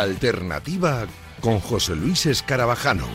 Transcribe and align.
Alternativa 0.00 1.06
con 1.40 1.60
José 1.60 1.94
Luis 1.94 2.24
Escarabajano. 2.26 3.06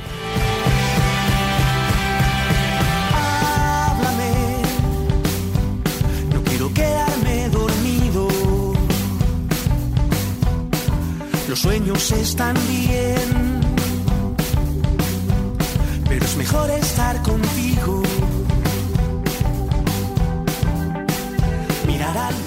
Háblame, 3.14 4.62
no 6.34 6.44
quiero 6.44 6.74
quedarme 6.74 7.50
dormido. 7.50 8.28
Los 11.50 11.60
sueños 11.60 12.12
están 12.12 12.56
bien, 12.68 13.62
pero 16.08 16.24
es 16.24 16.38
mejor 16.38 16.70
estar 16.70 17.22
contigo. 17.24 18.04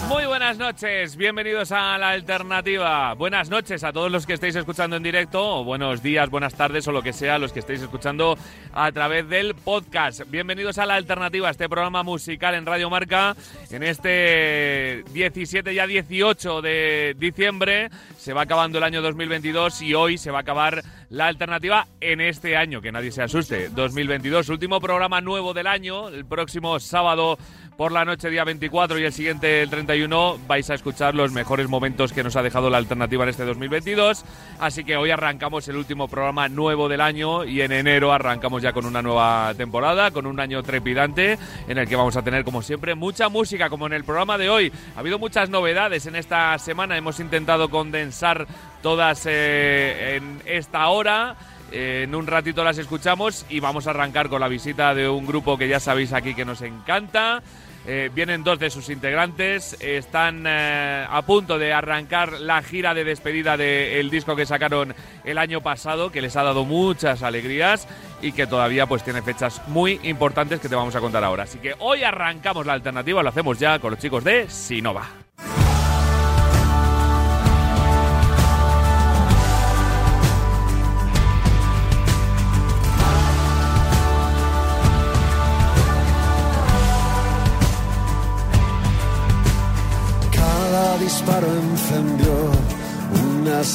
Muy 0.08 0.24
buenas 0.24 0.58
noches, 0.58 1.16
bienvenidos 1.16 1.70
a 1.70 1.98
la 1.98 2.10
alternativa. 2.10 3.12
Buenas 3.14 3.50
noches 3.50 3.84
a 3.84 3.92
todos 3.92 4.10
los 4.10 4.26
que 4.26 4.32
estáis 4.32 4.56
escuchando 4.56 4.96
en 4.96 5.02
directo, 5.02 5.58
o 5.58 5.64
buenos 5.64 6.02
días, 6.02 6.30
buenas 6.30 6.54
tardes 6.54 6.88
o 6.88 6.92
lo 6.92 7.02
que 7.02 7.12
sea, 7.12 7.38
los 7.38 7.52
que 7.52 7.60
estáis 7.60 7.82
escuchando 7.82 8.36
a 8.72 8.90
través 8.90 9.28
del 9.28 9.54
podcast. 9.54 10.22
Bienvenidos 10.28 10.78
a 10.78 10.86
la 10.86 10.94
alternativa, 10.94 11.50
este 11.50 11.68
programa 11.68 12.02
musical 12.02 12.54
en 12.54 12.66
Radio 12.66 12.88
Marca, 12.90 13.36
en 13.70 13.82
este 13.82 15.04
17 15.12 15.74
ya 15.74 15.86
18 15.86 16.62
de 16.62 17.14
diciembre. 17.18 17.90
Se 18.16 18.32
va 18.32 18.42
acabando 18.42 18.78
el 18.78 18.84
año 18.84 19.02
2022 19.02 19.82
y 19.82 19.94
hoy 19.94 20.18
se 20.18 20.30
va 20.30 20.38
a 20.38 20.42
acabar 20.42 20.82
la 21.10 21.26
alternativa 21.26 21.86
en 22.00 22.20
este 22.20 22.56
año, 22.56 22.80
que 22.80 22.92
nadie 22.92 23.12
se 23.12 23.22
asuste. 23.22 23.68
2022, 23.68 24.48
último 24.48 24.80
programa 24.80 25.20
nuevo 25.20 25.54
del 25.54 25.66
año, 25.66 26.08
el 26.08 26.24
próximo 26.24 26.80
sábado 26.80 27.38
por 27.78 27.92
la 27.92 28.04
noche 28.04 28.28
día 28.28 28.42
24 28.42 28.98
y 28.98 29.04
el 29.04 29.12
siguiente 29.12 29.62
el 29.62 29.70
31 29.70 30.40
vais 30.48 30.68
a 30.68 30.74
escuchar 30.74 31.14
los 31.14 31.30
mejores 31.30 31.68
momentos 31.68 32.12
que 32.12 32.24
nos 32.24 32.34
ha 32.34 32.42
dejado 32.42 32.70
la 32.70 32.78
alternativa 32.78 33.22
en 33.22 33.28
este 33.28 33.44
2022. 33.44 34.24
Así 34.58 34.82
que 34.82 34.96
hoy 34.96 35.12
arrancamos 35.12 35.68
el 35.68 35.76
último 35.76 36.08
programa 36.08 36.48
nuevo 36.48 36.88
del 36.88 37.00
año 37.00 37.44
y 37.44 37.60
en 37.60 37.70
enero 37.70 38.12
arrancamos 38.12 38.62
ya 38.62 38.72
con 38.72 38.84
una 38.84 39.00
nueva 39.00 39.54
temporada, 39.56 40.10
con 40.10 40.26
un 40.26 40.40
año 40.40 40.60
trepidante 40.64 41.38
en 41.68 41.78
el 41.78 41.86
que 41.86 41.94
vamos 41.94 42.16
a 42.16 42.22
tener 42.22 42.42
como 42.42 42.62
siempre 42.62 42.96
mucha 42.96 43.28
música 43.28 43.70
como 43.70 43.86
en 43.86 43.92
el 43.92 44.02
programa 44.02 44.38
de 44.38 44.50
hoy. 44.50 44.72
Ha 44.96 44.98
habido 44.98 45.20
muchas 45.20 45.48
novedades 45.48 46.04
en 46.06 46.16
esta 46.16 46.58
semana, 46.58 46.96
hemos 46.96 47.20
intentado 47.20 47.68
condensar 47.68 48.48
todas 48.82 49.24
eh, 49.26 50.16
en 50.16 50.42
esta 50.46 50.88
hora. 50.88 51.36
Eh, 51.70 52.04
en 52.04 52.14
un 52.16 52.26
ratito 52.26 52.64
las 52.64 52.78
escuchamos 52.78 53.46
y 53.48 53.60
vamos 53.60 53.86
a 53.86 53.90
arrancar 53.90 54.28
con 54.28 54.40
la 54.40 54.48
visita 54.48 54.94
de 54.94 55.08
un 55.08 55.26
grupo 55.26 55.56
que 55.56 55.68
ya 55.68 55.78
sabéis 55.78 56.12
aquí 56.12 56.34
que 56.34 56.44
nos 56.44 56.62
encanta. 56.62 57.40
Eh, 57.86 58.10
vienen 58.14 58.44
dos 58.44 58.58
de 58.58 58.70
sus 58.70 58.90
integrantes, 58.90 59.76
están 59.80 60.44
eh, 60.46 61.06
a 61.08 61.22
punto 61.22 61.58
de 61.58 61.72
arrancar 61.72 62.32
la 62.32 62.62
gira 62.62 62.92
de 62.92 63.04
despedida 63.04 63.56
del 63.56 64.10
disco 64.10 64.36
que 64.36 64.44
sacaron 64.44 64.94
el 65.24 65.38
año 65.38 65.62
pasado, 65.62 66.10
que 66.10 66.20
les 66.20 66.36
ha 66.36 66.42
dado 66.42 66.64
muchas 66.64 67.22
alegrías 67.22 67.88
y 68.20 68.32
que 68.32 68.46
todavía 68.46 68.86
pues 68.86 69.04
tiene 69.04 69.22
fechas 69.22 69.62
muy 69.68 70.00
importantes 70.02 70.60
que 70.60 70.68
te 70.68 70.74
vamos 70.74 70.96
a 70.96 71.00
contar 71.00 71.24
ahora. 71.24 71.44
Así 71.44 71.58
que 71.58 71.74
hoy 71.78 72.02
arrancamos 72.02 72.66
la 72.66 72.74
alternativa, 72.74 73.22
lo 73.22 73.28
hacemos 73.30 73.58
ya 73.58 73.78
con 73.78 73.92
los 73.92 74.00
chicos 74.00 74.22
de 74.22 74.50
Sinova. 74.50 75.08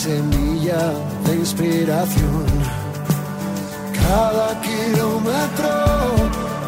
Semilla 0.03 0.83
de 1.25 1.33
inspiración. 1.35 2.45
Cada 4.05 4.49
kilómetro 4.59 5.73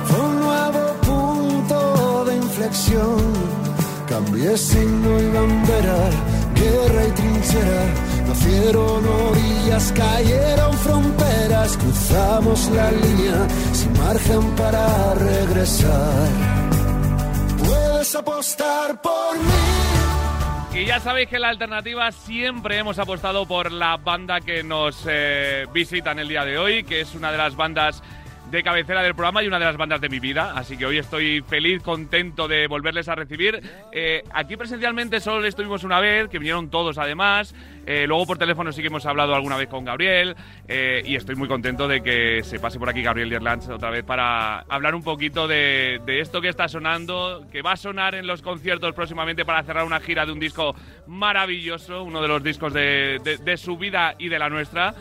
fue 0.08 0.20
un 0.30 0.36
nuevo 0.48 0.84
punto 1.10 2.26
de 2.28 2.36
inflexión. 2.38 3.20
Cambié 4.08 4.58
signo 4.58 5.12
y 5.26 5.28
bandera, 5.38 6.00
guerra 6.62 7.02
y 7.10 7.12
trinchera. 7.20 7.84
Nacieron 8.30 9.04
orillas, 9.28 9.86
cayeron 9.92 10.74
fronteras, 10.86 11.76
cruzamos 11.76 12.70
la 12.78 12.90
línea 13.04 13.40
sin 13.74 13.92
margen 14.04 14.44
para 14.62 15.14
regresar. 15.16 16.28
Puedes 17.60 18.16
apostar 18.16 19.02
por 19.02 19.34
mí. 19.48 19.65
Y 20.76 20.84
ya 20.84 21.00
sabéis 21.00 21.30
que 21.30 21.40
la 21.40 21.48
alternativa 21.48 22.12
siempre 22.12 22.78
hemos 22.78 23.00
apostado 23.00 23.46
por 23.46 23.72
la 23.72 23.96
banda 23.96 24.42
que 24.42 24.62
nos 24.62 25.06
eh, 25.08 25.66
visita 25.72 26.12
en 26.12 26.20
el 26.20 26.28
día 26.28 26.44
de 26.44 26.58
hoy, 26.58 26.84
que 26.84 27.00
es 27.00 27.16
una 27.16 27.32
de 27.32 27.38
las 27.38 27.56
bandas 27.56 28.04
de 28.52 28.64
cabecera 28.64 29.02
del 29.02 29.16
programa 29.16 29.44
y 29.44 29.48
una 29.48 29.60
de 29.60 29.66
las 29.66 29.78
bandas 29.78 30.02
de 30.02 30.10
mi 30.10 30.20
vida. 30.20 30.54
Así 30.56 30.78
que 30.78 30.86
hoy 30.86 30.98
estoy 30.98 31.42
feliz, 31.42 31.82
contento 31.82 32.48
de 32.48 32.68
volverles 32.68 33.08
a 33.10 33.16
recibir. 33.16 33.62
Eh, 33.92 34.24
aquí 34.34 34.56
presencialmente 34.56 35.20
solo 35.20 35.42
le 35.42 35.48
estuvimos 35.48 35.84
una 35.84 36.00
vez, 36.00 36.30
que 36.30 36.40
vinieron 36.40 36.70
todos 36.70 36.98
además. 36.98 37.56
Eh, 37.86 38.06
luego 38.08 38.26
por 38.26 38.38
teléfono 38.38 38.72
sí 38.72 38.82
que 38.82 38.88
hemos 38.88 39.06
hablado 39.06 39.36
alguna 39.36 39.58
vez 39.58 39.68
con 39.68 39.86
Gabriel. 39.86 40.36
eh, 40.68 41.02
y 41.06 41.16
estoy 41.16 41.36
muy 41.36 41.48
contento 41.48 41.88
de 41.88 42.02
que 42.02 42.44
se 42.44 42.60
pase 42.60 42.80
por 42.80 42.90
aquí 42.90 43.02
Gabriel 43.02 43.30
Dierlands 43.30 43.70
otra 43.70 43.90
vez 43.90 44.04
para 44.04 44.60
hablar 44.62 44.96
un 44.96 45.04
poquito 45.04 45.48
de, 45.48 46.02
esto 46.08 46.42
que 46.42 46.50
está 46.50 46.68
sonando, 46.68 47.46
que 47.52 47.62
va 47.62 47.74
a 47.74 47.78
sonar 47.78 48.16
en 48.16 48.28
los 48.28 48.42
conciertos 48.42 48.94
próximamente 48.94 49.46
para 49.46 49.64
cerrar 49.64 49.86
una 49.86 50.00
gira 50.00 50.26
de 50.26 50.32
un 50.32 50.40
disco 50.40 50.76
maravilloso, 51.08 52.04
uno 52.04 52.22
de 52.22 52.28
los 52.28 52.44
discos 52.44 52.74
de 52.74 53.58
su 53.58 53.78
vida 53.78 54.16
y 54.18 54.30
de 54.30 54.40
la 54.40 54.50
nuestra. 54.50 54.96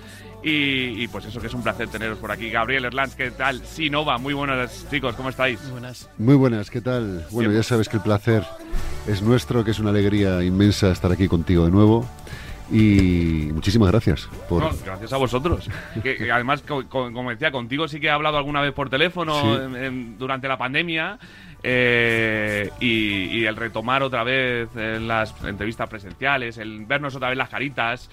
Y, 0.45 1.03
y 1.03 1.09
pues 1.09 1.25
eso 1.25 1.41
que 1.41 1.47
es 1.47 1.55
un 1.55 1.63
placer 1.63 1.89
teneros 1.89 2.19
por 2.19 2.31
aquí. 2.31 2.51
Gabriel 2.51 2.85
Erlands, 2.85 3.15
¿qué 3.15 3.31
tal? 3.31 3.65
Sinova, 3.65 4.19
muy 4.19 4.35
buenos 4.35 4.87
chicos, 4.91 5.15
¿cómo 5.17 5.31
estáis? 5.31 5.59
Muy 6.19 6.35
buenas, 6.35 6.71
¿qué 6.71 6.83
tal? 6.83 7.25
Bueno, 7.31 7.51
ya 7.51 7.63
sabes 7.63 7.89
que 7.89 7.97
el 7.97 8.03
placer 8.03 8.45
es 9.09 9.23
nuestro, 9.23 9.65
que 9.65 9.71
es 9.71 9.79
una 9.79 9.89
alegría 9.91 10.43
inmensa 10.45 10.91
estar 10.91 11.11
aquí 11.11 11.29
contigo 11.29 11.65
de 11.65 11.71
nuevo. 11.71 12.07
Y 12.71 13.51
muchísimas 13.53 13.91
gracias 13.91 14.29
por... 14.49 14.63
No, 14.63 14.71
gracias 14.85 15.13
a 15.13 15.17
vosotros. 15.19 15.69
Que, 16.03 16.17
que 16.17 16.31
además, 16.33 16.63
co- 16.63 16.87
co- 16.89 17.13
como 17.13 17.31
decía, 17.31 17.51
contigo 17.51 17.89
sí 17.89 18.01
que 18.01 18.07
he 18.07 18.11
hablado 18.11 18.37
alguna 18.39 18.61
vez 18.63 18.73
por 18.73 18.89
teléfono 18.91 19.39
Sí. 19.41 19.63
en- 19.63 19.77
en- 19.77 20.19
durante 20.19 20.49
la 20.49 20.57
pandemia. 20.59 21.19
eh, 21.63 22.71
y, 22.81 23.39
y 23.39 23.47
el 23.47 23.57
retomar 23.57 24.03
otra 24.03 24.23
vez 24.25 24.69
en 24.77 25.09
las 25.09 25.35
entrevistas 25.45 25.89
presenciales, 25.89 26.59
el 26.59 26.85
vernos 26.85 27.15
otra 27.17 27.29
vez 27.31 27.39
las 27.39 27.49
caritas. 27.49 28.11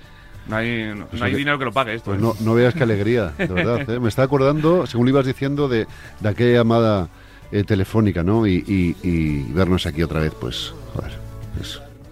No 0.52 0.58
hay, 0.58 0.94
no, 0.96 1.08
no 1.12 1.26
hay 1.26 1.32
que- 1.32 1.38
dinero 1.38 1.58
que 1.58 1.66
lo 1.66 1.72
pague 1.72 1.96
esto. 1.96 2.12
Pues 2.12 2.20
¿eh? 2.20 2.22
no, 2.22 2.36
no 2.42 2.54
veas 2.54 2.76
qué 2.76 2.84
alegría, 2.84 3.34
de 3.38 3.48
verdad. 3.48 3.90
¿eh? 3.90 4.00
Me 4.00 4.10
está 4.10 4.22
acordando, 4.24 4.86
según 4.86 5.08
lo 5.08 5.12
ibas 5.12 5.26
diciendo, 5.26 5.68
de, 5.68 5.88
de 6.20 6.30
aquella 6.30 6.58
llamada 6.60 7.08
eh, 7.52 7.64
telefónica, 7.64 8.22
¿no? 8.22 8.46
Y, 8.46 8.64
y- 8.68 8.96
y 9.02 9.44
vernos 9.54 9.86
aquí 9.88 10.04
otra 10.04 10.20
vez, 10.20 10.34
pues, 10.40 10.74
joder, 10.94 11.12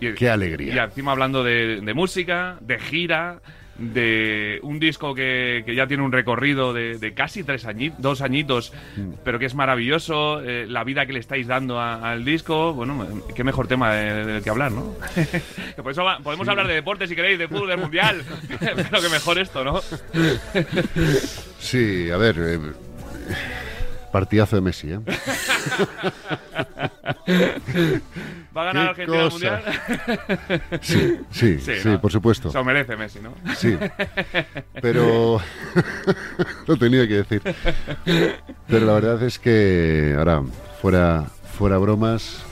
Y- 0.02 0.14
qué 0.14 0.26
Y 0.26 0.28
alegría. 0.30 0.84
encima 0.86 1.12
hablando 1.12 1.44
de, 1.44 1.82
de 1.82 1.94
música, 1.94 2.58
de 2.62 2.80
gira, 2.80 3.42
de 3.80 4.60
un 4.64 4.80
disco 4.80 5.16
que, 5.16 5.64
que 5.66 5.74
ya 5.76 5.88
tiene 5.88 6.04
un 6.04 6.12
recorrido 6.12 6.74
de, 6.74 6.98
de 6.98 7.14
casi 7.14 7.44
tres 7.44 7.66
añitos, 7.66 8.02
dos 8.02 8.22
añitos, 8.22 8.72
Mm. 8.98 9.14
pero 9.24 9.40
que 9.40 9.46
es 9.46 9.56
maravilloso, 9.56 10.42
eh, 10.42 10.66
la 10.68 10.84
vida 10.84 11.06
que 11.06 11.14
le 11.14 11.20
estáis 11.20 11.48
dando 11.48 11.80
a- 11.80 12.12
al 12.12 12.26
disco, 12.26 12.74
bueno, 12.74 13.04
eh, 13.04 13.34
qué 13.36 13.44
mejor 13.44 13.68
tema 13.68 13.94
de- 13.94 14.26
del 14.26 14.44
que 14.44 14.50
hablar, 14.50 14.72
¿no? 14.72 14.96
Que 15.76 15.82
Por 15.84 15.92
eso 15.92 16.04
va- 16.04 16.20
podemos 16.20 16.48
hablar 16.48 16.68
de 16.68 16.74
deporte 16.74 17.08
si 17.08 17.16
queréis, 17.16 17.40
de 17.40 17.48
fútbol, 17.48 17.70
del 17.70 17.78
mundial, 17.80 18.22
pero 18.60 19.02
que 19.02 19.10
mejor 19.10 19.40
esto, 19.40 19.64
¿no? 19.64 19.82
Sí, 21.60 22.10
a 22.12 22.18
ver, 22.18 22.36
eh, 22.38 22.60
partidazo 24.12 24.56
de 24.56 24.62
Messi, 24.62 24.92
¿eh? 24.92 25.00
¿Va 28.56 28.62
a 28.62 28.66
ganar 28.66 28.88
Argentina 28.90 29.24
el 29.26 29.32
mundial? 29.32 29.64
Sí, 30.82 31.18
sí, 31.32 31.60
sí, 31.60 31.72
¿no? 31.86 32.02
por 32.02 32.12
supuesto. 32.12 32.50
Se 32.52 32.58
lo 32.58 32.64
merece 32.64 32.96
Messi, 32.96 33.20
¿no? 33.20 33.34
Sí, 33.56 33.78
pero 34.82 35.40
lo 36.68 36.78
tenía 36.78 37.08
que 37.08 37.24
decir. 37.24 37.42
Pero 38.68 38.86
la 38.86 38.94
verdad 38.94 39.22
es 39.24 39.40
que 39.40 40.16
ahora, 40.18 40.44
fuera, 40.82 41.26
fuera 41.58 41.78
bromas, 41.78 42.44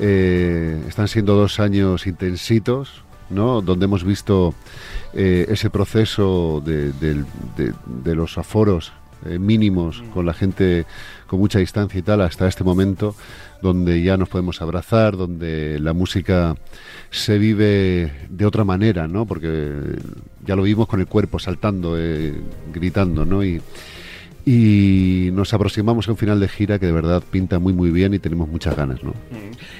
eh, 0.00 0.82
están 0.88 1.08
siendo 1.08 1.34
dos 1.34 1.60
años 1.60 2.06
intensitos, 2.06 3.02
¿no? 3.30 3.60
Donde 3.62 3.84
hemos 3.86 4.04
visto 4.04 4.54
eh, 5.12 5.46
ese 5.48 5.70
proceso 5.70 6.60
de, 6.64 6.92
del- 6.92 7.26
de- 7.56 7.72
de 7.86 8.14
los 8.14 8.36
aforos 8.38 8.92
eh, 9.26 9.38
mínimos 9.38 10.02
con 10.12 10.26
la 10.26 10.34
gente 10.34 10.86
con 11.26 11.38
mucha 11.38 11.58
distancia 11.58 11.98
y 11.98 12.02
tal 12.02 12.20
hasta 12.20 12.46
este 12.46 12.64
momento 12.64 13.14
donde 13.62 14.02
ya 14.02 14.16
nos 14.16 14.28
podemos 14.28 14.60
abrazar, 14.60 15.16
donde 15.16 15.78
la 15.80 15.92
música 15.92 16.54
se 17.10 17.38
vive 17.38 18.12
de 18.28 18.46
otra 18.46 18.64
manera, 18.64 19.08
¿no? 19.08 19.24
Porque 19.24 19.72
ya 20.44 20.54
lo 20.54 20.62
vimos 20.64 20.86
con 20.86 21.00
el 21.00 21.06
cuerpo 21.06 21.38
saltando, 21.38 21.96
eh, 21.98 22.34
gritando, 22.72 23.24
¿no? 23.24 23.42
Y, 23.42 23.62
y 24.44 25.30
nos 25.32 25.54
aproximamos 25.54 26.08
a 26.08 26.10
un 26.10 26.18
final 26.18 26.38
de 26.38 26.48
gira 26.48 26.78
que 26.78 26.86
de 26.86 26.92
verdad 26.92 27.22
pinta 27.30 27.58
muy 27.58 27.72
muy 27.72 27.90
bien 27.90 28.12
y 28.12 28.18
tenemos 28.18 28.48
muchas 28.48 28.76
ganas, 28.76 29.02
¿no? 29.02 29.14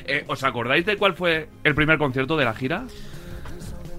Eh, 0.06 0.24
¿Os 0.26 0.42
acordáis 0.42 0.86
de 0.86 0.96
cuál 0.96 1.14
fue 1.14 1.48
el 1.64 1.74
primer 1.74 1.98
concierto 1.98 2.36
de 2.36 2.44
la 2.46 2.54
gira? 2.54 2.86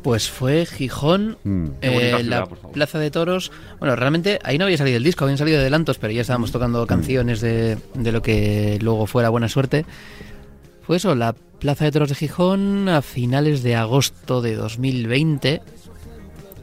Pues 0.05 0.29
fue 0.29 0.67
Gijón, 0.67 1.35
Mm. 1.43 1.65
Eh, 1.81 2.21
la. 2.25 2.45
Plaza 2.45 2.99
de 2.99 3.09
Toros. 3.09 3.51
Bueno, 3.79 3.95
realmente 3.95 4.37
ahí 4.43 4.59
no 4.59 4.65
había 4.65 4.77
salido 4.77 4.97
el 4.97 5.03
disco, 5.03 5.23
habían 5.23 5.39
salido 5.39 5.57
adelantos, 5.59 5.97
pero 5.97 6.13
ya 6.13 6.21
estábamos 6.21 6.51
tocando 6.51 6.85
canciones 6.85 7.41
de, 7.41 7.79
de 7.95 8.11
lo 8.11 8.21
que 8.21 8.77
luego 8.83 9.07
fuera 9.07 9.29
Buena 9.29 9.49
Suerte. 9.49 9.83
Fue 10.83 10.97
eso, 10.97 11.15
la 11.15 11.33
Plaza 11.33 11.85
de 11.85 11.91
Toros 11.91 12.09
de 12.09 12.13
Gijón 12.15 12.87
a 12.87 13.01
finales 13.01 13.63
de 13.63 13.75
agosto 13.77 14.43
de 14.43 14.53
2020, 14.53 15.63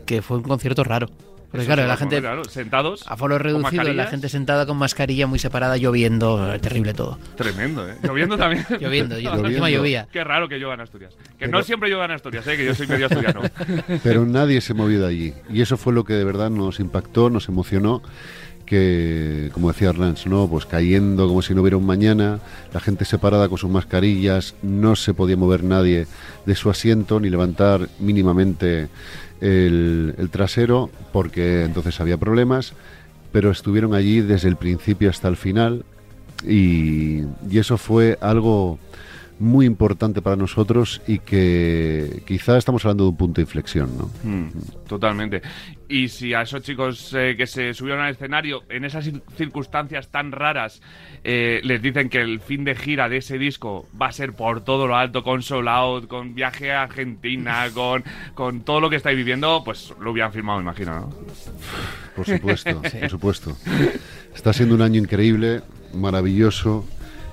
que 0.07 0.23
fue 0.23 0.37
un 0.37 0.45
concierto 0.45 0.85
raro. 0.85 1.11
Porque 1.53 1.67
claro, 1.67 1.87
la 1.87 1.97
gente 1.99 2.19
claro, 2.21 2.45
sentados. 2.45 3.05
a 3.07 3.17
foro 3.17 3.39
reducido, 3.39 3.85
la 3.93 4.07
gente 4.07 4.31
sentada 4.31 4.65
con 4.65 4.79
mascarilla 4.79 5.27
muy 5.27 5.39
separada, 5.39 5.77
lloviendo, 5.77 6.53
eh, 6.55 6.59
terrible 6.59 6.95
todo. 6.95 7.19
Tremendo, 7.37 7.87
¿eh? 7.87 7.95
Lloviendo 8.03 8.39
también. 8.39 8.65
Lloviendo, 8.81 9.19
Lloviendo. 9.19 9.49
encima 9.49 9.69
llovía. 9.71 10.09
Qué 10.11 10.25
raro 10.25 10.49
que 10.49 10.57
llueva 10.57 10.75
en 10.75 10.81
Asturias. 10.81 11.15
Que 11.39 11.47
Pero- 11.47 11.53
no 11.53 11.63
siempre 11.63 11.91
llueva 11.91 12.07
en 12.07 12.13
Asturias, 12.13 12.47
¿eh? 12.47 12.57
Que 12.57 12.65
yo 12.65 12.75
soy 12.75 12.87
medio 12.87 13.05
asturiano. 13.07 13.43
Pero 14.03 14.25
nadie 14.25 14.61
se 14.63 14.73
movió 14.73 15.01
de 15.03 15.07
allí. 15.09 15.35
Y 15.51 15.61
eso 15.61 15.77
fue 15.77 15.93
lo 15.93 16.05
que 16.05 16.15
de 16.15 16.25
verdad 16.25 16.49
nos 16.49 16.81
impactó, 16.81 17.29
nos 17.29 17.49
emocionó. 17.49 18.03
Que, 18.73 19.51
como 19.53 19.71
decía 19.71 19.91
Arnaz, 19.91 20.27
¿no? 20.27 20.49
Pues 20.49 20.65
cayendo 20.65 21.29
como 21.29 21.43
si 21.43 21.55
no 21.55 21.61
hubiera 21.61 21.77
un 21.77 21.85
mañana, 21.85 22.41
la 22.73 22.81
gente 22.81 23.05
separada 23.05 23.51
con 23.51 23.59
sus 23.59 23.69
mascarillas, 23.69 24.55
no 24.63 24.97
se 24.97 25.13
podía 25.13 25.37
mover 25.37 25.63
nadie 25.63 26.07
de 26.47 26.55
su 26.55 26.71
asiento 26.71 27.21
ni 27.21 27.29
levantar 27.29 27.91
mínimamente 28.01 28.89
el, 29.43 30.15
el 30.17 30.31
trasero, 30.31 30.89
porque 31.13 31.65
entonces 31.65 32.01
había 32.01 32.17
problemas, 32.17 32.73
pero 33.31 33.51
estuvieron 33.51 33.93
allí 33.93 34.23
desde 34.23 34.49
el 34.49 34.57
principio 34.57 35.11
hasta 35.11 35.29
el 35.29 35.37
final, 35.37 35.85
y, 36.49 37.25
y 37.51 37.59
eso 37.59 37.77
fue 37.77 38.17
algo 38.23 38.79
muy 39.43 39.67
importante 39.67 40.23
para 40.23 40.37
nosotros 40.37 41.03
y 41.07 41.19
que 41.19 42.23
quizá 42.27 42.57
estamos 42.57 42.85
hablando 42.85 43.05
de 43.05 43.11
un 43.11 43.17
punto 43.17 43.41
de 43.41 43.43
inflexión, 43.43 43.91
¿no? 43.99 44.11
Mm, 44.23 44.49
totalmente. 44.89 45.43
Y 45.89 46.09
si 46.09 46.33
a 46.33 46.43
esos 46.43 46.63
chicos 46.63 47.13
eh, 47.15 47.35
que 47.37 47.47
se 47.47 47.75
subieron 47.75 48.01
al 48.03 48.13
escenario 48.13 48.63
en 48.71 48.85
esas 48.85 49.07
cir- 49.07 49.21
circunstancias 49.37 50.09
tan 50.11 50.33
raras 50.33 50.81
eh, 51.25 51.61
les 51.65 51.83
dicen 51.83 52.09
que 52.09 52.21
el 52.21 52.41
fin 52.41 52.65
de 52.65 52.75
gira 52.75 53.09
de 53.09 53.19
ese 53.19 53.37
disco 53.37 53.87
va 54.01 54.07
a 54.07 54.13
ser 54.13 54.33
por 54.33 54.63
todo 54.63 54.87
lo 54.87 54.97
alto, 54.97 55.23
con 55.23 55.43
Soul 55.43 55.69
Out, 55.69 56.07
con 56.07 56.35
viaje 56.35 56.73
a 56.73 56.83
Argentina, 56.83 57.67
con, 57.75 58.05
con 58.35 58.61
todo 58.63 58.81
lo 58.81 58.89
que 58.91 58.97
estáis 58.97 59.17
viviendo, 59.17 59.63
pues 59.65 59.93
lo 60.01 60.13
hubieran 60.13 60.33
firmado, 60.33 60.59
me 60.59 60.63
imagino, 60.65 60.95
¿no? 61.01 61.11
Por 62.17 62.27
supuesto, 62.27 62.81
por 63.01 63.11
supuesto. 63.11 63.57
Está 64.35 64.53
siendo 64.53 64.75
un 64.75 64.83
año 64.83 65.01
increíble, 65.01 65.63
maravilloso. 65.95 66.87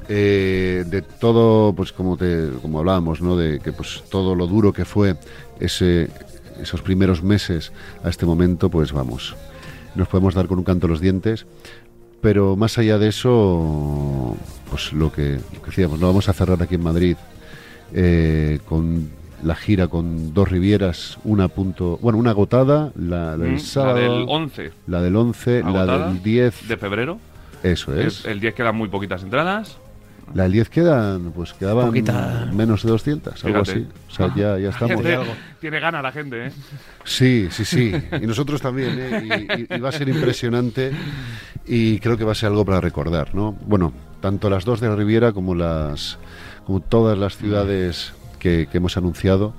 Eh, 0.09 0.83
de 0.87 1.01
todo, 1.03 1.73
pues 1.73 1.93
como 1.93 2.17
te, 2.17 2.49
como 2.61 2.79
hablábamos, 2.79 3.21
¿no? 3.21 3.37
De 3.37 3.59
que 3.59 3.71
pues 3.71 4.03
todo 4.09 4.35
lo 4.35 4.47
duro 4.47 4.73
que 4.73 4.83
fue 4.83 5.15
ese, 5.59 6.09
esos 6.59 6.81
primeros 6.81 7.21
meses 7.23 7.71
a 8.03 8.09
este 8.09 8.25
momento, 8.25 8.69
pues 8.69 8.91
vamos, 8.91 9.35
nos 9.95 10.07
podemos 10.07 10.33
dar 10.33 10.47
con 10.47 10.57
un 10.57 10.63
canto 10.63 10.87
los 10.87 10.99
dientes. 10.99 11.45
Pero 12.21 12.57
más 12.57 12.77
allá 12.77 12.97
de 12.97 13.07
eso, 13.07 14.35
pues 14.69 14.91
lo 14.91 15.11
que, 15.11 15.39
lo 15.53 15.61
que 15.61 15.67
decíamos, 15.67 15.99
lo 15.99 16.07
vamos 16.07 16.27
a 16.27 16.33
cerrar 16.33 16.61
aquí 16.61 16.75
en 16.75 16.83
Madrid 16.83 17.15
eh, 17.93 18.59
con 18.67 19.09
la 19.41 19.55
gira 19.55 19.87
con 19.87 20.33
dos 20.33 20.49
Rivieras, 20.49 21.17
una 21.23 21.47
punto, 21.47 21.97
bueno, 22.01 22.19
una 22.19 22.31
agotada, 22.31 22.91
la 22.97 23.37
del 23.37 23.53
Mm, 23.53 23.59
sábado, 23.59 23.95
La 23.95 24.01
del 24.03 24.25
11 24.27 24.71
la 24.87 25.01
del 25.01 25.15
11, 25.15 25.63
la 25.63 25.85
del 26.09 26.21
10, 26.23 26.67
de 26.67 26.77
febrero. 26.77 27.19
eso 27.63 27.95
es. 27.97 28.25
El, 28.25 28.31
el 28.33 28.39
10 28.41 28.53
quedan 28.55 28.75
muy 28.75 28.89
poquitas 28.89 29.23
entradas. 29.23 29.77
La 30.33 30.43
del 30.43 30.51
10 30.53 30.69
quedan, 30.69 31.31
pues 31.31 31.53
quedaban 31.53 31.87
Poquita. 31.87 32.49
menos 32.53 32.83
de 32.83 32.89
200, 32.91 33.45
algo 33.45 33.63
Fíjate. 33.65 33.71
así. 33.79 33.87
O 34.07 34.11
sea, 34.11 34.27
ya, 34.35 34.57
ya 34.59 34.69
estamos. 34.69 34.95
Gente, 35.03 35.19
tiene 35.59 35.79
ganas 35.79 36.03
la 36.03 36.11
gente, 36.11 36.47
¿eh? 36.47 36.51
Sí, 37.03 37.47
sí, 37.51 37.65
sí. 37.65 37.91
Y 38.21 38.27
nosotros 38.27 38.61
también, 38.61 38.97
¿eh? 38.99 39.23
Y, 39.69 39.73
y- 39.73 39.77
y 39.77 39.79
va 39.79 39.89
a 39.89 39.91
ser 39.91 40.07
impresionante 40.09 40.91
y 41.65 41.99
creo 41.99 42.17
que 42.17 42.23
va 42.23 42.31
a 42.33 42.35
ser 42.35 42.47
algo 42.49 42.65
para 42.65 42.81
recordar, 42.81 43.33
¿no? 43.35 43.53
Bueno, 43.65 43.93
tanto 44.21 44.49
las 44.49 44.65
dos 44.65 44.79
de 44.81 44.89
la 44.89 44.95
Riviera 44.95 45.31
como 45.31 45.55
las 45.55 46.17
como 46.65 46.79
todas 46.81 47.17
las 47.17 47.35
ciudades 47.37 48.13
que, 48.37 48.67
que 48.71 48.77
hemos 48.77 48.95
anunciado 48.97 49.53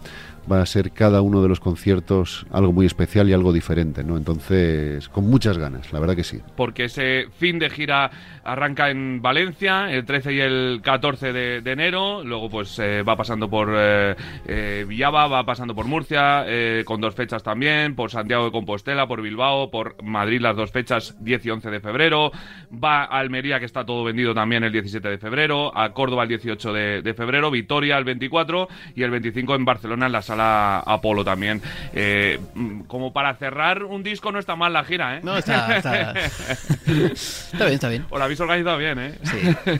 va 0.50 0.62
a 0.62 0.66
ser 0.66 0.90
cada 0.92 1.20
uno 1.20 1.42
de 1.42 1.48
los 1.48 1.60
conciertos 1.60 2.46
algo 2.50 2.72
muy 2.72 2.86
especial 2.86 3.28
y 3.28 3.32
algo 3.32 3.52
diferente, 3.52 4.02
¿no? 4.02 4.16
Entonces, 4.16 5.08
con 5.08 5.28
muchas 5.28 5.58
ganas, 5.58 5.92
la 5.92 6.00
verdad 6.00 6.16
que 6.16 6.24
sí. 6.24 6.40
porque 6.56 6.84
ese 6.84 7.26
fin 7.38 7.58
de 7.58 7.68
gira 7.70 8.10
arranca 8.50 8.90
en 8.90 9.22
Valencia 9.22 9.90
el 9.90 10.04
13 10.04 10.32
y 10.32 10.40
el 10.40 10.80
14 10.82 11.32
de, 11.32 11.60
de 11.60 11.72
enero, 11.72 12.24
luego 12.24 12.48
pues 12.48 12.78
eh, 12.80 13.02
va 13.02 13.16
pasando 13.16 13.48
por 13.48 13.72
eh, 13.76 14.16
eh, 14.46 14.84
Villaba, 14.88 15.28
va 15.28 15.44
pasando 15.44 15.74
por 15.74 15.86
Murcia, 15.86 16.44
eh, 16.46 16.82
con 16.84 17.00
dos 17.00 17.14
fechas 17.14 17.42
también, 17.44 17.94
por 17.94 18.10
Santiago 18.10 18.46
de 18.46 18.50
Compostela, 18.50 19.06
por 19.06 19.22
Bilbao, 19.22 19.70
por 19.70 20.02
Madrid 20.02 20.40
las 20.40 20.56
dos 20.56 20.72
fechas 20.72 21.14
10 21.20 21.46
y 21.46 21.50
11 21.50 21.70
de 21.70 21.80
febrero, 21.80 22.32
va 22.72 23.04
a 23.04 23.20
Almería 23.20 23.60
que 23.60 23.66
está 23.66 23.84
todo 23.84 24.02
vendido 24.02 24.34
también 24.34 24.64
el 24.64 24.72
17 24.72 25.08
de 25.08 25.18
febrero, 25.18 25.76
a 25.76 25.92
Córdoba 25.92 26.24
el 26.24 26.30
18 26.30 26.72
de, 26.72 27.02
de 27.02 27.14
febrero, 27.14 27.50
Vitoria 27.50 27.98
el 27.98 28.04
24 28.04 28.68
y 28.96 29.02
el 29.04 29.10
25 29.10 29.54
en 29.54 29.64
Barcelona 29.64 30.06
en 30.06 30.12
la 30.12 30.22
sala 30.22 30.80
Apolo 30.80 31.24
también. 31.24 31.62
Eh, 31.92 32.40
como 32.88 33.12
para 33.12 33.34
cerrar 33.34 33.84
un 33.84 34.02
disco 34.02 34.32
no 34.32 34.38
está 34.38 34.56
mal 34.56 34.72
la 34.72 34.84
gira, 34.84 35.16
¿eh? 35.16 35.20
No, 35.22 35.36
está, 35.36 35.76
está, 35.76 36.12
está 36.86 37.64
bien, 37.64 37.74
está 37.74 37.88
bien. 37.88 38.06
Os 38.10 38.18
la 38.18 38.26
habéis 38.40 38.66
organizado 38.66 38.78
bien, 38.78 38.98
¿eh? 38.98 39.18
Sí. 39.22 39.76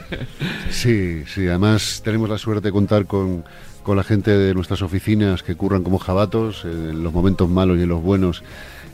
Sí, 0.69 1.23
sí, 1.27 1.47
además 1.47 2.01
tenemos 2.03 2.29
la 2.29 2.37
suerte 2.37 2.67
de 2.69 2.71
contar 2.71 3.05
con, 3.05 3.43
con 3.83 3.97
la 3.97 4.03
gente 4.03 4.31
de 4.31 4.53
nuestras 4.53 4.81
oficinas 4.81 5.43
que 5.43 5.55
curran 5.55 5.83
como 5.83 5.99
jabatos, 5.99 6.63
eh, 6.65 6.69
en 6.69 7.03
los 7.03 7.13
momentos 7.13 7.49
malos 7.49 7.77
y 7.77 7.83
en 7.83 7.89
los 7.89 8.01
buenos 8.01 8.43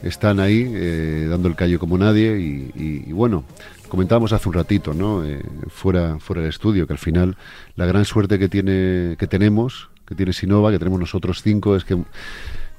están 0.03 0.39
ahí 0.39 0.69
eh, 0.75 1.27
dando 1.29 1.47
el 1.47 1.55
callo 1.55 1.79
como 1.79 1.97
nadie 1.97 2.39
y, 2.39 2.71
y- 2.75 3.03
y 3.07 3.11
bueno, 3.13 3.43
comentábamos 3.89 4.31
hace 4.33 4.47
un 4.49 4.53
ratito, 4.55 4.93
¿no? 4.93 5.23
Eh, 5.25 5.41
fuera, 5.69 6.19
fuera 6.19 6.41
del 6.41 6.49
estudio, 6.49 6.85
que 6.87 6.93
al 6.93 6.99
final 6.99 7.35
la 7.75 7.85
gran 7.85 8.05
suerte 8.05 8.37
que, 8.39 8.49
tiene, 8.49 9.15
que 9.17 9.27
tenemos, 9.27 9.89
que 10.05 10.13
tiene 10.15 10.33
Sinova, 10.33 10.71
que 10.71 10.79
tenemos 10.79 10.99
nosotros 10.99 11.41
cinco, 11.41 11.75
es 11.75 11.83
que 11.85 11.97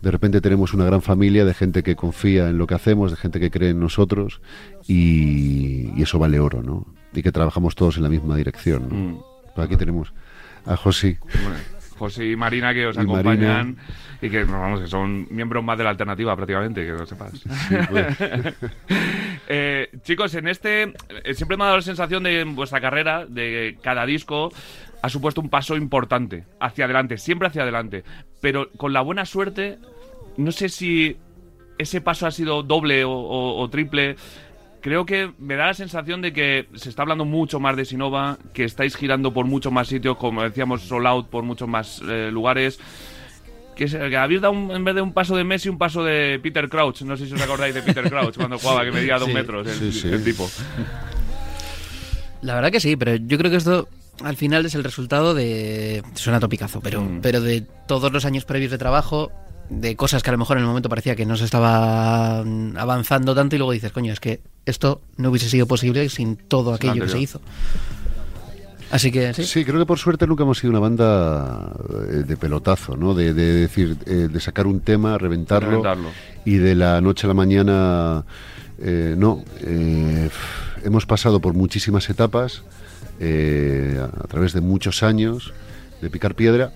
de 0.00 0.10
repente 0.10 0.40
tenemos 0.40 0.74
una 0.74 0.84
gran 0.84 1.02
familia 1.02 1.44
de 1.44 1.54
gente 1.54 1.82
que 1.82 1.96
confía 1.96 2.48
en 2.48 2.58
lo 2.58 2.66
que 2.66 2.74
hacemos, 2.74 3.10
de 3.10 3.16
gente 3.16 3.40
que 3.40 3.50
cree 3.50 3.70
en 3.70 3.80
nosotros 3.80 4.40
y, 4.86 5.90
y 5.96 6.02
eso 6.02 6.18
vale 6.18 6.40
oro, 6.40 6.62
¿no? 6.62 6.86
Y 7.12 7.22
que 7.22 7.32
trabajamos 7.32 7.74
todos 7.74 7.96
en 7.96 8.02
la 8.04 8.08
misma 8.08 8.36
dirección. 8.36 8.88
¿no? 8.88 8.94
Mm. 8.94 9.22
Pues 9.54 9.66
aquí 9.66 9.76
tenemos 9.76 10.12
a. 10.66 10.76
Bueno, 10.76 11.16
José 11.98 12.26
y 12.26 12.36
Marina 12.36 12.72
que 12.72 12.86
os 12.86 12.96
Y 12.96 13.00
acompañan 13.00 13.76
y 14.22 14.30
que 14.30 14.44
vamos 14.44 14.80
que 14.80 14.86
son 14.86 15.26
miembros 15.30 15.64
más 15.64 15.76
de 15.76 15.84
la 15.84 15.90
alternativa 15.90 16.34
prácticamente 16.36 16.84
que 16.84 16.92
lo 16.92 17.06
sepas 17.06 17.32
Sí, 17.40 17.76
pues. 17.90 18.16
Eh, 19.50 19.88
chicos 20.02 20.34
en 20.34 20.46
este 20.46 20.92
eh, 21.24 21.32
siempre 21.32 21.56
me 21.56 21.62
ha 21.62 21.66
dado 21.68 21.78
la 21.78 21.82
sensación 21.82 22.22
de 22.22 22.42
en 22.42 22.54
vuestra 22.54 22.82
carrera 22.82 23.24
de 23.24 23.78
cada 23.82 24.04
disco 24.04 24.52
ha 25.02 25.08
supuesto 25.08 25.40
un 25.40 25.48
paso 25.48 25.76
importante 25.76 26.44
hacia 26.60 26.84
adelante 26.86 27.18
siempre 27.18 27.48
hacia 27.48 27.62
adelante 27.62 28.04
pero 28.40 28.70
con 28.76 28.92
la 28.92 29.00
buena 29.00 29.24
suerte 29.24 29.78
no 30.36 30.50
sé 30.52 30.68
si 30.68 31.16
ese 31.78 32.00
paso 32.00 32.26
ha 32.26 32.30
sido 32.30 32.62
doble 32.62 33.04
o, 33.04 33.10
o- 33.12 33.60
o 33.62 33.70
triple 33.70 34.16
Creo 34.80 35.04
que 35.04 35.32
me 35.40 35.56
da 35.56 35.66
la 35.66 35.74
sensación 35.74 36.22
de 36.22 36.32
que 36.32 36.68
se 36.76 36.88
está 36.88 37.02
hablando 37.02 37.24
mucho 37.24 37.58
más 37.58 37.76
de 37.76 37.84
Sinova, 37.84 38.38
que 38.54 38.62
estáis 38.62 38.94
girando 38.94 39.32
por 39.32 39.44
muchos 39.44 39.72
más 39.72 39.88
sitios, 39.88 40.16
como 40.16 40.40
decíamos, 40.40 40.82
Soul 40.82 41.04
Out 41.08 41.26
por 41.30 41.42
muchos 41.42 41.68
más 41.68 42.00
eh, 42.08 42.30
lugares. 42.32 42.78
Que, 43.74 43.86
habéis 44.16 44.40
dado 44.40 44.52
un- 44.54 44.70
en 44.70 44.84
vez 44.84 44.94
de 44.94 45.02
un 45.02 45.12
paso 45.12 45.36
de 45.36 45.42
Messi, 45.42 45.68
un 45.68 45.78
paso 45.78 46.04
de 46.04 46.38
Peter 46.40 46.68
Crouch. 46.68 47.02
No 47.02 47.16
sé 47.16 47.26
si 47.26 47.34
os 47.34 47.42
acordáis 47.42 47.74
de 47.74 47.82
Peter 47.82 48.08
Crouch 48.08 48.36
cuando 48.36 48.56
jugaba, 48.60 48.84
que 48.84 48.92
medía 48.92 49.18
dos 49.18 49.26
Sí. 49.26 49.34
metros 49.34 49.66
el, 49.66 49.92
Sí, 49.92 50.00
sí. 50.00 50.08
el 50.08 50.22
tipo. 50.22 50.48
La 52.42 52.54
verdad 52.54 52.70
que 52.70 52.80
sí, 52.80 52.96
pero 52.96 53.16
yo 53.16 53.36
creo 53.36 53.50
que 53.50 53.56
esto 53.56 53.88
al 54.24 54.36
final 54.36 54.66
es 54.66 54.74
el 54.74 54.84
resultado 54.84 55.34
de. 55.34 56.02
Suena 56.14 56.40
topicazo, 56.40 56.80
pero, 56.80 57.02
Mm. 57.02 57.20
pero 57.22 57.40
de 57.40 57.62
todos 57.86 58.12
los 58.12 58.24
años 58.24 58.44
previos 58.44 58.70
de 58.70 58.78
trabajo, 58.78 59.30
de 59.70 59.96
cosas 59.96 60.22
que 60.22 60.30
a 60.30 60.32
lo 60.32 60.38
mejor 60.38 60.56
en 60.56 60.62
el 60.62 60.68
momento 60.68 60.88
parecía 60.88 61.14
que 61.14 61.26
no 61.26 61.36
se 61.36 61.44
estaba 61.44 62.42
mm, 62.44 62.76
avanzando 62.78 63.34
tanto 63.34 63.54
y 63.54 63.58
luego 63.58 63.72
dices, 63.72 63.92
coño, 63.92 64.12
es 64.12 64.20
que 64.20 64.40
esto 64.66 65.00
no 65.16 65.30
hubiese 65.30 65.48
sido 65.48 65.66
posible 65.66 66.08
sin 66.08 66.36
todo 66.36 66.72
aquello 66.74 67.02
que 67.04 67.08
se 67.10 67.18
hizo. 67.20 67.40
Así 68.90 69.12
que 69.12 69.34
sí. 69.34 69.44
Sí, 69.44 69.64
creo 69.66 69.78
que 69.78 69.84
por 69.84 69.98
suerte 69.98 70.26
nunca 70.26 70.44
hemos 70.44 70.58
sido 70.58 70.70
una 70.70 70.78
banda 70.80 71.72
eh, 72.10 72.24
de 72.26 72.36
pelotazo, 72.38 72.96
¿no? 72.96 73.12
De, 73.12 73.34
de 73.34 73.52
decir, 73.52 73.98
eh, 74.06 74.28
de 74.32 74.40
sacar 74.40 74.66
un 74.66 74.80
tema, 74.80 75.18
reventarlo, 75.18 75.68
Reventarlo. 75.82 76.08
y 76.46 76.56
de 76.56 76.74
la 76.74 76.98
noche 77.02 77.26
a 77.26 77.28
la 77.28 77.34
mañana, 77.34 78.24
eh, 78.80 79.14
no. 79.18 79.44
Eh, 79.60 80.30
hemos 80.84 81.04
pasado 81.04 81.38
por 81.40 81.52
muchísimas 81.52 82.08
etapas, 82.08 82.62
eh, 83.20 84.00
a, 84.00 84.26
través 84.26 84.52
de 84.52 84.60
muchos 84.60 85.02
años 85.02 85.52
de 86.00 86.10
picar 86.10 86.34
piedra 86.34 86.72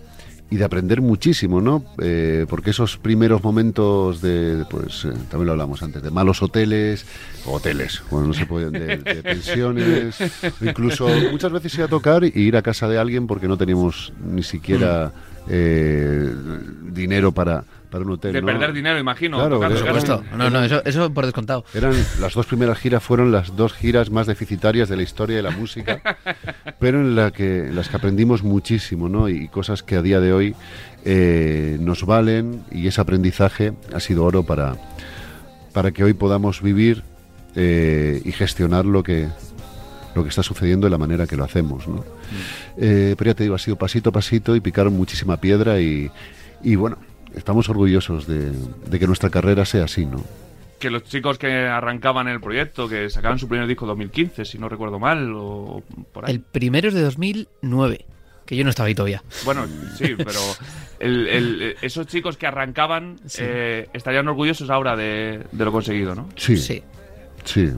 y 0.50 0.56
de 0.56 0.64
aprender 0.64 1.00
muchísimo, 1.00 1.62
¿no? 1.62 1.82
Eh, 2.02 2.44
porque 2.48 2.70
esos 2.70 2.98
primeros 2.98 3.42
momentos 3.42 4.20
de, 4.20 4.66
pues, 4.68 5.06
eh, 5.06 5.12
también 5.30 5.46
lo 5.46 5.52
hablamos 5.52 5.82
antes, 5.82 6.02
de 6.02 6.10
malos 6.10 6.42
hoteles, 6.42 7.06
hoteles, 7.46 8.02
bueno, 8.10 8.26
no 8.28 8.34
se 8.34 8.44
puede, 8.44 8.70
de, 8.70 8.98
de 8.98 9.22
pensiones, 9.22 10.16
incluso 10.60 11.08
muchas 11.30 11.52
veces 11.52 11.74
ir 11.74 11.82
a 11.82 11.88
tocar 11.88 12.22
y 12.24 12.32
ir 12.34 12.56
a 12.56 12.62
casa 12.62 12.86
de 12.86 12.98
alguien 12.98 13.26
porque 13.26 13.48
no 13.48 13.56
teníamos 13.56 14.12
ni 14.22 14.42
siquiera 14.42 15.12
eh, 15.48 16.34
dinero 16.92 17.32
para, 17.32 17.64
para 17.92 18.04
un 18.04 18.10
hotel. 18.10 18.32
De 18.32 18.40
¿no? 18.40 18.46
perder 18.46 18.72
dinero, 18.72 18.98
imagino. 18.98 19.36
Claro, 19.36 19.60
Por 19.60 19.68
claro. 19.68 19.84
supuesto. 19.84 20.24
No, 20.36 20.50
no, 20.50 20.64
eso, 20.64 20.82
eso 20.84 21.12
por 21.12 21.26
descontado. 21.26 21.64
Eran 21.74 21.94
las 22.20 22.34
dos 22.34 22.46
primeras 22.46 22.78
giras 22.78 23.02
fueron 23.02 23.30
las 23.30 23.54
dos 23.54 23.74
giras 23.74 24.10
más 24.10 24.26
deficitarias 24.26 24.88
de 24.88 24.96
la 24.96 25.02
historia 25.02 25.36
de 25.36 25.42
la 25.42 25.50
música, 25.50 26.00
pero 26.80 27.00
en 27.00 27.14
la 27.14 27.30
que 27.30 27.66
en 27.66 27.76
las 27.76 27.88
que 27.88 27.96
aprendimos 27.96 28.42
muchísimo, 28.42 29.08
¿no? 29.08 29.28
Y 29.28 29.46
cosas 29.48 29.82
que 29.82 29.94
a 29.96 30.02
día 30.02 30.18
de 30.18 30.32
hoy 30.32 30.56
eh, 31.04 31.76
nos 31.78 32.04
valen 32.04 32.64
y 32.72 32.86
ese 32.88 33.00
aprendizaje 33.00 33.74
ha 33.94 34.00
sido 34.00 34.24
oro 34.24 34.42
para 34.42 34.76
para 35.72 35.92
que 35.92 36.02
hoy 36.02 36.14
podamos 36.14 36.62
vivir 36.62 37.02
eh, 37.54 38.20
y 38.24 38.32
gestionar 38.32 38.86
lo 38.86 39.02
que 39.02 39.28
lo 40.14 40.22
que 40.22 40.28
está 40.30 40.42
sucediendo 40.42 40.86
de 40.86 40.90
la 40.90 40.98
manera 40.98 41.26
que 41.26 41.36
lo 41.36 41.44
hacemos, 41.44 41.88
¿no? 41.88 42.04
Eh, 42.76 43.14
pero 43.16 43.30
ya 43.30 43.34
te 43.34 43.44
digo, 43.44 43.54
ha 43.54 43.58
sido 43.58 43.76
pasito 43.76 44.10
a 44.10 44.12
pasito 44.12 44.56
y 44.56 44.60
picaron 44.60 44.94
muchísima 44.94 45.38
piedra 45.38 45.80
y, 45.80 46.10
y 46.62 46.76
bueno, 46.76 46.98
estamos 47.36 47.68
orgullosos 47.68 48.26
de, 48.26 48.52
de 48.52 48.98
que 48.98 49.06
nuestra 49.06 49.30
carrera 49.30 49.64
sea 49.64 49.84
así, 49.84 50.06
¿no? 50.06 50.22
Que 50.78 50.90
los 50.90 51.04
chicos 51.04 51.38
que 51.38 51.66
arrancaban 51.66 52.26
el 52.28 52.40
proyecto, 52.40 52.88
que 52.88 53.08
sacaban 53.08 53.38
su 53.38 53.48
primer 53.48 53.66
disco 53.68 53.84
en 53.84 53.90
2015, 53.90 54.44
si 54.44 54.58
no 54.58 54.68
recuerdo 54.68 54.98
mal, 54.98 55.32
o 55.36 55.82
por 56.12 56.24
ahí. 56.26 56.32
El 56.34 56.40
primero 56.40 56.88
es 56.88 56.94
de 56.94 57.02
2009, 57.02 58.04
que 58.44 58.56
yo 58.56 58.64
no 58.64 58.70
estaba 58.70 58.88
ahí 58.88 58.94
todavía. 58.94 59.22
Bueno, 59.44 59.64
sí, 59.96 60.14
pero 60.16 60.40
el- 60.98 61.28
el- 61.28 61.76
esos 61.82 62.06
chicos 62.08 62.36
que 62.36 62.46
arrancaban 62.48 63.20
eh, 63.38 63.88
estarían 63.92 64.26
orgullosos 64.26 64.70
ahora 64.70 64.96
de, 64.96 65.44
de 65.52 65.64
lo 65.64 65.70
conseguido, 65.70 66.14
¿no? 66.16 66.28
Sí, 66.36 66.56
Sí. 66.56 66.82
sí. 67.44 67.70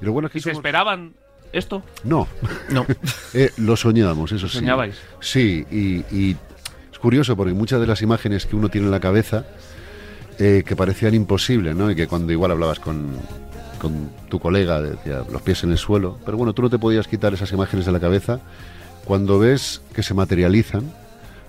Y 0.00 0.04
lo 0.04 0.12
bueno 0.12 0.26
es 0.28 0.32
que 0.32 0.38
¿Y 0.38 0.42
se 0.42 0.52
esperaban 0.52 1.14
esto? 1.52 1.82
No, 2.04 2.28
No. 2.70 2.86
eh, 3.34 3.50
lo 3.56 3.76
soñábamos, 3.76 4.30
eso 4.32 4.48
sí. 4.48 4.58
¿Soñabais? 4.58 4.96
Sí, 5.20 5.66
y, 5.70 6.36
curioso 7.02 7.36
porque 7.36 7.52
muchas 7.52 7.80
de 7.80 7.86
las 7.86 8.00
imágenes 8.00 8.46
que 8.46 8.56
uno 8.56 8.70
tiene 8.70 8.86
en 8.86 8.92
la 8.92 9.00
cabeza 9.00 9.44
eh, 10.38 10.62
que 10.64 10.76
parecían 10.76 11.14
imposibles, 11.14 11.76
¿no? 11.76 11.90
Y 11.90 11.94
que 11.94 12.06
cuando 12.06 12.32
igual 12.32 12.52
hablabas 12.52 12.80
con, 12.80 13.10
con 13.78 14.08
tu 14.30 14.38
colega 14.38 14.80
decía 14.80 15.24
los 15.30 15.42
pies 15.42 15.64
en 15.64 15.72
el 15.72 15.78
suelo, 15.78 16.18
pero 16.24 16.38
bueno, 16.38 16.54
tú 16.54 16.62
no 16.62 16.70
te 16.70 16.78
podías 16.78 17.06
quitar 17.08 17.34
esas 17.34 17.52
imágenes 17.52 17.84
de 17.84 17.92
la 17.92 18.00
cabeza. 18.00 18.40
Cuando 19.04 19.38
ves 19.38 19.82
que 19.92 20.02
se 20.02 20.14
materializan, 20.14 20.90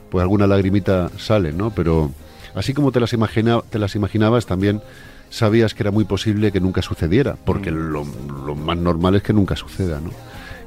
pues 0.10 0.22
alguna 0.24 0.48
lagrimita 0.48 1.10
sale, 1.18 1.54
¿no? 1.54 1.70
Pero 1.70 2.12
así 2.56 2.74
como 2.74 2.92
te 2.92 3.00
las, 3.00 3.14
imagina, 3.14 3.62
te 3.70 3.80
las 3.80 3.96
imaginabas, 3.96 4.48
también 4.48 4.82
sabías 5.30 5.74
que 5.74 5.84
era 5.84 5.92
muy 5.92 6.04
posible 6.04 6.52
que 6.52 6.60
nunca 6.60 6.82
sucediera, 6.82 7.38
porque 7.46 7.72
lo, 7.72 8.04
lo 8.46 8.56
más 8.56 8.78
normal 8.78 9.16
es 9.16 9.24
que 9.24 9.34
nunca 9.34 9.56
suceda, 9.56 10.02
¿no? 10.02 10.10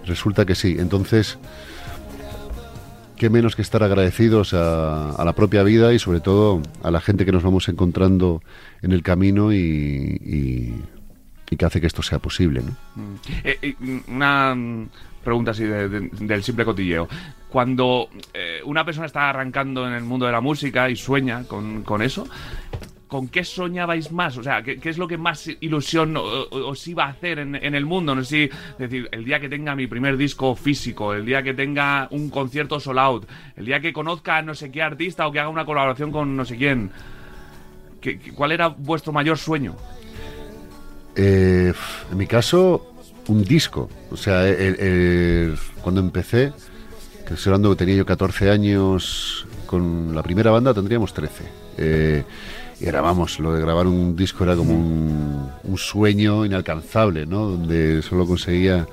Resulta 0.07 0.45
que 0.45 0.55
sí. 0.55 0.77
Entonces, 0.79 1.39
qué 3.17 3.31
menos 3.31 3.57
que 3.57 3.63
estar 3.63 3.83
agradecidos 3.83 4.55
a, 4.55 5.23
la 5.25 5.33
propia 5.35 5.63
vida 5.63 5.93
y 5.93 5.99
sobre 5.99 6.21
todo 6.21 6.63
a 6.83 6.91
la 6.91 7.01
gente 7.01 7.25
que 7.25 7.33
nos 7.33 7.43
vamos 7.43 7.69
encontrando 7.69 8.43
en 8.83 8.93
el 8.93 9.03
camino 9.03 9.53
y, 9.53 10.75
que 11.47 11.65
hace 11.65 11.81
que 11.81 11.87
esto 11.87 12.03
sea 12.03 12.19
posible, 12.19 12.61
¿no? 12.63 12.77
Eh, 13.43 13.59
eh, 13.63 13.75
una 14.09 14.55
mm, 14.55 14.89
pregunta 15.25 15.53
así 15.53 15.65
de- 15.65 15.89
del 15.89 16.43
simple 16.43 16.65
cotilleo. 16.65 17.09
Cuando 17.49 18.09
eh, 18.35 18.61
una 18.65 18.85
persona 18.85 19.07
está 19.07 19.31
arrancando 19.31 19.87
en 19.87 19.95
el 19.95 20.05
mundo 20.05 20.27
de 20.27 20.33
la 20.33 20.41
música 20.43 20.91
y 20.91 20.97
sueña 20.97 21.45
con, 21.45 21.83
con 21.83 22.03
eso, 22.03 22.27
¿con 23.09 23.29
qué 23.29 23.45
soñabais 23.45 24.11
más? 24.13 24.37
O 24.37 24.43
sea, 24.43 24.63
¿qué, 24.63 24.79
es 24.83 24.99
lo 24.99 25.07
que 25.07 25.17
más 25.17 25.49
ilusión 25.61 26.17
os 26.17 26.89
iba 26.89 27.05
a 27.05 27.09
hacer 27.09 27.39
en, 27.39 27.55
el 27.55 27.87
mundo? 27.87 28.15
No 28.15 28.25
sé 28.25 28.49
si 28.49 28.83
decir, 28.83 29.09
el 29.13 29.25
día 29.25 29.41
que 29.41 29.49
tenga 29.49 29.75
mi 29.75 29.87
primer 29.87 30.17
disco 30.17 30.55
físico, 30.57 31.15
el 31.15 31.25
día 31.25 31.43
que 31.43 31.55
tenga 31.55 32.09
un 32.11 32.31
concierto 32.31 32.81
sold 32.81 32.99
out, 32.99 33.29
el 33.57 33.67
día 33.67 33.81
que 33.81 33.93
conozca 33.93 34.39
a 34.39 34.43
no 34.43 34.55
sé 34.55 34.71
qué 34.71 34.83
artista 34.83 35.27
o 35.27 35.33
que 35.33 35.41
haga 35.41 35.49
una 35.49 35.65
colaboración 35.65 36.11
con 36.11 36.37
no 36.37 36.45
sé 36.45 36.57
quién. 36.57 36.91
¿Qué- 38.01 38.19
¿Cuál 38.35 38.53
era 38.53 38.69
vuestro 38.69 39.13
mayor 39.13 39.39
sueño? 39.39 39.77
Eh, 41.15 41.73
en 42.11 42.19
mi 42.19 42.27
caso, 42.27 42.95
un 43.29 43.43
disco. 43.45 43.89
O 44.11 44.17
sea, 44.17 44.45
cuando 45.81 46.01
empecé, 46.01 46.53
que 47.27 47.35
estoy 47.35 47.51
hablando 47.51 47.75
tenía 47.77 47.97
yo 47.97 48.07
14 48.07 48.51
años, 48.51 49.47
con 49.67 50.15
la 50.15 50.23
primera 50.23 50.51
banda 50.51 50.75
tendríamos 50.75 51.13
13. 51.15 51.45
Eh, 51.79 52.25
y 52.81 52.87
era, 52.87 53.01
vamos, 53.01 53.39
lo 53.41 53.53
de 53.55 53.61
grabar 53.61 53.87
un 53.87 54.15
disco 54.17 54.45
era 54.45 54.55
como 54.57 54.75
un, 54.75 55.51
un 55.65 55.79
sueño 55.79 56.45
inalcanzable, 56.45 57.25
¿no? 57.27 57.47
Donde 57.47 58.03
solo 58.03 58.27
conseguía 58.27 58.87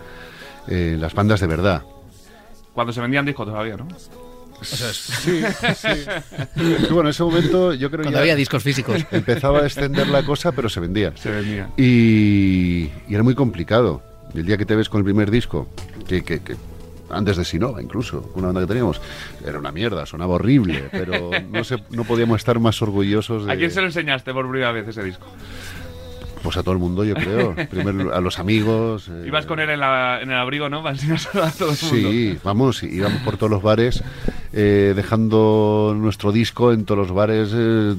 eh, 0.67 0.95
las 0.99 1.13
bandas 1.13 1.39
de 1.41 1.47
verdad. 1.47 1.83
Cuando 2.73 2.93
se 2.93 3.01
vendían 3.01 3.25
discos 3.25 3.45
todavía, 3.47 3.75
¿no? 3.77 3.87
Sí, 4.61 4.75
sí. 4.77 5.41
Es 5.43 5.81
que, 6.55 6.93
bueno, 6.93 7.01
en 7.01 7.07
ese 7.09 7.23
momento 7.23 7.73
yo 7.73 7.89
creo 7.89 8.03
Cuando 8.03 8.17
ya 8.17 8.21
había 8.21 8.35
discos 8.35 8.63
físicos. 8.63 9.05
empezaba 9.11 9.59
a 9.59 9.65
extender 9.65 10.07
la 10.07 10.23
cosa, 10.23 10.53
pero 10.53 10.69
se 10.69 10.79
vendía. 10.79 11.11
Se 11.17 11.29
vendían. 11.31 11.71
Y, 11.75 12.83
y 13.09 13.13
era 13.13 13.23
muy 13.23 13.35
complicado. 13.35 14.01
El 14.33 14.45
día 14.45 14.57
que 14.57 14.65
te 14.65 14.75
ves 14.75 14.87
con 14.87 14.99
el 14.99 15.03
primer 15.03 15.29
disco, 15.29 15.67
que, 16.07 16.23
que- 16.23 16.39
que 16.39 16.55
antes 17.13 17.37
de 17.37 17.45
Sinova 17.45 17.81
incluso, 17.81 18.31
una 18.35 18.47
banda 18.47 18.61
que 18.61 18.67
teníamos, 18.67 18.99
era 19.45 19.59
una 19.59 19.71
mierda, 19.71 20.05
sonaba 20.05 20.35
horrible, 20.35 20.85
pero 20.91 21.31
no, 21.49 21.63
se, 21.63 21.77
no 21.91 22.03
podíamos 22.03 22.37
estar 22.37 22.59
más 22.59 22.81
orgullosos 22.81 23.45
de... 23.45 23.51
¿A 23.53 23.55
quién 23.57 23.71
se 23.71 23.81
lo 23.81 23.87
enseñaste 23.87 24.33
por 24.33 24.49
primera 24.49 24.71
vez 24.71 24.87
ese 24.87 25.03
disco? 25.03 25.27
Pues 26.41 26.57
a 26.57 26.61
todo 26.63 26.73
el 26.73 26.79
mundo, 26.79 27.05
yo 27.05 27.15
creo. 27.15 27.55
Primero 27.69 28.13
a 28.13 28.19
los 28.19 28.37
amigos. 28.37 29.07
eh, 29.09 29.23
Ibas 29.27 29.45
con 29.45 29.61
él 29.61 29.69
en, 29.69 29.79
la- 29.79 30.19
en 30.21 30.29
el 30.29 30.35
abrigo, 30.37 30.67
¿no? 30.67 30.83
Para 30.83 30.97
a 30.97 31.51
todo 31.51 31.71
el 31.71 31.77
mundo. 31.81 32.11
Sí, 32.11 32.37
vamos, 32.43 32.83
íbamos 32.83 33.21
por 33.21 33.37
todos 33.37 33.49
los 33.49 33.63
bares, 33.63 34.03
eh, 34.51 34.91
dejando 34.93 35.95
nuestro 35.97 36.33
disco 36.33 36.73
en 36.73 36.83
todos 36.83 36.97
los 37.07 37.15
bares, 37.15 37.51
eh, 37.55 37.95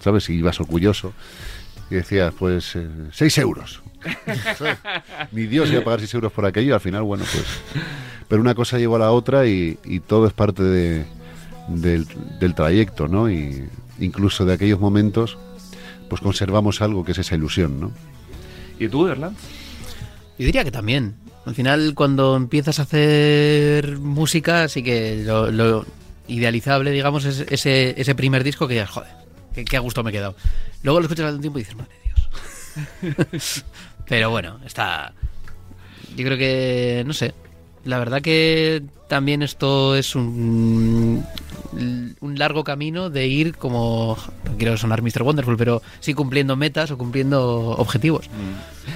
¿sabes? 0.00 0.28
Y 0.28 0.34
ibas 0.34 0.60
orgulloso. 0.60 1.14
Y 1.90 1.94
decías, 1.94 2.34
pues, 2.38 2.76
eh, 2.76 2.86
seis 3.10 3.38
euros. 3.38 3.82
Ni 5.32 5.46
Dios 5.46 5.70
iba 5.70 5.80
a 5.80 5.84
pagar 5.84 6.00
seis 6.00 6.12
euros 6.14 6.32
por 6.32 6.44
aquello, 6.46 6.70
y 6.70 6.72
al 6.72 6.80
final, 6.80 7.02
bueno, 7.02 7.24
pues... 7.32 7.44
Pero 8.28 8.40
una 8.40 8.54
cosa 8.54 8.78
llevó 8.78 8.96
a 8.96 9.00
la 9.00 9.10
otra 9.12 9.46
y, 9.46 9.78
y 9.84 10.00
todo 10.00 10.26
es 10.26 10.32
parte 10.32 10.62
de- 10.62 11.04
del, 11.68 12.06
del 12.40 12.54
trayecto, 12.54 13.06
¿no? 13.08 13.30
Y 13.30 13.68
incluso 14.00 14.44
de 14.44 14.54
aquellos 14.54 14.80
momentos, 14.80 15.36
pues 16.08 16.20
conservamos 16.22 16.80
algo 16.80 17.04
que 17.04 17.12
es 17.12 17.18
esa 17.18 17.34
ilusión, 17.34 17.78
¿no? 17.80 17.92
¿Y 18.78 18.88
tú, 18.88 19.06
Erland? 19.06 19.36
Yo 20.38 20.46
diría 20.46 20.64
que 20.64 20.70
también. 20.70 21.14
Al 21.44 21.54
final, 21.54 21.92
cuando 21.94 22.36
empiezas 22.36 22.78
a 22.78 22.82
hacer 22.82 23.98
música, 23.98 24.66
sí 24.68 24.82
que 24.82 25.22
lo, 25.24 25.50
lo 25.50 25.84
idealizable, 26.28 26.90
digamos, 26.90 27.24
es 27.26 27.40
ese, 27.50 28.00
ese 28.00 28.14
primer 28.14 28.44
disco 28.44 28.66
que 28.66 28.74
dices, 28.74 28.90
joder, 28.90 29.10
qué, 29.54 29.64
qué 29.64 29.76
a 29.76 29.80
gusto 29.80 30.02
me 30.02 30.10
he 30.10 30.12
quedado. 30.12 30.36
Luego 30.82 31.00
lo 31.00 31.06
escuchas 31.06 31.26
al 31.26 31.40
tiempo 31.40 31.58
y 31.58 31.62
dices, 31.62 31.76
madre 31.76 31.92
de 31.94 33.22
Dios. 33.32 33.64
Pero 34.08 34.30
bueno, 34.30 34.58
está. 34.64 35.12
Yo 36.16 36.24
creo 36.24 36.38
que, 36.38 37.02
no 37.06 37.12
sé. 37.12 37.34
La 37.84 37.98
verdad 37.98 38.22
que 38.22 38.82
también 39.08 39.42
esto 39.42 39.96
es 39.96 40.14
un, 40.14 41.24
un 41.72 42.38
largo 42.38 42.64
camino 42.64 43.10
de 43.10 43.26
ir 43.26 43.56
como. 43.56 44.16
No 44.44 44.56
quiero 44.56 44.76
sonar 44.76 45.02
Mr. 45.02 45.22
Wonderful, 45.22 45.56
pero 45.56 45.82
sí 46.00 46.14
cumpliendo 46.14 46.56
metas 46.56 46.90
o 46.90 46.98
cumpliendo 46.98 47.70
objetivos. 47.70 48.28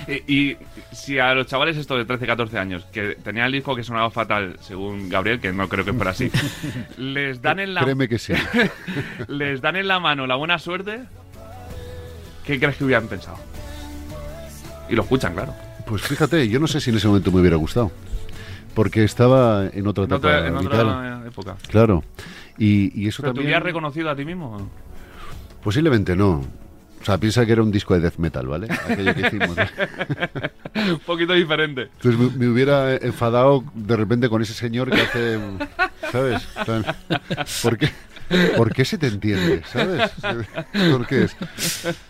Y, 0.07 0.33
y 0.33 0.57
si 0.93 1.19
a 1.19 1.35
los 1.35 1.47
chavales 1.47 1.77
estos 1.77 1.99
de 1.99 2.05
13, 2.05 2.27
14 2.27 2.59
años, 2.59 2.85
que 2.93 3.17
tenían 3.23 3.47
el 3.47 3.53
disco 3.53 3.75
que 3.75 3.83
sonaba 3.83 4.11
fatal, 4.11 4.57
según 4.61 5.09
Gabriel, 5.09 5.41
que 5.41 5.53
no 5.53 5.69
creo 5.69 5.85
que 5.85 5.93
fuera 5.93 6.11
así, 6.11 6.31
les 6.97 7.41
dan 7.43 7.61
en 7.61 7.75
la, 7.75 7.83
Créeme 7.83 8.09
que 8.09 8.19
sí. 8.19 8.35
les 9.29 9.61
dan 9.61 9.77
en 9.77 9.89
la 9.89 10.01
mano 10.01 10.27
la 10.27 10.37
buena 10.37 10.59
suerte, 10.59 11.01
¿qué 12.45 12.59
crees 12.59 12.77
que 12.77 12.85
hubieran 12.85 13.09
pensado? 13.09 13.39
Y 14.89 14.95
lo 14.95 15.03
escuchan, 15.03 15.35
claro. 15.35 15.55
Pues 15.87 16.03
fíjate, 16.03 16.49
yo 16.49 16.59
no 16.59 16.67
sé 16.67 16.81
si 16.81 16.91
en 16.91 16.97
ese 16.97 17.07
momento 17.09 17.31
me 17.33 17.41
hubiera 17.41 17.57
gustado. 17.57 17.91
Porque 18.75 19.05
estaba 19.05 19.67
en 19.73 19.87
otra 19.87 20.05
En 20.05 20.11
etapa 20.13 20.17
otra, 20.29 20.47
en 20.49 20.59
vital. 20.59 20.87
otra 20.89 21.23
época. 21.27 21.57
Claro. 21.69 22.05
Y, 22.59 23.01
y 23.01 23.09
eso 23.09 23.23
¿Pero 23.23 23.33
te 23.33 23.37
también. 23.39 23.47
hubieras 23.49 23.63
reconocido 23.63 24.11
a 24.11 24.17
ti 24.17 24.25
mismo? 24.25 24.69
Posiblemente 25.63 26.15
no. 26.17 26.43
O 27.01 27.05
sea, 27.07 27.19
piensa 27.19 27.47
que 27.47 27.53
era 27.53 27.63
un 27.63 27.71
disco 27.71 27.95
de 27.95 28.01
death 28.01 28.17
metal, 28.19 28.47
¿vale? 28.49 28.67
Aquello 28.71 29.15
que 29.15 29.21
hicimos. 29.29 29.57
¿no? 29.57 29.65
Un 30.95 30.99
poquito 31.01 31.33
diferente. 31.35 31.83
Entonces 32.03 32.19
me, 32.21 32.37
me 32.47 32.49
hubiera 32.53 32.97
enfadado 32.97 33.65
de 33.75 33.97
repente 33.97 34.29
con 34.29 34.43
ese 34.43 34.55
señor 34.55 34.91
que 34.91 35.01
hace. 35.01 35.39
¿Sabes? 36.11 36.47
¿Por 37.63 37.79
qué? 37.79 37.89
¿Por 38.57 38.73
qué 38.73 38.85
se 38.85 38.99
te 38.99 39.07
entiende? 39.07 39.63
¿Sabes? 39.73 40.11
¿Por 40.91 41.07
qué 41.07 41.25
es? 41.25 41.37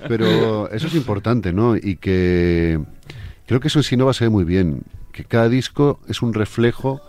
Pero 0.08 0.70
eso 0.70 0.86
es 0.86 0.94
importante, 0.94 1.52
¿no? 1.52 1.76
Y 1.76 1.96
que 1.96 2.80
creo 3.46 3.60
que 3.60 3.68
eso 3.68 3.78
en 3.78 3.84
Sinova 3.84 4.12
se 4.12 4.24
ve 4.24 4.30
muy 4.30 4.44
bien. 4.44 4.82
Que 5.12 5.24
cada 5.24 5.48
disco 5.48 6.00
es 6.08 6.22
un 6.22 6.34
reflejo 6.34 7.00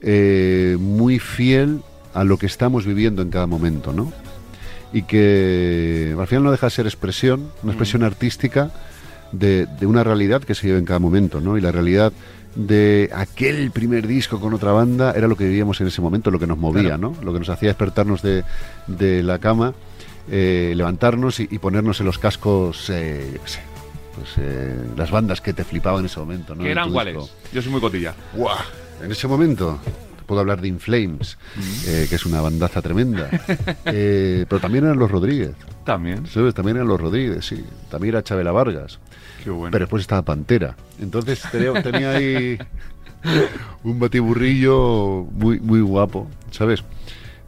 eh, 0.00 0.76
muy 0.78 1.18
fiel 1.18 1.80
a 2.14 2.24
lo 2.24 2.38
que 2.38 2.46
estamos 2.46 2.86
viviendo 2.86 3.22
en 3.22 3.30
cada 3.30 3.46
momento, 3.46 3.92
¿no? 3.92 4.12
Y 4.92 5.02
que 5.02 6.16
al 6.18 6.26
final 6.26 6.44
no 6.44 6.50
deja 6.50 6.66
de 6.66 6.70
ser 6.70 6.86
expresión, 6.86 7.50
una 7.62 7.72
expresión 7.72 8.02
artística 8.02 8.70
de, 9.32 9.66
de 9.66 9.86
una 9.86 10.02
realidad 10.02 10.42
que 10.42 10.54
se 10.54 10.66
vive 10.66 10.78
en 10.78 10.86
cada 10.86 10.98
momento, 10.98 11.40
¿no? 11.40 11.58
Y 11.58 11.60
la 11.60 11.72
realidad 11.72 12.12
de 12.54 13.10
aquel 13.14 13.70
primer 13.70 14.06
disco 14.06 14.40
con 14.40 14.54
otra 14.54 14.72
banda 14.72 15.12
era 15.12 15.28
lo 15.28 15.36
que 15.36 15.44
vivíamos 15.44 15.80
en 15.80 15.86
ese 15.86 16.00
momento, 16.00 16.30
lo 16.30 16.38
que 16.38 16.46
nos 16.46 16.58
movía, 16.58 16.98
¿no? 16.98 17.14
Lo 17.22 17.32
que 17.32 17.38
nos 17.38 17.48
hacía 17.48 17.68
despertarnos 17.68 18.22
de, 18.22 18.44
de 18.86 19.22
la 19.22 19.38
cama 19.38 19.74
eh, 20.30 20.72
levantarnos 20.76 21.40
y, 21.40 21.48
y 21.50 21.58
ponernos 21.58 22.00
en 22.00 22.06
los 22.06 22.18
cascos, 22.18 22.90
eh, 22.90 23.30
yo 23.34 23.42
qué 23.42 23.48
sé, 23.48 23.60
pues 24.14 24.28
eh, 24.38 24.76
las 24.96 25.10
bandas 25.10 25.40
que 25.40 25.52
te 25.52 25.64
flipaban 25.64 26.00
en 26.00 26.06
ese 26.06 26.20
momento. 26.20 26.54
¿no? 26.54 26.62
¿Qué 26.62 26.72
En 26.72 26.72
eran 26.72 26.92
cuáles? 26.92 27.16
Yo 27.52 27.62
soy 27.62 27.70
muy 27.72 27.80
cotilla. 27.80 28.14
¡Guau! 28.34 28.56
En 29.02 29.10
ese 29.12 29.28
momento 29.28 29.78
puedo 30.26 30.40
hablar 30.40 30.60
de 30.60 30.68
Inflames, 30.68 31.38
eh, 31.86 32.06
que 32.08 32.16
es 32.16 32.26
una 32.26 32.40
bandaza 32.40 32.82
tremenda. 32.82 33.30
Eh, 33.90 34.44
pero 34.48 34.60
también 34.60 34.84
eran 34.84 34.98
los 34.98 35.10
Rodríguez, 35.10 35.52
También. 35.88 36.26
¿sabes? 36.26 36.52
También 36.52 36.76
eran 36.76 36.88
los 36.88 37.00
Rodríguez, 37.00 37.46
sí. 37.46 37.64
También 37.90 38.14
era 38.14 38.22
Chabela 38.22 38.52
Vargas. 38.52 38.98
Qué 39.42 39.48
bueno. 39.48 39.72
Pero 39.72 39.84
después 39.84 40.02
estaba 40.02 40.20
Pantera. 40.20 40.76
Entonces 41.00 41.42
tenía, 41.50 41.82
tenía 41.82 42.10
ahí 42.10 42.58
un 43.84 43.98
batiburrillo 43.98 45.24
muy, 45.32 45.60
muy 45.60 45.80
guapo, 45.80 46.28
¿sabes? 46.50 46.84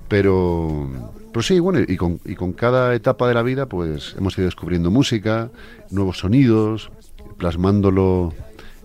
Pero, 0.08 0.88
pero 1.30 1.42
sí, 1.42 1.60
bueno, 1.60 1.80
y 1.86 1.98
con, 1.98 2.18
y 2.24 2.34
con 2.34 2.54
cada 2.54 2.94
etapa 2.94 3.28
de 3.28 3.34
la 3.34 3.42
vida, 3.42 3.66
pues 3.66 4.14
hemos 4.16 4.38
ido 4.38 4.46
descubriendo 4.46 4.90
música, 4.90 5.50
nuevos 5.90 6.20
sonidos, 6.20 6.90
plasmándolo 7.36 8.32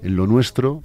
en 0.03 0.17
lo 0.17 0.27
nuestro 0.27 0.83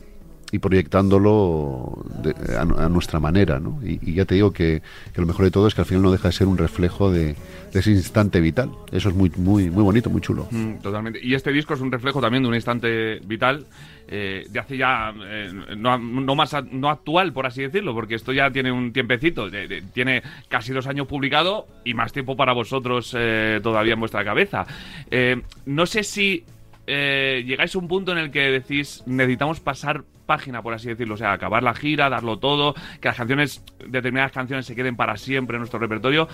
y 0.53 0.59
proyectándolo 0.59 2.05
de- 2.23 2.35
a, 2.57 2.63
a 2.63 2.89
nuestra 2.89 3.21
manera, 3.21 3.61
¿no? 3.61 3.81
Y, 3.85 4.15
ya 4.15 4.25
te 4.25 4.35
digo 4.35 4.53
que, 4.53 4.83
lo 5.15 5.27
mejor 5.27 5.45
de 5.45 5.51
todo 5.51 5.67
es 5.67 5.75
que 5.75 5.83
al 5.83 5.87
final 5.87 6.03
no 6.03 6.13
deja 6.13 6.29
de 6.29 6.33
ser 6.33 6.47
un 6.47 6.59
reflejo 6.59 7.11
de, 7.11 7.37
ese 7.73 7.91
instante 7.91 8.41
vital. 8.41 8.71
Eso 8.91 9.11
es 9.11 9.15
muy, 9.15 9.31
muy, 9.37 9.71
muy 9.71 9.83
bonito, 9.83 10.11
muy 10.11 10.21
chulo. 10.21 10.49
Mm, 10.51 10.79
totalmente. 10.83 11.21
Y 11.23 11.35
este 11.35 11.53
disco 11.53 11.75
es 11.75 11.81
un 11.81 11.93
reflejo 11.93 12.21
también 12.21 12.43
de 12.43 12.49
un 12.49 12.55
instante 12.55 13.21
vital 13.21 13.67
eh, 14.09 14.45
de 14.51 14.59
hace 14.59 14.77
ya, 14.77 15.15
eh, 15.25 15.53
no, 15.77 15.99
más 16.35 16.57
no 16.73 16.91
actual, 16.91 17.33
por 17.33 17.47
así 17.47 17.63
decirlo, 17.63 17.95
porque 17.95 18.17
esto 18.17 18.33
ya 18.33 18.51
tiene 18.51 18.73
un 18.73 18.93
tiempecito, 18.93 19.49
tiene 19.93 20.23
casi 20.49 20.73
dos 20.73 20.89
años 20.89 21.07
publicado 21.07 21.69
y 21.85 21.95
más 21.95 22.13
tiempo 22.13 22.37
para 22.37 22.53
vosotros 22.53 23.15
eh, 23.17 23.61
todavía 23.63 23.95
en 23.95 24.01
vuestra 24.01 24.25
cabeza. 24.25 24.67
Eh, 25.11 25.41
no 25.67 25.87
sé 25.87 26.03
si 26.03 26.45
eh, 26.89 27.45
llegáis 27.47 27.75
a 27.77 27.79
un 27.79 27.87
punto 27.87 28.11
en 28.11 28.19
el 28.19 28.31
que 28.33 28.51
decís, 28.51 29.05
necesitamos 29.07 29.61
pasar 29.61 30.03
página, 30.31 30.63
por 30.63 30.75
así 30.75 30.87
decirlo, 30.87 31.15
o 31.15 31.17
sea, 31.17 31.33
acabar 31.33 31.65
la 31.65 31.75
gira, 31.75 32.09
darlo 32.09 32.39
todo, 32.39 32.75
que 33.01 33.09
las 33.09 33.17
canciones, 33.17 33.65
determinadas 33.85 34.31
canciones 34.31 34.65
se 34.65 34.77
queden 34.77 34.95
para 34.95 35.17
siempre 35.17 35.57
en 35.57 35.63
nuestro 35.63 35.81
repertorio, 35.81 36.29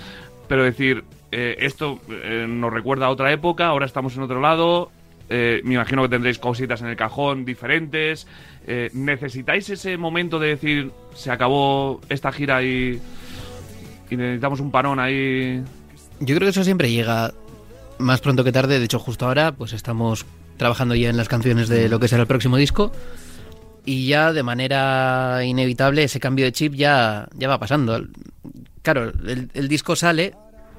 pero 0.49 0.63
decir, 0.63 1.03
eh, 1.33 1.57
esto 1.61 1.99
eh, 2.11 2.45
nos 2.47 2.71
recuerda 2.71 3.07
a 3.07 3.09
otra 3.09 3.33
época, 3.33 3.69
ahora 3.69 3.87
estamos 3.87 4.15
en 4.17 4.23
otro 4.25 4.39
lado, 4.43 4.91
eh, 5.31 5.63
me 5.65 5.75
imagino 5.77 6.03
que 6.03 6.11
tendréis 6.11 6.39
cositas 6.39 6.83
en 6.83 6.89
el 6.89 6.97
cajón 6.97 7.47
diferentes, 7.47 8.27
eh, 8.67 8.91
¿necesitáis 8.93 9.71
ese 9.71 9.97
momento 9.97 10.39
de 10.39 10.49
decir, 10.49 10.91
se 11.15 11.31
acabó 11.31 12.03
esta 12.11 12.31
gira 12.33 12.63
y, 12.63 13.01
y 14.11 14.17
necesitamos 14.17 14.61
un 14.61 14.71
parón 14.71 15.01
ahí? 15.01 15.63
Yo 16.21 16.37
creo 16.37 16.41
que 16.41 16.51
eso 16.51 16.65
siempre 16.65 16.91
llega 16.91 17.33
más 17.99 18.21
pronto 18.21 18.45
que 18.45 18.53
tarde. 18.53 18.79
De 18.79 18.85
hecho, 18.85 18.99
justo 18.99 19.27
ahora, 19.27 19.53
pues 19.53 19.73
estamos 19.73 20.27
trabajando 20.57 20.95
ya 20.95 21.09
en 21.11 21.17
las 21.17 21.29
canciones 21.29 21.69
de 21.69 21.89
lo 21.89 21.99
que 22.01 22.09
será 22.09 22.23
el 22.23 22.29
próximo 22.29 22.57
disco. 22.57 22.93
Y 23.87 24.09
ya 24.09 24.33
de 24.33 24.43
manera 24.43 25.41
inevitable 25.45 26.03
ese 26.05 26.21
cambio 26.21 26.45
de 26.45 26.53
chip 26.53 26.75
ya, 26.75 27.29
ya 27.35 27.49
va 27.49 27.59
pasando. 27.59 28.05
Claro, 28.83 29.13
el, 29.27 29.49
el 29.55 29.69
disco 29.69 29.97
sale 29.97 30.35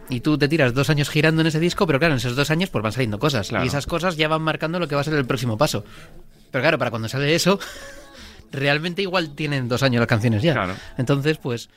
y 0.09 0.19
tú 0.19 0.37
te 0.37 0.47
tiras 0.47 0.73
dos 0.73 0.89
años 0.89 1.09
girando 1.09 1.41
en 1.41 1.47
ese 1.47 1.59
disco, 1.59 1.87
pero 1.87 1.99
claro, 1.99 2.13
en 2.13 2.17
esos 2.17 2.35
dos 2.35 2.51
años 2.51 2.69
pues 2.69 2.83
van 2.83 2.91
saliendo 2.91 3.17
cosas. 3.17 3.47
Claro. 3.47 3.63
Y 3.65 3.69
esas 3.69 3.85
cosas 3.87 4.17
ya 4.17 4.27
van 4.27 4.41
marcando 4.41 4.77
lo 4.79 4.87
que 4.87 4.95
va 4.95 5.01
a 5.01 5.03
ser 5.05 5.13
el 5.15 5.25
próximo 5.25 5.57
paso. 5.57 5.83
Pero 6.51 6.61
claro, 6.61 6.77
para 6.77 6.91
cuando 6.91 7.07
sale 7.09 7.33
eso, 7.33 7.59
realmente 8.51 9.01
igual 9.01 9.31
tienen 9.35 9.67
dos 9.67 9.83
años 9.83 9.99
las 9.99 10.07
canciones 10.07 10.41
ya. 10.43 10.53
Claro. 10.53 10.75
Entonces, 10.97 11.37
pues 11.37 11.69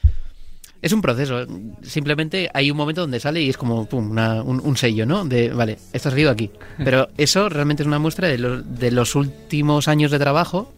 es 0.83 0.93
un 0.93 1.03
proceso. 1.03 1.47
Simplemente 1.83 2.51
hay 2.55 2.71
un 2.71 2.77
momento 2.77 3.03
donde 3.03 3.21
sale 3.21 3.43
y 3.43 3.51
es 3.51 3.57
como 3.57 3.87
pum, 3.87 4.11
una- 4.13 4.43
un, 4.43 4.61
un 4.65 4.77
sello, 4.77 5.07
¿no? 5.07 5.25
De, 5.25 5.51
vale, 5.51 5.79
esto 5.93 6.09
ha 6.09 6.13
salido 6.13 6.31
aquí. 6.31 6.51
Pero 6.85 7.09
eso 7.19 7.49
realmente 7.49 7.83
es 7.83 7.87
una 7.87 7.99
muestra 7.99 8.29
de, 8.29 8.39
lo- 8.39 8.63
de 8.63 8.91
los 8.91 9.15
últimos 9.15 9.87
años 9.89 10.11
de 10.11 10.19
trabajo. 10.19 10.73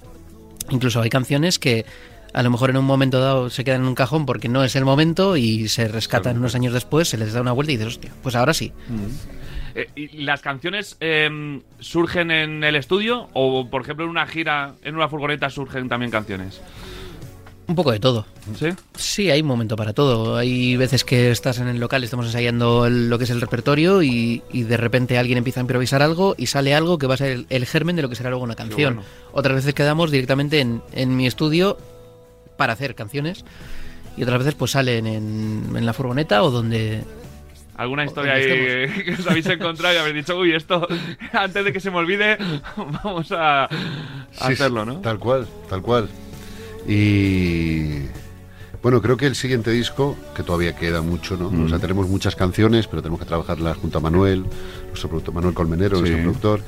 Incluso 0.70 1.00
hay 1.00 1.10
canciones 1.10 1.58
que 1.58 1.84
a 2.32 2.42
lo 2.42 2.50
mejor 2.50 2.70
en 2.70 2.78
un 2.78 2.84
momento 2.84 3.20
dado 3.20 3.50
se 3.50 3.64
quedan 3.64 3.82
en 3.82 3.88
un 3.88 3.94
cajón 3.94 4.26
porque 4.26 4.48
no 4.48 4.64
es 4.64 4.74
el 4.76 4.84
momento 4.84 5.36
y 5.36 5.68
se 5.68 5.88
rescatan 5.88 6.38
unos 6.38 6.54
años 6.54 6.72
después, 6.72 7.08
se 7.08 7.18
les 7.18 7.32
da 7.32 7.40
una 7.40 7.52
vuelta 7.52 7.72
y 7.72 7.76
dices, 7.76 7.94
hostia, 7.94 8.10
pues 8.22 8.34
ahora 8.34 8.54
sí. 8.54 8.72
Eh, 9.74 9.88
¿Y 9.94 10.22
las 10.22 10.40
canciones 10.40 10.96
eh, 11.00 11.60
surgen 11.78 12.30
en 12.30 12.64
el 12.64 12.76
estudio 12.76 13.28
o, 13.32 13.68
por 13.68 13.82
ejemplo, 13.82 14.04
en 14.04 14.10
una 14.10 14.26
gira, 14.26 14.74
en 14.82 14.94
una 14.94 15.08
furgoneta 15.08 15.50
surgen 15.50 15.88
también 15.88 16.10
canciones? 16.10 16.60
Un 17.68 17.74
poco 17.76 17.92
de 17.92 18.00
todo. 18.00 18.26
¿Sí? 18.58 18.66
Sí, 18.96 19.30
hay 19.30 19.40
un 19.40 19.46
momento 19.46 19.76
para 19.76 19.92
todo. 19.92 20.36
Hay 20.36 20.76
veces 20.76 21.04
que 21.04 21.30
estás 21.30 21.58
en 21.58 21.68
el 21.68 21.78
local, 21.78 22.02
estamos 22.04 22.26
ensayando 22.26 22.86
el- 22.86 23.08
lo 23.08 23.16
que 23.18 23.24
es 23.24 23.30
el 23.30 23.40
repertorio 23.40 24.02
y, 24.02 24.42
y 24.52 24.64
de 24.64 24.76
repente 24.76 25.16
alguien 25.16 25.38
empieza 25.38 25.60
a 25.60 25.62
improvisar 25.62 26.02
algo 26.02 26.34
y 26.36 26.46
sale 26.46 26.74
algo 26.74 26.98
que 26.98 27.06
va 27.06 27.14
a 27.14 27.18
ser 27.18 27.30
el, 27.30 27.46
el 27.50 27.64
germen 27.66 27.96
de 27.96 28.02
lo 28.02 28.08
que 28.08 28.16
será 28.16 28.30
luego 28.30 28.44
una 28.44 28.56
canción. 28.56 28.94
bueno. 28.96 29.08
Otras 29.32 29.54
veces 29.56 29.74
quedamos 29.74 30.10
directamente 30.10 30.60
en, 30.60 30.82
en 30.92 31.16
mi 31.16 31.26
estudio 31.26 31.78
para 32.56 32.72
hacer 32.72 32.94
canciones 32.94 33.44
y 34.16 34.24
otras 34.24 34.40
veces 34.40 34.54
pues 34.54 34.72
salen 34.72 35.06
en, 35.06 35.64
en 35.76 35.86
la 35.86 35.92
furgoneta 35.92 36.42
o 36.42 36.50
donde... 36.50 37.02
¿Alguna 37.76 38.04
historia 38.04 38.34
ahí 38.34 38.44
que 39.04 39.16
os 39.18 39.26
habéis 39.26 39.46
encontrado 39.46 39.94
y 39.94 39.98
habéis 39.98 40.16
dicho, 40.16 40.36
uy, 40.36 40.52
esto, 40.54 40.86
antes 41.32 41.64
de 41.64 41.72
que 41.72 41.80
se 41.80 41.90
me 41.90 41.96
olvide, 41.98 42.36
vamos 42.76 43.32
a, 43.32 43.64
a 43.64 43.68
Sí, 44.32 44.52
hacerlo, 44.52 44.84
¿no? 44.84 44.96
Tal 44.96 45.18
cual, 45.18 45.46
tal 45.70 45.80
cual. 45.80 46.08
Y 46.86 48.06
bueno, 48.82 49.00
creo 49.00 49.16
que 49.16 49.26
el 49.26 49.36
siguiente 49.36 49.70
disco, 49.70 50.16
que 50.34 50.42
todavía 50.42 50.74
queda 50.76 51.02
mucho, 51.02 51.36
¿no? 51.36 51.50
Mm. 51.50 51.64
O 51.66 51.68
sea, 51.68 51.78
tenemos 51.78 52.08
muchas 52.08 52.34
canciones, 52.34 52.86
pero 52.88 53.00
tenemos 53.02 53.20
que 53.20 53.26
trabajarlas 53.26 53.76
junto 53.76 53.98
a 53.98 54.00
Manuel, 54.00 54.44
nuestro 54.88 55.08
productor, 55.08 55.34
Manuel 55.34 55.54
Colmenero, 55.54 55.96
Sí. 55.96 56.02
nuestro 56.02 56.22
productor, 56.22 56.60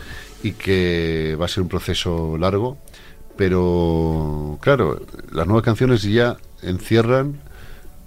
y 0.42 0.53
que 0.53 1.37
va 1.40 1.46
a 1.46 1.48
ser 1.48 1.62
un 1.62 1.68
proceso 1.68 2.37
largo. 2.38 2.79
Pero 3.37 4.59
claro, 4.61 5.03
las 5.33 5.46
nuevas 5.46 5.64
canciones 5.64 6.03
ya 6.03 6.37
encierran 6.62 7.40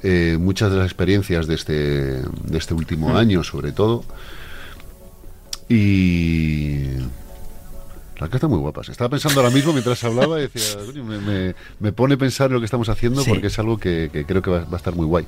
eh, 0.03 0.37
muchas 0.39 0.71
de 0.71 0.77
las 0.77 0.85
experiencias 0.85 1.47
de 1.47 1.55
este, 1.55 1.73
de 1.73 2.57
este 2.57 2.73
último 2.75 3.09
Mm. 3.09 3.15
año, 3.17 3.43
sobre 3.43 3.71
todo. 3.73 4.05
Y 5.67 6.83
las 8.19 8.29
que 8.29 8.37
están 8.37 8.49
muy 8.49 8.59
guapas. 8.59 8.89
Estaba 8.89 9.09
pensando 9.09 9.39
ahora 9.41 9.53
mismo 9.53 9.71
mientras 9.73 10.03
hablaba 10.03 10.39
y 10.39 10.43
decía, 10.47 10.79
"Coño, 10.85 11.03
me, 11.03 11.19
me- 11.19 11.55
me 11.79 11.91
pone 11.91 12.15
a 12.15 12.17
pensar 12.17 12.47
en 12.47 12.53
lo 12.53 12.59
que 12.59 12.65
estamos 12.65 12.89
haciendo 12.89 13.21
Sí. 13.23 13.29
porque 13.29 13.47
es 13.47 13.59
algo 13.59 13.77
que, 13.77 14.09
que 14.11 14.25
creo 14.25 14.41
que 14.41 14.49
va, 14.49 14.59
va 14.61 14.73
a 14.73 14.77
estar 14.77 14.95
muy 14.95 15.05
guay. 15.05 15.25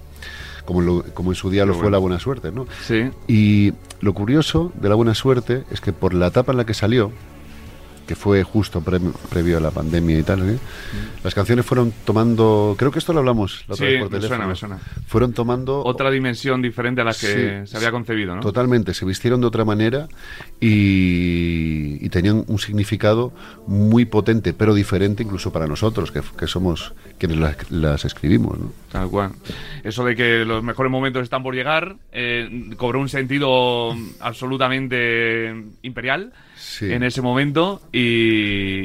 Como, 0.66 0.82
lo- 0.82 1.04
como 1.14 1.32
en 1.32 1.36
su 1.36 1.50
día 1.50 1.66
lo 1.66 1.74
fue 1.76 1.90
la 1.90 1.98
buena 1.98 2.20
suerte, 2.20 2.52
¿no? 2.52 2.68
Sí. 2.88 3.10
Y 3.28 3.74
lo 4.02 4.14
curioso 4.14 4.72
de 4.76 4.90
la 4.90 4.96
buena 4.96 5.16
suerte 5.16 5.64
es 5.72 5.82
que 5.82 5.94
por 5.94 6.14
la 6.14 6.28
etapa 6.28 6.52
en 6.52 6.58
la 6.58 6.66
que 6.66 6.74
salió, 6.74 7.12
que 8.10 8.16
fue 8.16 8.42
justo 8.42 8.82
pre- 8.82 9.00
previo 9.30 9.58
a 9.58 9.60
la 9.60 9.70
pandemia 9.70 10.18
y 10.18 10.24
tal, 10.24 10.50
¿eh? 10.50 10.58
las 11.24 11.36
canciones 11.36 11.64
fueron 11.64 11.94
tomando, 12.06 12.74
creo 12.76 12.90
que 12.92 12.98
esto 12.98 13.14
lo 13.14 13.20
hablamos 13.20 13.66
la 13.68 13.76
otra 13.76 13.86
Sí, 13.86 13.94
vez 13.94 14.02
por 14.02 14.12
me 14.12 14.18
teléfono, 14.18 14.28
suena, 14.38 14.48
me 14.48 14.56
suena. 14.56 14.80
fueron 15.06 15.34
tomando 15.34 15.84
Otra 15.86 16.10
dimensión 16.10 16.60
diferente 16.60 17.02
a 17.02 17.04
la 17.04 17.12
que 17.12 17.62
Sí, 17.66 17.72
se 17.72 17.78
había 17.78 17.92
concebido, 17.92 18.34
¿no? 18.36 18.42
Totalmente, 18.42 18.96
se 18.96 19.06
vistieron 19.06 19.42
de 19.42 19.46
otra 19.46 19.64
manera 19.64 20.08
y, 20.60 22.04
y 22.04 22.10
tenían 22.10 22.44
un 22.48 22.58
significado 22.58 23.32
muy 23.68 24.06
potente, 24.06 24.54
pero 24.54 24.74
diferente 24.74 25.22
incluso 25.22 25.52
para 25.54 25.68
nosotros, 25.68 26.12
que, 26.12 26.22
que 26.36 26.48
somos 26.48 26.94
quienes 27.20 27.38
las, 27.38 27.70
las 27.72 28.06
escribimos. 28.06 28.58
¿no? 28.58 28.72
Tal 28.92 29.08
cual. 29.10 29.34
Eso 29.84 30.04
de 30.04 30.16
que 30.16 30.46
los 30.46 30.64
mejores 30.64 30.92
momentos 30.92 31.22
están 31.22 31.44
por 31.44 31.54
llegar 31.54 31.98
eh, 32.12 32.72
cobró 32.76 33.00
un 33.00 33.10
sentido 33.10 33.94
absolutamente 34.20 35.54
imperial 35.84 36.34
Sí. 36.62 36.92
en 36.92 37.04
ese 37.04 37.22
momento 37.22 37.82
y, 37.94 37.99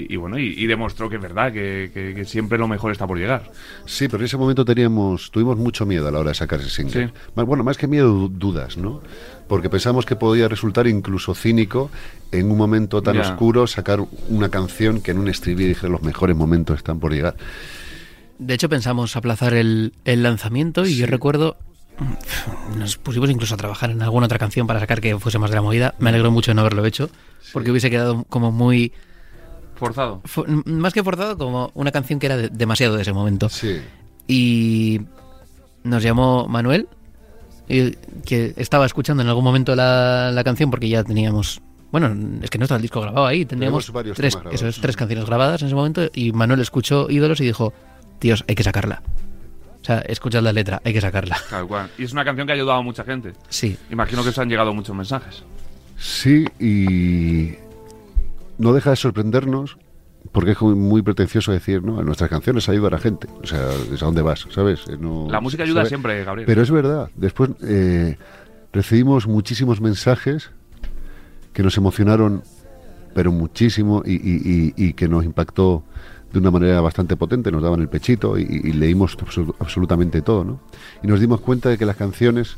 y 0.09 0.16
bueno, 0.16 0.38
y, 0.38 0.55
y 0.57 0.66
demostró 0.66 1.09
que 1.09 1.16
es 1.16 1.22
verdad, 1.22 1.53
que, 1.53 1.90
que- 1.92 2.14
que 2.14 2.24
siempre 2.24 2.59
lo 2.59 2.68
mejor 2.68 2.92
está 2.92 3.07
por 3.07 3.18
llegar. 3.18 3.50
Sí, 3.87 4.07
pero 4.09 4.18
en 4.20 4.27
ese 4.27 4.37
momento 4.37 4.64
teníamos, 4.64 5.31
tuvimos 5.31 5.57
mucho 5.57 5.87
miedo 5.87 6.09
a 6.09 6.11
la 6.11 6.18
hora 6.20 6.31
de 6.31 6.35
sacar 6.35 6.61
ese 6.61 6.70
single. 6.70 7.07
Sí. 7.09 7.12
Más- 7.35 7.46
Bueno, 7.46 7.64
más 7.64 7.77
que 7.77 7.87
miedo, 7.87 8.09
du- 8.12 8.29
dudas, 8.29 8.77
¿no? 8.77 9.00
Porque 9.48 9.68
pensamos 9.70 10.07
que 10.07 10.16
podía 10.16 10.48
resultar 10.48 10.87
incluso 10.87 11.35
cínico 11.35 11.90
en 12.33 12.50
un 12.50 12.57
momento 12.57 13.03
tan 13.03 13.16
Ya. 13.16 13.22
oscuro 13.22 13.66
sacar 13.66 14.00
una 14.29 14.48
canción 14.48 15.00
que 15.00 15.11
en 15.11 15.18
un 15.18 15.29
estribillo 15.29 15.68
dijera 15.68 15.90
los 15.92 16.03
mejores 16.03 16.37
momentos 16.37 16.79
están 16.79 16.98
por 17.00 17.12
llegar. 17.12 17.37
De 18.38 18.55
hecho 18.55 18.68
pensamos 18.68 19.16
aplazar 19.16 19.55
el, 19.55 19.92
el 20.05 20.22
lanzamiento 20.22 20.87
y 20.87 20.96
yo 20.96 21.07
recuerdo... 21.07 21.57
Nos 22.76 22.96
pusimos 22.98 23.30
incluso 23.30 23.54
a 23.54 23.57
trabajar 23.57 23.90
en 23.90 24.02
alguna 24.02 24.26
otra 24.26 24.38
canción 24.38 24.66
para 24.66 24.80
sacar 24.80 25.00
que 25.00 25.18
fuese 25.18 25.38
más 25.38 25.50
de 25.50 25.57
la 25.57 25.62
movida. 25.62 25.94
Me 25.98 26.11
alegro 26.11 26.30
mucho 26.30 26.50
de 26.50 26.54
no 26.57 26.61
haberlo 26.62 26.85
hecho, 26.85 27.09
porque 27.52 27.70
hubiese 27.70 27.90
quedado 27.90 28.24
como 28.28 28.50
muy... 28.52 28.92
Forzado. 29.76 30.22
fo- 30.22 30.46
más 30.66 30.92
que 30.92 31.02
forzado, 31.02 31.37
como 31.37 31.70
una 31.74 31.90
canción 31.90 32.18
que 32.18 32.26
era 32.26 32.37
de- 32.37 32.48
demasiado 32.48 32.96
de 32.96 33.02
ese 33.02 33.12
momento. 33.12 33.48
Sí. 33.48 33.80
Y 34.28 35.00
nos 35.83 36.02
llamó 36.02 36.46
Manuel, 36.48 36.88
y 37.68 37.92
que 38.24 38.54
estaba 38.57 38.87
escuchando 38.87 39.22
en 39.22 39.28
algún 39.28 39.44
momento 39.44 39.74
la, 39.74 40.30
la 40.33 40.44
canción 40.44 40.70
porque 40.70 40.88
ya 40.88 41.02
teníamos... 41.04 41.61
Bueno, 41.90 42.40
es 42.42 42.50
que 42.50 42.59
no 42.59 42.64
está 42.64 42.74
el 42.76 42.83
disco 42.83 43.00
grabado 43.00 43.24
ahí, 43.26 43.44
varios 43.92 44.16
tres, 44.16 44.37
eso 44.50 44.66
es, 44.66 44.80
tres 44.80 44.96
canciones 44.96 45.26
grabadas 45.26 45.62
en 45.62 45.66
ese 45.66 45.76
momento 45.76 46.02
y 46.12 46.33
Manuel 46.33 46.61
escuchó 46.61 47.09
Ídolos 47.09 47.40
y 47.40 47.44
dijo, 47.44 47.72
tíos, 48.18 48.44
hay 48.48 48.57
que 48.57 48.64
sacarla. 48.64 49.00
O 49.84 49.86
sea, 49.86 49.98
escuchad 49.98 50.42
la 50.42 50.50
letra, 50.54 50.80
hay 50.82 50.94
que 50.94 51.00
sacarla. 51.02 51.36
Tal 51.50 51.66
cual. 51.66 51.90
Y 51.98 52.04
es 52.04 52.12
una 52.14 52.24
canción 52.24 52.46
que 52.46 52.54
ha 52.54 52.56
ayudado 52.56 52.78
a 52.78 52.82
mucha 52.82 53.04
gente. 53.04 53.34
Sí. 53.50 53.76
Imagino 53.90 54.22
que 54.22 54.30
os 54.30 54.38
han 54.38 54.48
llegado 54.48 54.72
muchos 54.72 54.96
mensajes. 54.96 55.42
Sí, 55.98 56.46
y 56.58 57.56
no 58.56 58.72
deja 58.72 58.88
de 58.90 58.96
sorprendernos, 58.96 59.76
porque 60.32 60.52
es 60.52 60.60
muy 60.62 61.02
pretencioso 61.02 61.52
decir, 61.52 61.82
¿no? 61.82 62.00
En 62.00 62.06
nuestras 62.06 62.30
canciones 62.30 62.66
ayuda 62.70 62.88
a 62.88 62.92
la 62.92 62.98
gente. 62.98 63.28
O 63.42 63.46
sea, 63.46 63.60
¿a 63.60 63.96
dónde 64.04 64.22
vas? 64.22 64.46
¿Sabes? 64.50 64.84
Eh, 64.88 64.96
no- 64.98 65.28
La 65.30 65.40
música 65.42 65.64
ayuda 65.64 65.84
siempre, 65.84 66.24
Gabriel. 66.24 66.46
Pero 66.46 66.62
es 66.62 66.70
verdad. 66.70 67.10
Después 67.14 67.50
eh, 67.62 68.16
recibimos 68.72 69.26
muchísimos 69.26 69.82
mensajes 69.82 70.50
que 71.52 71.62
nos 71.62 71.76
emocionaron, 71.76 72.42
pero 73.14 73.32
muchísimo, 73.32 74.02
y, 74.06 74.14
y- 74.14 74.72
y- 74.78 74.88
y 74.88 74.92
que 74.94 75.08
nos 75.08 75.26
impactó 75.26 75.84
de 76.34 76.38
una 76.40 76.50
manera 76.50 76.80
bastante 76.82 77.16
potente, 77.16 77.50
nos 77.50 77.62
daban 77.62 77.80
el 77.80 77.88
pechito 77.88 78.36
y, 78.38 78.42
y 78.42 78.72
leímos 78.72 79.16
absolutamente 79.58 80.20
todo, 80.20 80.44
¿no? 80.44 80.60
Y 81.02 81.06
nos 81.06 81.20
dimos 81.20 81.40
cuenta 81.40 81.68
de 81.70 81.78
que 81.78 81.86
las 81.86 81.96
canciones, 81.96 82.56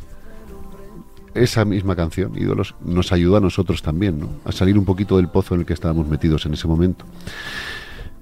esa 1.35 1.65
misma 1.65 1.95
canción, 1.95 2.33
Ídolos, 2.37 2.75
nos 2.85 3.13
ayudó 3.13 3.37
a 3.37 3.41
nosotros 3.41 3.83
también, 3.83 4.19
¿no? 4.19 4.31
A 4.45 4.53
salir 4.53 4.79
un 4.79 4.85
poquito 4.85 5.19
del 5.19 5.29
pozo 5.29 5.55
en 5.55 5.61
el 5.61 5.67
que 5.67 5.75
estábamos 5.75 6.09
metidos 6.09 6.47
en 6.47 6.55
ese 6.55 6.67
momento. 6.67 7.05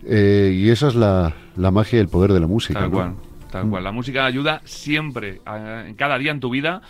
Eh, 0.04 0.52
y 0.54 0.68
esa 0.70 0.88
es 0.88 0.94
la, 0.96 1.32
la 1.56 1.70
magia 1.70 1.96
y 1.98 2.00
el 2.00 2.08
poder 2.08 2.32
de 2.32 2.40
la 2.40 2.46
música. 2.46 2.80
Tal 2.80 2.90
¿no? 2.90 2.96
cual, 2.96 3.14
tal 3.50 3.70
cual. 3.70 3.84
La 3.84 3.92
música 3.92 4.26
ayuda 4.26 4.60
siempre, 4.64 5.40
a- 5.46 5.84
en 5.86 5.94
cada 5.94 6.18
día 6.18 6.32
en 6.32 6.40
tu 6.40 6.50
vida 6.50 6.82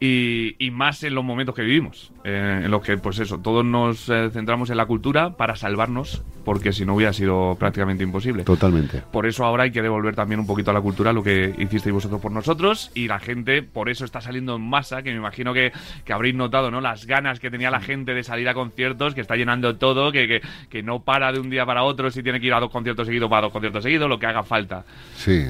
y, 0.00 0.56
y 0.58 0.70
más 0.70 1.02
en 1.04 1.14
los 1.14 1.22
momentos 1.22 1.54
que 1.54 1.62
vivimos, 1.62 2.10
eh, 2.24 2.62
en 2.64 2.70
los 2.70 2.82
que, 2.82 2.96
pues 2.96 3.18
eso, 3.18 3.38
todos 3.38 3.64
nos 3.64 4.08
eh, 4.08 4.30
centramos 4.32 4.70
en 4.70 4.78
la 4.78 4.86
cultura 4.86 5.36
para 5.36 5.56
salvarnos, 5.56 6.22
porque 6.44 6.72
si 6.72 6.86
no 6.86 6.94
hubiera 6.94 7.12
sido 7.12 7.56
prácticamente 7.58 8.02
imposible. 8.02 8.44
Totalmente. 8.44 9.02
Por 9.12 9.26
eso 9.26 9.44
ahora 9.44 9.64
hay 9.64 9.70
que 9.70 9.82
devolver 9.82 10.14
también 10.14 10.40
un 10.40 10.46
poquito 10.46 10.70
a 10.70 10.74
la 10.74 10.80
cultura 10.80 11.12
lo 11.12 11.22
que 11.22 11.54
hicisteis 11.58 11.92
vosotros 11.92 12.20
por 12.20 12.32
nosotros 12.32 12.90
y 12.94 13.08
la 13.08 13.20
gente 13.20 13.62
por 13.62 13.90
eso 13.90 14.06
está 14.06 14.22
saliendo 14.22 14.56
en 14.56 14.62
masa, 14.62 15.02
que 15.02 15.10
me 15.10 15.18
imagino 15.18 15.52
que, 15.52 15.70
que 16.04 16.12
habréis 16.14 16.34
notado, 16.34 16.70
¿no? 16.70 16.80
Las 16.80 17.04
ganas 17.04 17.38
que 17.38 17.50
tenía 17.50 17.70
la 17.70 17.80
gente 17.80 18.14
de 18.14 18.24
salir 18.24 18.48
a 18.48 18.54
conciertos, 18.54 19.14
que 19.14 19.20
está 19.20 19.36
llenando 19.36 19.76
todo, 19.76 20.12
que, 20.12 20.26
que, 20.26 20.40
que 20.70 20.82
no 20.82 21.02
para 21.02 21.30
de 21.30 21.40
un 21.40 21.50
día 21.50 21.66
para 21.66 21.82
otro, 21.82 22.10
si 22.10 22.22
tiene 22.22 22.40
que 22.40 22.46
ir 22.46 22.54
a 22.54 22.60
dos 22.60 22.70
conciertos 22.70 23.06
seguidos, 23.06 23.30
va 23.30 23.38
a 23.38 23.42
dos 23.42 23.52
conciertos 23.52 23.82
seguidos, 23.82 24.08
lo 24.08 24.18
que 24.18 24.26
haga 24.26 24.42
falta. 24.42 24.84
Sí, 25.14 25.44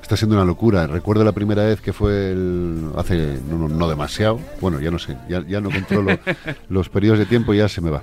está 0.00 0.16
siendo 0.16 0.36
una 0.36 0.44
locura. 0.44 0.86
Recuerdo 0.86 1.24
la 1.24 1.32
primera 1.32 1.64
vez 1.64 1.80
que 1.80 1.92
fue 1.92 2.30
el, 2.32 2.90
hace 2.96 3.38
no, 3.50 3.58
no- 3.58 3.68
no 3.68 3.88
demasiado, 3.88 4.40
bueno, 4.60 4.80
ya 4.80 4.90
no 4.90 4.98
sé, 4.98 5.16
ya, 5.28 5.44
ya 5.46 5.60
no 5.60 5.70
controlo 5.70 6.18
los 6.68 6.88
periodos 6.88 7.18
de 7.18 7.26
tiempo, 7.26 7.52
ya 7.54 7.68
se 7.68 7.80
me 7.80 7.90
va. 7.90 8.02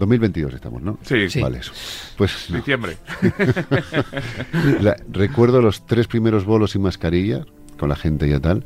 2022 0.00 0.54
estamos, 0.54 0.80
¿no? 0.80 0.96
Sí, 1.02 1.28
Sí. 1.28 1.40
Vale, 1.40 1.58
eso. 1.58 1.72
Pues 2.16 2.48
no. 2.50 2.56
diciembre. 2.58 2.96
La- 4.80 4.96
recuerdo 5.10 5.60
los 5.60 5.86
tres 5.86 6.06
primeros 6.06 6.44
bolos 6.44 6.72
sin 6.72 6.82
mascarilla, 6.82 7.44
con 7.78 7.88
la 7.88 7.96
gente 7.96 8.28
y 8.28 8.38
tal, 8.40 8.64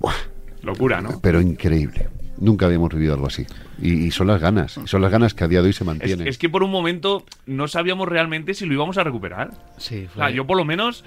Buah, 0.00 0.14
Locura, 0.62 1.00
¿no? 1.00 1.20
pero 1.20 1.40
increíble. 1.40 2.08
Nunca 2.40 2.66
habíamos 2.66 2.90
vivido 2.90 3.14
algo 3.14 3.26
así. 3.26 3.44
Y, 3.82 3.94
y 4.06 4.10
son 4.12 4.28
las 4.28 4.40
ganas, 4.40 4.78
y 4.84 4.86
son 4.86 5.02
las 5.02 5.10
ganas 5.10 5.34
que 5.34 5.42
a 5.44 5.48
día 5.48 5.60
de 5.60 5.66
hoy 5.68 5.72
se 5.72 5.82
mantienen. 5.84 6.26
es 6.28 6.38
que 6.38 6.48
por 6.48 6.62
un 6.62 6.70
momento 6.70 7.24
no 7.46 7.66
sabíamos 7.66 8.08
realmente 8.08 8.54
si 8.54 8.64
lo 8.64 8.74
íbamos 8.74 8.96
a 8.98 9.02
recuperar. 9.04 9.50
Sí, 9.76 10.06
O 10.12 10.14
sea, 10.16 10.30
yo 10.30 10.46
por 10.46 10.56
lo 10.56 10.64
menos 10.64 11.04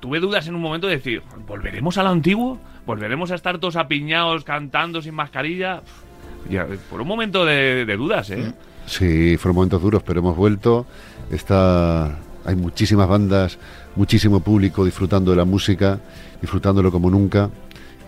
tuve 0.00 0.20
dudas 0.20 0.46
en 0.48 0.54
un 0.54 0.62
momento 0.62 0.86
de 0.86 0.96
decir, 0.96 1.22
¿volveremos 1.46 1.98
a 1.98 2.02
lo 2.02 2.08
antiguo? 2.10 2.58
¿Volveremos 2.86 3.30
a 3.30 3.34
estar 3.34 3.58
todos 3.58 3.76
apiñados 3.76 4.44
cantando 4.44 5.00
sin 5.02 5.14
mascarilla? 5.14 5.82
Por 6.88 7.00
un 7.02 7.06
momento 7.08 7.44
de, 7.44 7.84
de 7.84 7.96
dudas, 7.96 8.30
¿eh? 8.30 8.52
Sí, 8.86 9.36
fueron 9.36 9.56
momentos 9.56 9.82
duros, 9.82 10.02
pero 10.02 10.20
hemos 10.20 10.36
vuelto. 10.36 10.86
Está, 11.30 12.18
hay 12.44 12.56
muchísimas 12.56 13.08
bandas, 13.08 13.58
muchísimo 13.94 14.40
público 14.40 14.84
disfrutando 14.84 15.30
de 15.30 15.36
la 15.36 15.44
música, 15.44 16.00
disfrutándolo 16.40 16.90
como 16.90 17.10
nunca. 17.10 17.50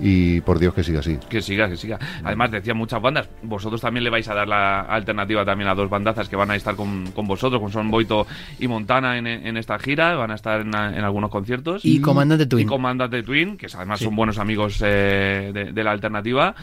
Y 0.00 0.40
por 0.40 0.59
Dios 0.59 0.74
que 0.74 0.83
siga 0.83 1.00
así. 1.00 1.18
Que 1.28 1.40
siga, 1.42 1.68
que 1.68 1.76
siga. 1.76 1.98
Además, 2.24 2.50
decían 2.50 2.76
muchas 2.76 3.00
bandas, 3.00 3.28
vosotros 3.42 3.81
también 3.81 4.02
le 4.05 4.11
vais 4.11 4.26
a 4.28 4.35
dar 4.35 4.48
la 4.48 4.81
alternativa 4.81 5.44
también 5.44 5.68
a 5.68 5.74
dos 5.74 5.88
bandazas 5.90 6.28
que 6.28 6.35
van 6.37 6.50
a 6.50 6.57
estar 6.57 6.74
con, 6.74 7.11
con 7.12 7.26
vosotros, 7.26 7.61
con 7.61 7.70
Son 7.70 7.90
Boito 7.90 8.26
y 8.59 8.66
Montana 8.68 9.18
en, 9.18 9.26
en 9.26 9.57
esta 9.57 9.78
gira, 9.78 10.16
van 10.16 10.31
a 10.31 10.35
estar 10.35 10.62
en, 10.62 10.68
en 10.74 11.05
algunos 11.05 11.31
conciertos. 11.31 11.85
Y 11.85 12.00
Comandante 12.00 12.46
Twin. 12.46 12.66
Y 12.66 12.68
Comandante 12.68 13.22
Twin, 13.22 13.57
que 13.57 13.66
además 13.74 13.98
Sí. 14.00 14.07
son 14.07 14.16
buenos 14.16 14.38
amigos 14.38 14.81
eh, 14.85 15.50
de, 15.52 15.72
de 15.72 15.85
la 15.85 15.92
alternativa. 15.92 16.55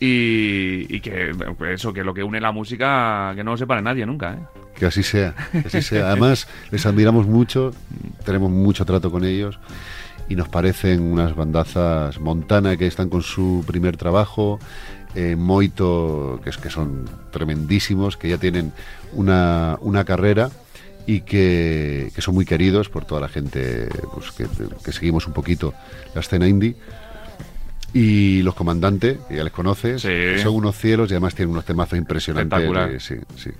Y, 0.00 0.86
y 0.94 1.00
que 1.00 1.32
pues 1.56 1.74
eso, 1.74 1.92
que 1.92 2.02
lo 2.04 2.14
que 2.14 2.22
une 2.22 2.40
la 2.40 2.52
música, 2.52 3.32
que 3.34 3.44
no 3.44 3.52
lo 3.52 3.56
separe 3.56 3.82
nadie 3.82 4.06
nunca, 4.06 4.32
¿eh? 4.34 4.38
Que 4.76 4.86
así 4.86 5.02
sea, 5.02 5.34
que 5.52 5.58
así 5.66 5.82
sea. 5.82 6.08
Además, 6.10 6.48
les 6.70 6.86
admiramos 6.86 7.26
mucho, 7.26 7.72
tenemos 8.24 8.50
mucho 8.50 8.84
trato 8.84 9.10
con 9.10 9.24
ellos 9.24 9.58
y 10.28 10.36
nos 10.36 10.48
parecen 10.48 11.02
unas 11.02 11.34
bandazas 11.34 12.20
Montana 12.20 12.76
que 12.76 12.86
están 12.86 13.08
con 13.08 13.22
su 13.22 13.64
primer 13.66 13.96
trabajo, 13.96 14.58
eh, 15.14 15.36
Moito, 15.36 16.40
que, 16.44 16.50
es, 16.50 16.58
que 16.58 16.70
son 16.70 17.08
tremendísimos, 17.30 18.16
que 18.16 18.28
ya 18.28 18.38
tienen 18.38 18.72
una, 19.12 19.78
una 19.80 20.04
carrera 20.04 20.50
y 21.06 21.22
que, 21.22 22.12
que 22.14 22.20
son 22.20 22.34
muy 22.34 22.44
queridos 22.44 22.90
por 22.90 23.06
toda 23.06 23.22
la 23.22 23.28
gente 23.28 23.88
pues, 24.12 24.30
que, 24.32 24.46
que 24.84 24.92
seguimos 24.92 25.26
un 25.26 25.32
poquito 25.32 25.72
la 26.14 26.20
escena 26.20 26.46
indie. 26.46 26.76
Y 27.94 28.42
los 28.42 28.54
comandantes, 28.54 29.18
que 29.28 29.36
ya 29.36 29.44
les 29.44 29.52
conoces, 29.52 30.02
Sí. 30.02 30.38
son 30.42 30.54
unos 30.56 30.76
cielos 30.76 31.10
y 31.10 31.14
además 31.14 31.34
tienen 31.34 31.52
unos 31.52 31.64
temazos 31.64 31.98
impresionantes. 31.98 33.02
Sí, 33.02 33.14
sí. 33.36 33.50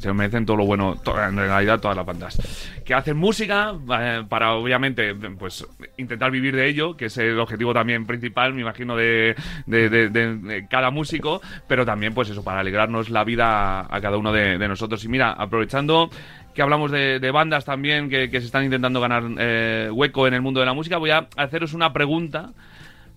Se 0.00 0.12
merecen 0.12 0.44
todo 0.44 0.56
lo 0.56 0.66
bueno, 0.66 0.96
to- 0.96 1.16
en 1.22 1.36
realidad 1.36 1.78
todas 1.80 1.96
las 1.96 2.04
bandas. 2.04 2.38
Que 2.84 2.92
hacen 2.94 3.16
música 3.16 3.72
eh, 4.00 4.24
para, 4.28 4.54
obviamente, 4.54 5.14
pues 5.38 5.64
intentar 5.96 6.32
vivir 6.32 6.56
de 6.56 6.68
ello, 6.68 6.96
que 6.96 7.04
es 7.06 7.16
el 7.18 7.38
objetivo 7.38 7.72
también 7.72 8.04
principal, 8.04 8.52
me 8.52 8.62
imagino, 8.62 8.96
de, 8.96 9.36
de- 9.66 9.88
de- 9.88 10.08
de- 10.10 10.66
cada 10.68 10.90
músico, 10.90 11.40
pero 11.68 11.86
también, 11.86 12.12
pues 12.14 12.30
eso, 12.30 12.42
para 12.42 12.60
alegrarnos 12.60 13.10
la 13.10 13.22
vida 13.22 13.80
a 13.94 14.00
cada 14.00 14.16
uno 14.16 14.32
de, 14.32 14.58
nosotros. 14.66 15.04
Y 15.04 15.08
mira, 15.08 15.30
aprovechando 15.32 16.10
que 16.52 16.62
hablamos 16.62 16.90
de, 16.90 17.20
de 17.20 17.30
bandas 17.30 17.64
también 17.64 18.10
que, 18.10 18.28
que 18.28 18.40
se 18.40 18.46
están 18.46 18.64
intentando 18.64 19.00
ganar 19.00 19.22
eh, 19.38 19.88
hueco 19.92 20.26
en 20.26 20.34
el 20.34 20.42
mundo 20.42 20.58
de 20.58 20.66
la 20.66 20.74
música, 20.74 20.98
voy 20.98 21.10
a 21.10 21.28
haceros 21.36 21.74
una 21.74 21.92
pregunta. 21.92 22.50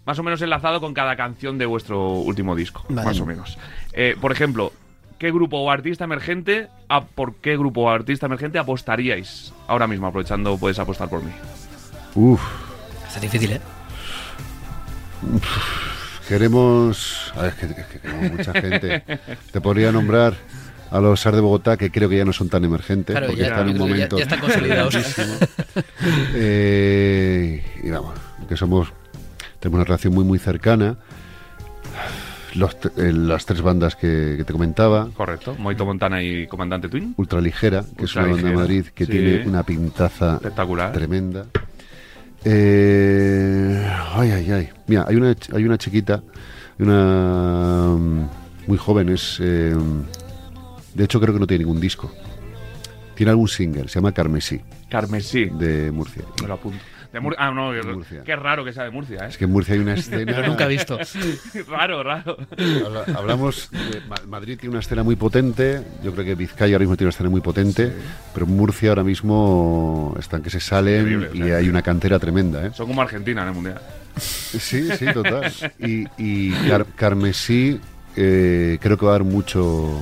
Más 0.05 0.17
o 0.19 0.23
menos 0.23 0.41
enlazado 0.41 0.81
con 0.81 0.93
cada 0.93 1.15
canción 1.15 1.57
de 1.57 1.65
vuestro 1.65 2.11
último 2.13 2.55
disco, 2.55 2.83
Vale. 2.89 3.07
más 3.07 3.19
o 3.19 3.25
menos. 3.25 3.57
Eh, 3.93 4.15
por 4.19 4.31
ejemplo, 4.31 4.73
¿qué 5.19 5.31
grupo 5.31 5.57
o 5.59 5.69
artista 5.71 6.03
emergente, 6.05 6.67
a 6.89 7.01
por 7.05 7.35
qué 7.35 7.55
grupo 7.57 7.81
o 7.81 7.89
artista 7.89 8.25
emergente 8.25 8.57
apostaríais 8.57 9.53
ahora 9.67 9.85
mismo? 9.87 10.07
Aprovechando, 10.07 10.57
puedes 10.57 10.79
apostar 10.79 11.07
por 11.09 11.23
mí. 11.23 11.31
Uf, 12.15 12.41
Está 13.07 13.19
difícil, 13.19 13.51
¿eh? 13.53 13.61
queremos. 16.27 17.31
A 17.35 17.41
ver, 17.43 17.49
es 17.51 17.55
que, 17.55 17.65
es 17.81 17.87
que 17.87 17.99
queremos 17.99 18.31
mucha 18.31 18.53
gente. 18.53 19.03
Te 19.51 19.61
podría 19.61 19.91
nombrar 19.91 20.33
a 20.89 20.99
los 20.99 21.19
SAR 21.19 21.35
de 21.35 21.41
Bogotá, 21.41 21.77
que 21.77 21.91
creo 21.91 22.09
que 22.09 22.17
ya 22.17 22.25
no 22.25 22.33
son 22.33 22.49
tan 22.49 22.63
emergentes, 22.65 23.13
Claro, 23.13 23.27
porque 23.27 23.41
ya, 23.41 23.47
están 23.49 23.69
en 23.69 23.75
un 23.75 23.77
ya- 23.81 23.85
momento. 23.85 24.17
ya 24.17 24.23
están 24.23 24.39
consolidados. 24.39 24.95
Eh, 26.33 27.63
y 27.83 27.89
vamos, 27.89 28.13
que 28.49 28.57
somos. 28.57 28.91
Tenemos 29.61 29.77
una 29.77 29.83
relación 29.85 30.13
muy, 30.13 30.25
muy 30.25 30.39
cercana. 30.39 30.97
Los 32.55 32.75
eh, 32.97 33.13
las 33.13 33.45
tres 33.45 33.61
bandas 33.61 33.95
que, 33.95 34.33
que 34.35 34.43
te 34.43 34.51
comentaba. 34.51 35.07
Correcto. 35.15 35.55
Moito 35.57 35.85
Montana 35.85 36.21
y 36.21 36.47
Comandante 36.47 36.89
Twin. 36.89 37.13
Ultraligera, 37.15 37.85
que 37.97 38.03
es 38.03 38.15
una 38.17 38.25
banda 38.27 38.49
de 38.49 38.55
Madrid 38.55 38.85
que 38.93 39.05
sí. 39.05 39.11
tiene 39.11 39.47
una 39.47 39.63
pintaza 39.63 40.33
Espectacular. 40.35 40.91
tremenda. 40.91 41.45
Eh, 42.43 43.87
ay, 44.15 44.31
ay, 44.31 44.51
ay. 44.51 44.69
Mira, 44.87 45.05
hay 45.07 45.15
una, 45.15 45.33
hay 45.53 45.63
una 45.63 45.77
chiquita, 45.77 46.21
una 46.79 47.95
mm, 47.97 48.29
muy 48.67 48.77
joven, 48.77 49.09
es. 49.09 49.37
eh, 49.39 49.73
de 50.93 51.03
hecho, 51.05 51.21
creo 51.21 51.33
que 51.33 51.39
no 51.39 51.47
tiene 51.47 51.63
ningún 51.63 51.79
disco. 51.79 52.11
Tiene 53.15 53.29
algún 53.29 53.47
single, 53.47 53.87
se 53.87 53.95
llama 53.99 54.11
Carmesí, 54.11 54.59
Carmesí. 54.89 55.45
de 55.45 55.91
Murcia. 55.91 56.23
Me 56.41 56.47
lo 56.47 56.55
apunto. 56.55 56.79
De 57.11 57.19
Mur- 57.19 57.35
ah, 57.37 57.51
no, 57.51 57.73
De 57.73 57.83
Murcia. 57.83 58.23
qué 58.23 58.35
raro 58.37 58.63
que 58.63 58.71
sea 58.71 58.83
de 58.85 58.89
Murcia, 58.91 59.25
¿eh? 59.25 59.27
Es 59.29 59.37
que 59.37 59.43
en 59.43 59.51
Murcia 59.51 59.73
hay 59.73 59.81
una 59.81 59.93
escena. 59.95 60.47
Nunca 60.47 60.65
he 60.65 60.69
visto. 60.69 60.97
raro, 61.69 62.03
raro. 62.03 62.37
Habla- 62.85 63.05
Hablamos 63.17 63.69
de 63.71 64.01
Ma- 64.07 64.15
Madrid 64.27 64.57
tiene 64.59 64.71
una 64.71 64.79
escena 64.79 65.03
muy 65.03 65.15
potente, 65.17 65.81
yo 66.03 66.13
creo 66.13 66.23
que 66.25 66.35
Vizcaya 66.35 66.75
ahora 66.75 66.83
mismo 66.83 66.95
tiene 66.95 67.07
una 67.07 67.13
escena 67.13 67.29
muy 67.29 67.41
potente, 67.41 67.91
pero 68.33 68.45
Murcia 68.47 68.89
ahora 68.89 69.03
mismo 69.03 70.15
están 70.19 70.41
que 70.41 70.49
se 70.49 70.59
salen 70.61 71.01
Increíble, 71.01 71.29
o 71.31 71.35
y 71.35 71.47
sea. 71.49 71.57
hay 71.57 71.67
una 71.69 71.81
cantera 71.81 72.17
tremenda, 72.17 72.65
¿eh? 72.65 72.71
Son 72.73 72.87
como 72.87 73.01
Argentina 73.01 73.41
en 73.41 73.47
el 73.49 73.53
Mundial. 73.53 73.81
Sí, 74.17 74.89
sí, 74.97 75.05
total. 75.13 75.51
Y, 75.79 76.05
y 76.17 76.51
Car- 76.67 76.85
Carmesí 76.95 77.79
eh, 78.17 78.77
creo 78.81 78.97
que 78.97 79.05
va 79.05 79.11
a 79.11 79.15
dar 79.15 79.23
mucho 79.23 80.01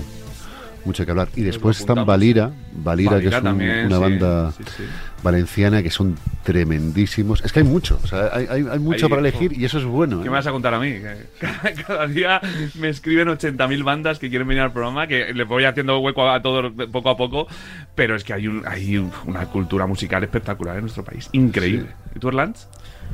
mucho 0.85 1.05
que 1.05 1.11
hablar. 1.11 1.27
Y 1.35 1.41
después 1.41 1.79
están. 1.79 2.05
Valira, 2.05 2.51
Valira, 2.73 3.19
que 3.19 3.27
es 3.27 3.35
un- 3.35 3.43
también, 3.43 3.85
una 3.87 3.95
sí, 3.97 4.01
banda 4.01 4.51
sí, 4.51 4.63
sí. 4.77 4.83
valenciana 5.23 5.83
que 5.83 5.89
son 5.89 6.15
tremendísimos. 6.43 7.43
Es 7.43 7.51
que 7.51 7.59
hay 7.59 7.65
mucho, 7.65 7.99
o 8.03 8.07
sea, 8.07 8.29
hay, 8.33 8.45
hay- 8.49 8.65
hay 8.71 8.79
mucho 8.79 9.05
Hay- 9.05 9.09
para 9.09 9.19
elegir 9.21 9.53
y 9.57 9.65
eso 9.65 9.77
es 9.79 9.85
bueno. 9.85 10.21
¿Qué 10.21 10.27
¿eh? 10.27 10.29
me 10.29 10.35
vas 10.37 10.47
a 10.47 10.51
contar 10.51 10.73
a 10.73 10.79
mí? 10.79 10.91
Que 10.91 11.15
Cada, 11.87 12.07
día 12.07 12.41
me 12.75 12.89
escriben 12.89 13.27
80.000 13.27 13.83
bandas 13.83 14.19
que 14.19 14.29
quieren 14.29 14.47
venir 14.47 14.61
al 14.63 14.71
programa, 14.73 15.07
que 15.07 15.33
le 15.33 15.43
voy 15.43 15.63
haciendo 15.65 15.99
hueco 15.99 16.29
a 16.29 16.41
todos 16.41 16.71
poco 16.91 17.09
a 17.09 17.17
poco, 17.17 17.47
pero 17.95 18.15
es 18.15 18.23
que 18.23 18.33
hay, 18.33 18.47
un, 18.47 18.63
hay 18.67 18.97
un- 18.97 19.11
una 19.25 19.45
cultura 19.45 19.85
musical 19.87 20.23
espectacular 20.23 20.75
en 20.75 20.81
nuestro 20.81 21.03
país. 21.03 21.29
Increíble. 21.33 21.89
¿Y 22.15 22.19
tú, 22.19 22.29
Erlands? 22.29 22.67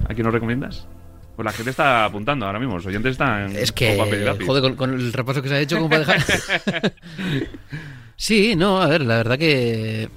¿A 0.10 0.14
quién 0.14 0.26
nos 0.26 0.34
recomiendas? 0.34 0.88
Pues 1.36 1.46
la 1.46 1.52
gente 1.52 1.72
está 1.72 2.06
apuntando 2.06 2.46
ahora 2.46 2.60
mismo, 2.60 2.76
los 2.76 2.86
oyentes 2.86 3.12
están 3.14 3.56
Es 3.56 3.72
con 3.72 3.98
papel 3.98 4.14
y 4.16 4.18
que, 4.20 4.26
lápiz. 4.26 4.46
joder, 4.46 4.62
con, 4.64 4.76
con 4.76 4.94
el 4.94 5.12
repaso 5.12 5.42
que 5.42 5.50
se 5.50 5.56
ha 5.56 5.60
hecho, 5.60 5.76
¿cómo 5.78 5.90
para 5.90 6.06
dejar? 6.06 6.94
sí, 8.16 8.56
no, 8.56 8.82
a 8.82 8.88
ver, 8.88 9.02
la 9.02 9.18
verdad 9.18 9.38
que 9.38 10.10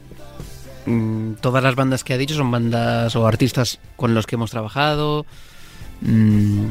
mm, 0.86 1.34
todas 1.40 1.62
las 1.62 1.74
bandas 1.74 2.04
que 2.04 2.14
ha 2.14 2.18
dicho 2.18 2.34
son 2.34 2.50
bandas 2.50 3.14
o 3.16 3.26
artistas 3.26 3.78
con 3.96 4.14
los 4.14 4.26
que 4.26 4.36
hemos 4.36 4.50
trabajado. 4.50 5.26
mm, 6.02 6.66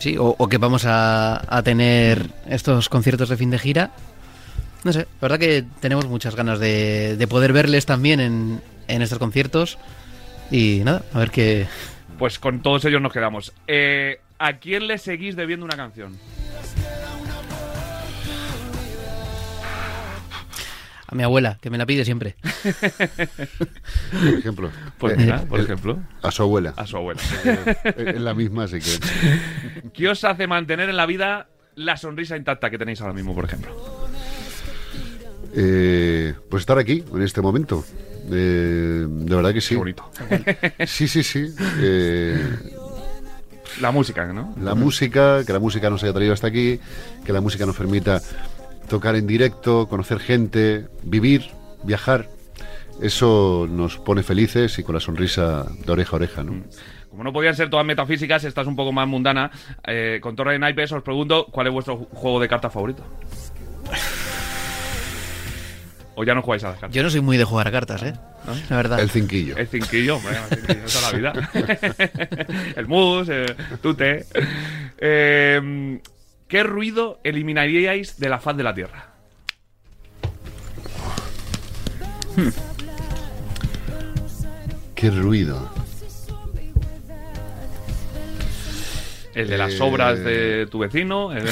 sí, 0.00 0.16
o, 0.18 0.34
o 0.36 0.48
que 0.48 0.58
vamos 0.58 0.84
a, 0.86 1.42
a 1.56 1.62
tener 1.62 2.30
estos 2.48 2.88
conciertos 2.88 3.28
de 3.28 3.36
fin 3.36 3.50
de 3.50 3.58
gira. 3.58 3.90
No 4.82 4.92
sé, 4.92 5.00
la 5.00 5.06
verdad 5.28 5.38
que 5.38 5.64
tenemos 5.80 6.06
muchas 6.06 6.34
ganas 6.34 6.58
de, 6.58 7.16
de 7.16 7.26
poder 7.26 7.52
verles 7.52 7.86
también 7.86 8.20
en, 8.20 8.60
en 8.88 9.02
estos 9.02 9.18
conciertos. 9.18 9.78
Y 10.50 10.82
nada, 10.84 11.02
a 11.14 11.18
ver 11.20 11.30
qué. 11.30 11.66
Pues 12.18 12.38
con 12.38 12.62
todos 12.62 12.84
ellos 12.84 13.00
nos 13.02 13.12
quedamos. 13.12 13.52
Eh, 13.66 14.20
¿A 14.38 14.54
quién 14.58 14.86
le 14.86 14.98
seguís 14.98 15.36
debiendo 15.36 15.64
una 15.66 15.76
canción? 15.76 16.16
A 21.06 21.14
mi 21.14 21.22
abuela, 21.22 21.58
que 21.60 21.70
me 21.70 21.78
la 21.78 21.86
pide 21.86 22.04
siempre. 22.04 22.34
Por 24.10 24.38
ejemplo. 24.38 24.70
Pues 24.98 25.12
Eh, 25.14 25.16
mira, 25.18 25.42
por 25.42 25.60
eh, 25.60 25.62
ejemplo, 25.64 25.98
A 26.22 26.30
su 26.30 26.42
abuela. 26.42 26.72
a 26.76 26.86
su 26.86 26.96
abuela. 26.96 27.20
Es 27.96 28.20
la 28.20 28.34
misma, 28.34 28.64
así 28.64 28.78
que. 28.80 29.90
¿Qué 29.92 30.08
os 30.08 30.24
hace 30.24 30.46
mantener 30.46 30.88
en 30.88 30.96
la 30.96 31.06
vida 31.06 31.48
la 31.76 31.96
sonrisa 31.96 32.36
intacta 32.36 32.70
que 32.70 32.78
tenéis 32.78 33.00
ahora 33.00 33.12
mismo, 33.12 33.34
por 33.34 33.44
ejemplo? 33.44 33.70
Eh, 35.54 36.34
pues 36.50 36.62
estar 36.62 36.78
aquí, 36.78 37.04
en 37.12 37.22
este 37.22 37.40
momento. 37.42 37.84
Eh, 38.30 39.06
de 39.08 39.34
verdad 39.36 39.52
que 39.52 39.60
sí. 39.60 39.70
Qué 39.74 39.78
bonito. 39.78 40.10
Sí, 40.86 41.08
sí, 41.08 41.22
sí. 41.22 41.46
Eh, 41.80 42.42
La 43.80 43.90
música, 43.90 44.24
¿no? 44.32 44.54
la 44.60 44.74
música, 44.74 45.44
que 45.44 45.52
la 45.52 45.58
música 45.58 45.90
nos 45.90 46.02
haya 46.04 46.12
traído 46.12 46.32
hasta 46.32 46.46
aquí, 46.46 46.78
que 47.24 47.32
la 47.32 47.40
música 47.40 47.66
nos 47.66 47.76
permita 47.76 48.20
tocar 48.88 49.16
en 49.16 49.26
directo, 49.26 49.88
conocer 49.88 50.20
gente, 50.20 50.86
vivir, 51.02 51.50
viajar. 51.82 52.28
Eso 53.02 53.66
nos 53.68 53.98
pone 53.98 54.22
felices 54.22 54.78
y 54.78 54.84
con 54.84 54.94
la 54.94 55.00
sonrisa 55.00 55.64
de 55.84 55.92
oreja 55.92 56.12
a 56.12 56.16
oreja, 56.16 56.44
¿no? 56.44 56.62
Como 57.10 57.24
no 57.24 57.32
podían 57.32 57.54
ser 57.56 57.68
todas 57.70 57.84
metafísicas, 57.86 58.44
esta 58.44 58.60
es 58.60 58.66
un 58.66 58.76
poco 58.76 58.92
más 58.92 59.06
mundana. 59.08 59.50
Eh, 59.86 60.18
con 60.22 60.36
Torre 60.36 60.52
de 60.52 60.58
Naipes 60.60 60.92
os 60.92 61.02
pregunto, 61.02 61.46
¿cuál 61.50 61.66
es 61.68 61.72
vuestro 61.72 61.98
ju- 61.98 62.08
juego 62.12 62.40
de 62.40 62.48
cartas 62.48 62.72
favorito? 62.72 63.04
¿O 66.16 66.22
ya 66.24 66.34
no 66.34 66.42
jugáis 66.42 66.62
a 66.64 66.68
las 66.68 66.78
cartas? 66.78 66.94
Yo 66.94 67.02
no 67.02 67.10
soy 67.10 67.20
muy 67.20 67.36
de 67.36 67.44
jugar 67.44 67.66
a 67.68 67.72
cartas, 67.72 68.02
¿eh? 68.04 68.14
La 68.70 68.76
verdad. 68.76 69.00
El 69.00 69.10
cinquillo. 69.10 69.56
El 69.56 69.66
cinquillo, 69.66 70.16
hombre, 70.16 70.36
el 70.50 70.58
cinquillo, 70.58 70.86
toda 70.86 71.10
la 71.10 71.18
vida. 71.18 71.50
el 72.76 72.86
mus, 72.86 73.28
el 73.28 73.56
tute. 73.82 74.26
Eh, 74.98 76.00
¿Qué 76.46 76.62
ruido 76.62 77.20
eliminaríais 77.24 78.18
de 78.18 78.28
la 78.28 78.38
faz 78.38 78.56
de 78.56 78.62
la 78.62 78.74
Tierra? 78.74 79.08
Qué 84.94 85.10
ruido. 85.10 85.70
El 89.34 89.48
de 89.48 89.58
las 89.58 89.72
Eh, 89.74 89.78
obras 89.80 90.18
de 90.20 90.68
tu 90.70 90.78
vecino. 90.78 91.32
el- 91.32 91.48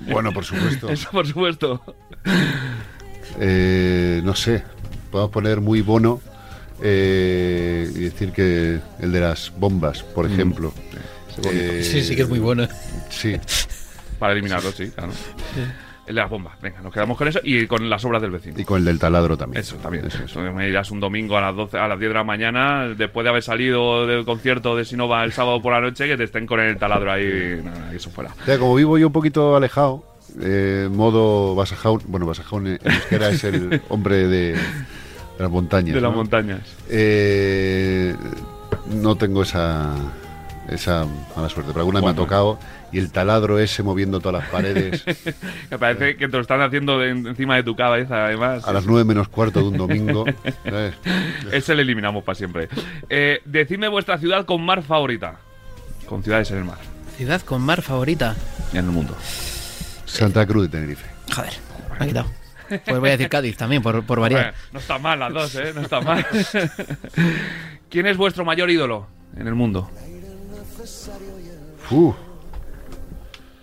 Bueno, 0.00 0.32
por 0.32 0.44
supuesto. 0.44 0.88
Eso, 0.90 1.10
por 1.10 1.26
supuesto. 1.26 1.80
Eh, 3.40 4.20
no 4.24 4.34
sé. 4.34 4.62
Podemos 5.10 5.30
poner 5.30 5.60
muy 5.60 5.82
bono 5.82 6.20
eh, 6.82 7.90
y 7.94 8.00
decir 8.00 8.32
que 8.32 8.80
el 9.00 9.12
de 9.12 9.20
las 9.20 9.52
bombas, 9.56 10.02
por 10.02 10.26
ejemplo. 10.26 10.72
Eh, 11.44 11.82
Sí, 11.82 12.02
sí 12.02 12.14
que 12.14 12.22
es 12.22 12.28
muy 12.28 12.38
bueno. 12.38 12.68
Sí. 13.08 13.36
Para 14.18 14.32
eliminarlo, 14.34 14.70
sí, 14.70 14.90
claro. 14.90 15.12
El 16.06 16.14
de 16.14 16.20
las 16.20 16.28
bombas. 16.30 16.60
Venga, 16.60 16.80
nos 16.82 16.92
quedamos 16.92 17.16
con 17.16 17.26
eso 17.28 17.40
y 17.42 17.66
con 17.66 17.88
las 17.88 18.04
obras 18.04 18.20
del 18.20 18.30
vecino. 18.32 18.58
Y 18.60 18.64
con 18.64 18.78
el 18.78 18.84
del 18.84 18.98
taladro 18.98 19.36
también. 19.36 19.60
Eso 19.60 19.76
también. 19.76 20.06
Eso, 20.06 20.40
Me 20.52 20.68
irás 20.68 20.90
un 20.90 21.00
domingo 21.00 21.36
a 21.36 21.40
las 21.40 21.56
12, 21.56 21.78
a 21.78 21.88
las 21.88 21.98
10 21.98 22.10
de 22.10 22.14
la 22.14 22.24
mañana, 22.24 22.88
después 22.88 23.24
de 23.24 23.30
haber 23.30 23.42
salido 23.42 24.06
del 24.06 24.24
concierto 24.24 24.76
de 24.76 24.84
Sinova 24.84 25.24
el 25.24 25.32
sábado 25.32 25.62
por 25.62 25.72
la 25.72 25.80
noche, 25.80 26.06
que 26.06 26.16
te 26.16 26.24
estén 26.24 26.46
con 26.46 26.60
el 26.60 26.76
taladro 26.76 27.10
ahí. 27.12 27.60
Nada, 27.64 27.92
eso 27.94 28.10
fuera. 28.10 28.34
O 28.42 28.44
sea, 28.44 28.58
como 28.58 28.74
vivo 28.74 28.98
yo 28.98 29.06
un 29.06 29.12
poquito 29.12 29.56
alejado, 29.56 30.04
eh, 30.40 30.88
modo 30.90 31.54
Basajaun, 31.54 32.02
bueno, 32.06 32.26
Basajaun 32.26 32.66
en 32.66 32.78
euskera 32.82 33.28
es 33.30 33.44
el 33.44 33.80
hombre 33.88 34.26
de, 34.28 34.52
de 34.52 34.58
las 35.38 35.50
montañas. 35.50 35.94
De 35.94 36.00
las 36.00 36.10
¿no? 36.10 36.16
montañas. 36.16 36.60
Eh, 36.88 38.14
no 38.94 39.16
tengo 39.16 39.42
esa, 39.42 39.94
esa 40.68 41.06
mala 41.36 41.48
suerte, 41.48 41.72
pero 41.72 41.80
alguna 41.80 42.00
me 42.00 42.08
ha 42.10 42.14
tocado 42.14 42.58
y 42.92 42.98
el 42.98 43.10
taladro 43.10 43.58
ese 43.58 43.82
moviendo 43.82 44.20
todas 44.20 44.42
las 44.42 44.50
paredes 44.50 45.02
Me 45.70 45.78
parece 45.78 46.14
que 46.16 46.26
te 46.28 46.32
lo 46.36 46.40
están 46.42 46.60
haciendo 46.60 46.98
de- 46.98 47.08
encima 47.10 47.56
de 47.56 47.62
tu 47.62 47.74
cabeza, 47.74 48.26
además. 48.26 48.66
a 48.68 48.72
las 48.72 48.84
nueve 48.84 49.04
menos 49.04 49.28
cuarto 49.28 49.60
de 49.60 49.68
un 49.68 49.76
domingo. 49.78 50.24
¿sabes? 50.64 50.94
Ese 51.52 51.74
le 51.74 51.82
eliminamos 51.82 52.22
para 52.22 52.34
siempre. 52.36 52.68
Eh, 53.08 53.40
decidme 53.46 53.88
vuestra 53.88 54.18
ciudad 54.18 54.44
con 54.44 54.62
mar 54.62 54.82
favorita. 54.82 55.36
Con 56.06 56.22
ciudades 56.22 56.50
en 56.50 56.58
el 56.58 56.64
mar. 56.64 56.78
Ciudad 57.16 57.40
con 57.42 57.62
mar 57.62 57.80
favorita. 57.80 58.36
En 58.72 58.78
el 58.84 58.90
mundo. 58.90 59.16
Santa 60.12 60.46
Cruz 60.46 60.64
de 60.64 60.68
Tenerife. 60.78 61.06
Joder, 61.34 61.52
me 61.98 62.04
ha 62.04 62.08
quitado. 62.08 62.30
Pues 62.68 63.00
voy 63.00 63.08
a 63.08 63.12
decir 63.12 63.28
Cádiz 63.28 63.56
también, 63.56 63.82
por, 63.82 64.04
por 64.04 64.20
variar. 64.20 64.52
Bueno, 64.52 64.58
no 64.72 64.78
está 64.78 64.98
mal 64.98 65.18
las 65.18 65.32
dos, 65.32 65.54
¿eh? 65.56 65.72
No 65.74 65.82
está 65.82 66.00
mal. 66.00 66.24
¿Quién 67.90 68.06
es 68.06 68.16
vuestro 68.16 68.44
mayor 68.44 68.70
ídolo 68.70 69.06
en 69.36 69.46
el 69.46 69.54
mundo? 69.54 69.90
Uh, 71.90 72.12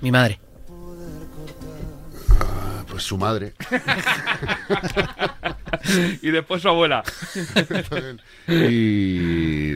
Mi 0.01 0.11
madre. 0.11 0.39
pues 2.89 3.03
su 3.03 3.17
madre. 3.17 3.53
y 6.21 6.31
después 6.31 6.61
su 6.61 6.69
abuela. 6.69 7.03
y 8.47 9.75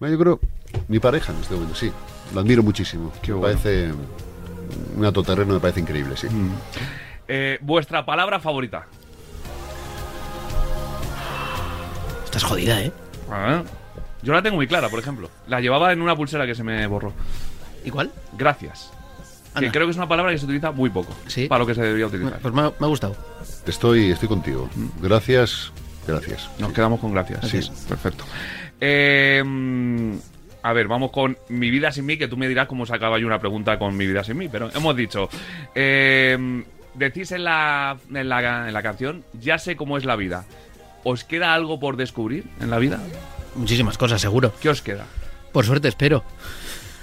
bueno, 0.00 0.14
yo 0.14 0.18
creo 0.18 0.40
mi 0.88 0.98
pareja 0.98 1.32
en 1.32 1.40
este 1.40 1.54
momento, 1.54 1.74
sí. 1.76 1.92
Lo 2.34 2.40
admiro 2.40 2.62
muchísimo. 2.62 3.12
Qué 3.22 3.32
me 3.32 3.38
bueno. 3.38 3.58
parece 3.58 3.92
un 4.96 5.04
autoterreno, 5.04 5.54
me 5.54 5.60
parece 5.60 5.80
increíble, 5.80 6.16
sí. 6.16 6.26
Eh, 7.26 7.58
vuestra 7.60 8.04
palabra 8.04 8.40
favorita. 8.40 8.86
Estás 12.24 12.44
jodida, 12.44 12.82
¿eh? 12.82 12.92
Ah, 13.30 13.62
Yo 14.22 14.32
la 14.32 14.42
tengo 14.42 14.56
muy 14.56 14.66
clara, 14.66 14.88
por 14.88 14.98
ejemplo. 14.98 15.30
La 15.46 15.60
llevaba 15.60 15.92
en 15.92 16.02
una 16.02 16.14
pulsera 16.16 16.46
que 16.46 16.54
se 16.54 16.62
me 16.64 16.86
borró. 16.86 17.12
¿Y 17.84 17.90
cuál? 17.90 18.10
Gracias. 18.36 18.90
Que 19.58 19.70
creo 19.70 19.86
que 19.86 19.90
es 19.90 19.96
una 19.96 20.08
palabra 20.08 20.30
que 20.32 20.38
se 20.38 20.44
utiliza 20.44 20.70
muy 20.70 20.90
poco. 20.90 21.12
Sí. 21.26 21.48
Para 21.48 21.60
lo 21.60 21.66
que 21.66 21.74
se 21.74 21.82
debería 21.82 22.06
utilizar. 22.06 22.38
Pues 22.38 22.54
me 22.54 22.60
ha, 22.60 22.72
me 22.78 22.86
ha 22.86 22.88
gustado. 22.88 23.16
Estoy, 23.66 24.10
estoy 24.10 24.28
contigo. 24.28 24.68
Gracias, 25.00 25.72
gracias. 26.06 26.48
Nos 26.58 26.72
quedamos 26.72 27.00
con 27.00 27.12
gracias. 27.12 27.48
Sí. 27.48 27.60
Perfecto. 27.88 28.24
Eh, 28.80 29.42
mm, 29.44 30.12
a 30.68 30.72
ver, 30.74 30.86
vamos 30.86 31.10
con 31.10 31.38
Mi 31.48 31.70
vida 31.70 31.90
sin 31.92 32.04
mí, 32.04 32.18
que 32.18 32.28
tú 32.28 32.36
me 32.36 32.46
dirás 32.46 32.68
cómo 32.68 32.84
sacaba 32.84 33.18
yo 33.18 33.26
una 33.26 33.38
pregunta 33.38 33.78
con 33.78 33.96
Mi 33.96 34.06
vida 34.06 34.22
sin 34.22 34.36
mí, 34.36 34.48
pero 34.48 34.70
hemos 34.74 34.94
dicho, 34.94 35.30
eh, 35.74 36.62
decís 36.94 37.32
en 37.32 37.44
la, 37.44 37.96
en, 38.12 38.28
la, 38.28 38.68
en 38.68 38.74
la 38.74 38.82
canción, 38.82 39.24
ya 39.40 39.58
sé 39.58 39.76
cómo 39.76 39.96
es 39.96 40.04
la 40.04 40.16
vida. 40.16 40.44
¿Os 41.04 41.24
queda 41.24 41.54
algo 41.54 41.80
por 41.80 41.96
descubrir 41.96 42.44
en 42.60 42.70
la 42.70 42.78
vida? 42.78 43.00
Muchísimas 43.54 43.96
cosas, 43.96 44.20
seguro. 44.20 44.52
¿Qué 44.60 44.68
os 44.68 44.82
queda? 44.82 45.06
Por 45.52 45.64
suerte, 45.64 45.88
espero. 45.88 46.22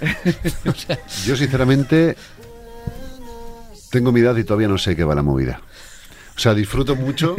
Yo, 1.24 1.36
sinceramente, 1.36 2.16
tengo 3.90 4.12
mi 4.12 4.20
edad 4.20 4.36
y 4.36 4.44
todavía 4.44 4.68
no 4.68 4.78
sé 4.78 4.94
qué 4.94 5.02
va 5.02 5.14
la 5.14 5.22
movida. 5.22 5.60
O 6.36 6.38
sea, 6.38 6.54
disfruto 6.54 6.96
mucho, 6.96 7.34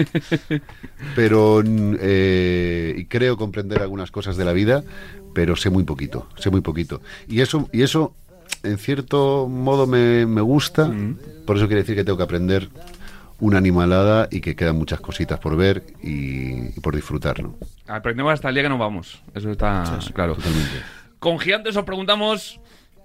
pero 1.16 1.62
eh, 1.64 2.96
y 2.98 3.06
creo 3.06 3.38
comprender 3.38 3.82
algunas 3.82 4.10
cosas 4.10 4.38
de 4.38 4.46
la 4.46 4.54
vida, 4.54 4.84
pero 5.38 5.56
sé 5.56 5.70
muy 5.70 5.84
poquito, 5.84 6.28
sé 6.36 6.50
muy 6.50 6.62
poquito. 6.62 7.00
Y 7.28 7.42
eso, 7.42 7.70
y 7.72 7.84
eso 7.84 8.16
en 8.64 8.80
cierto 8.80 9.48
modo 9.48 9.86
me, 9.86 10.26
me 10.26 10.42
gusta, 10.42 10.92
por 11.46 11.58
eso 11.58 11.68
quiere 11.68 11.84
decir 11.84 11.96
que 11.96 12.04
tengo 12.04 12.18
que 12.18 12.24
aprender 12.24 12.70
una 13.40 13.60
animalada 13.60 14.28
y 14.32 14.42
que 14.42 14.56
quedan 14.56 14.78
muchas 14.78 15.00
cositas 15.00 15.38
por 15.38 15.56
ver 15.56 15.84
y, 16.02 16.70
y 16.76 16.80
por 16.82 16.96
disfrutar, 16.96 17.40
¿no? 17.44 17.56
Aprendemos 17.86 18.34
hasta 18.34 18.50
el 18.50 18.56
día 18.56 18.64
que 18.64 18.70
nos 18.70 18.80
vamos. 18.80 19.22
Eso 19.36 19.52
está 19.52 20.00
claro. 20.16 20.34
Totalmente. 20.34 20.82
Con 21.20 21.38
Gigantes 21.38 21.78
os 21.78 21.86
preguntamos 21.86 22.60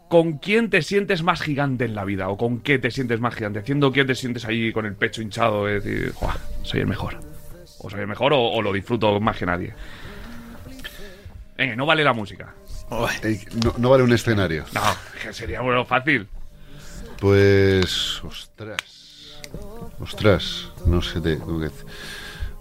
¿Con 0.08 0.38
quién 0.38 0.70
te 0.70 0.80
sientes 0.80 1.22
más 1.22 1.42
gigante 1.42 1.84
en 1.84 1.94
la 1.94 2.06
vida? 2.06 2.30
¿O 2.30 2.38
con 2.38 2.60
qué 2.60 2.78
te 2.78 2.90
sientes 2.90 3.20
más 3.20 3.34
gigante? 3.34 3.58
¿Haciendo 3.58 3.92
qué 3.92 4.06
te 4.06 4.14
sientes 4.14 4.46
ahí 4.46 4.72
con 4.72 4.86
el 4.86 4.94
pecho 4.94 5.20
hinchado? 5.20 5.68
Es 5.68 5.84
decir, 5.84 6.12
"Juah, 6.14 6.36
soy 6.62 6.80
el 6.80 6.86
mejor. 6.86 7.18
O 7.78 7.90
soy 7.90 8.00
el 8.00 8.06
mejor 8.06 8.32
o, 8.32 8.40
o 8.40 8.62
lo 8.62 8.72
disfruto 8.72 9.20
más 9.20 9.36
que 9.36 9.44
nadie. 9.44 9.74
Venga, 11.56 11.76
no 11.76 11.86
vale 11.86 12.02
la 12.04 12.12
música. 12.12 12.54
Ey, 13.22 13.40
no, 13.64 13.74
no 13.78 13.90
vale 13.90 14.02
un 14.02 14.12
escenario. 14.12 14.64
No, 14.74 14.80
que 15.22 15.32
sería 15.32 15.60
bueno 15.60 15.84
fácil. 15.84 16.28
Pues. 17.18 18.22
Ostras. 18.24 19.40
Ostras. 20.00 20.70
No 20.86 21.00
sé 21.02 21.22
que- 21.22 21.38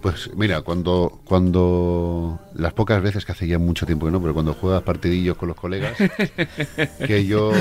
Pues 0.02 0.32
mira, 0.36 0.62
cuando, 0.62 1.22
cuando 1.26 2.40
las 2.56 2.74
pocas 2.74 3.02
veces 3.04 3.24
que 3.24 3.34
hace 3.34 3.48
ya 3.48 3.60
mucho 3.60 3.86
tiempo 3.86 4.06
que 4.08 4.12
no, 4.12 4.20
pero 4.22 4.34
cuando 4.34 4.54
juegas 4.54 4.82
partidillos 4.84 5.38
con 5.38 5.48
los 5.50 5.58
colegas, 5.58 5.96
que 7.08 7.26
yo 7.28 7.52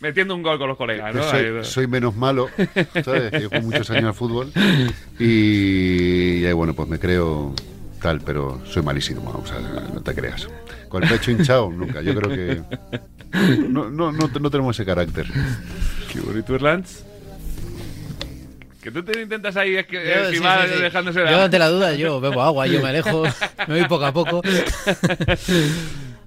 Metiendo 0.00 0.34
un 0.34 0.42
gol 0.42 0.58
con 0.58 0.68
los 0.68 0.78
colegas, 0.78 1.14
¿no? 1.14 1.22
soy, 1.62 1.86
menos 1.86 2.14
malo, 2.16 2.48
¿sabes? 3.04 3.32
Llevo 3.32 3.60
muchos 3.60 3.90
años 3.90 4.04
al 4.04 4.14
fútbol 4.14 4.50
y, 5.18 6.38
y 6.40 6.46
ahí, 6.46 6.52
bueno, 6.54 6.72
pues 6.74 6.88
me 6.88 6.98
creo 6.98 7.54
tal, 8.04 8.20
pero 8.20 8.60
soy 8.66 8.82
malísimo, 8.82 9.30
o 9.42 9.46
sea, 9.46 9.58
no 9.94 10.02
te 10.02 10.14
creas. 10.14 10.46
Con 10.90 11.02
el 11.02 11.08
pecho 11.08 11.30
hinchado, 11.30 11.70
nunca. 11.70 12.02
Yo 12.02 12.14
creo 12.14 12.28
que 12.28 12.62
no, 13.66 13.88
no, 13.88 14.12
no, 14.12 14.28
no 14.28 14.50
tenemos 14.50 14.76
ese 14.76 14.84
carácter. 14.84 15.26
Qué 16.12 16.20
bonito, 16.20 16.54
Erlands. 16.54 17.02
Que 18.82 18.90
tú 18.90 19.02
te 19.02 19.22
intentas 19.22 19.56
ahí 19.56 19.76
es 19.76 19.86
que, 19.86 19.96
Yo, 19.96 20.28
sí, 20.28 20.34
esquivar 20.34 20.68
sí, 20.68 20.74
sí. 20.74 20.82
dejándose 20.82 21.18
Yo 21.20 21.24
la... 21.24 21.44
ante 21.44 21.58
la 21.58 21.70
duda, 21.70 21.94
yo 21.94 22.20
bebo 22.20 22.42
agua, 22.42 22.66
yo 22.66 22.82
me 22.82 22.90
alejo, 22.90 23.22
me 23.68 23.78
voy 23.78 23.88
poco 23.88 24.04
a 24.04 24.12
poco. 24.12 24.42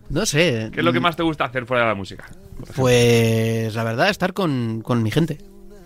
No 0.10 0.26
sé. 0.26 0.70
¿Qué 0.72 0.80
es 0.80 0.86
lo 0.86 0.94
que 0.94 1.02
más 1.02 1.16
te 1.16 1.22
gusta 1.22 1.44
hacer 1.44 1.66
fuera 1.66 1.84
de 1.84 1.90
la 1.90 1.96
música? 1.96 2.26
Pues 2.76 3.76
la 3.76 3.84
verdad, 3.84 4.10
estar 4.10 4.34
con, 4.34 4.82
con 4.82 5.04
mi 5.04 5.12
gente. 5.12 5.38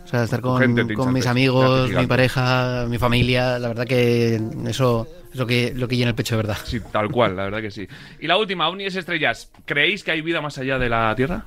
O 0.06 0.08
sea, 0.08 0.24
estar 0.24 0.42
con, 0.42 0.58
gente 0.58 0.94
con 0.94 1.12
mis 1.12 1.26
amigos, 1.26 1.90
mi 1.90 2.06
pareja, 2.06 2.86
mi 2.88 2.98
familia. 2.98 3.58
La 3.58 3.68
verdad 3.68 3.86
que 3.86 4.40
eso 4.68 5.08
es 5.32 5.36
lo 5.38 5.48
que, 5.48 5.74
lo 5.76 5.88
que 5.88 5.98
llena 5.98 6.10
el 6.10 6.16
pecho 6.16 6.36
de 6.36 6.44
verdad. 6.44 6.58
Sí, 6.66 6.80
tal 6.92 7.10
cual, 7.10 7.36
la 7.36 7.44
verdad 7.46 7.62
que 7.62 7.72
sí. 7.72 7.88
Y 8.20 8.28
la 8.28 8.38
última, 8.38 8.68
ovnis 8.68 8.96
estrellas. 8.96 9.50
¿Creéis 9.66 10.04
que 10.04 10.12
hay 10.12 10.22
vida 10.22 10.42
más 10.42 10.58
allá 10.58 10.78
de 10.78 10.90
la 10.90 11.14
Tierra? 11.16 11.46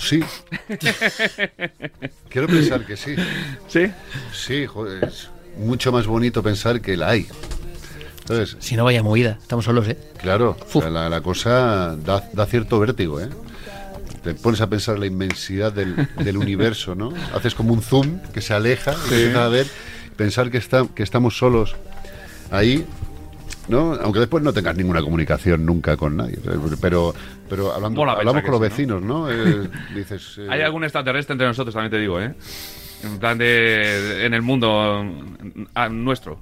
Sí. 0.00 0.20
Quiero 2.28 2.46
pensar 2.48 2.84
que 2.84 2.96
sí. 2.96 3.14
Sí. 3.68 3.86
Sí, 4.32 4.66
joder, 4.66 5.04
es 5.04 5.30
mucho 5.56 5.92
más 5.92 6.06
bonito 6.06 6.42
pensar 6.42 6.80
que 6.80 6.96
la 6.96 7.10
hay. 7.10 7.26
¿Sabes? 8.26 8.56
Si 8.58 8.74
no 8.74 8.84
vaya 8.84 9.02
movida, 9.02 9.38
estamos 9.40 9.66
solos, 9.66 9.86
¿eh? 9.88 9.98
Claro, 10.20 10.56
la, 10.90 11.08
la 11.08 11.20
cosa 11.20 11.94
da, 11.96 12.28
da 12.32 12.46
cierto 12.46 12.80
vértigo, 12.80 13.20
¿eh? 13.20 13.28
Te 14.22 14.34
pones 14.34 14.62
a 14.62 14.68
pensar 14.68 14.98
la 14.98 15.04
inmensidad 15.04 15.70
del, 15.72 16.08
del 16.16 16.38
universo, 16.38 16.94
¿no? 16.94 17.12
Haces 17.34 17.54
como 17.54 17.74
un 17.74 17.82
zoom 17.82 18.20
que 18.32 18.40
se 18.40 18.54
aleja 18.54 18.92
y 19.10 19.14
empiezas 19.14 19.36
a 19.36 19.48
ver, 19.48 19.66
pensar 20.16 20.50
que, 20.50 20.58
está, 20.58 20.86
que 20.94 21.02
estamos 21.02 21.36
solos 21.38 21.74
ahí, 22.50 22.84
¿no? 23.68 23.94
Aunque 23.94 24.20
después 24.20 24.42
no 24.44 24.52
tengas 24.52 24.76
ninguna 24.76 25.02
comunicación 25.02 25.64
nunca 25.66 25.96
con 25.96 26.16
nadie. 26.16 26.38
Pero, 26.80 27.14
pero 27.48 27.72
hablando, 27.72 28.00
Mola 28.00 28.12
hablamos 28.12 28.42
con 28.42 28.52
los 28.52 28.60
vecinos, 28.60 29.02
¿no? 29.02 29.28
Eh, 29.30 29.68
dices... 29.94 30.36
eh, 30.38 30.46
Hay 30.50 30.60
algún 30.62 30.84
extraterrestre 30.84 31.32
entre 31.32 31.46
nosotros, 31.46 31.74
también 31.74 31.90
te 31.90 31.98
digo, 31.98 32.20
¿eh? 32.20 32.34
En 33.02 33.18
plan 33.18 33.36
de... 33.36 34.24
En 34.24 34.32
el 34.34 34.42
mundo 34.42 35.04
nuestro. 35.90 36.38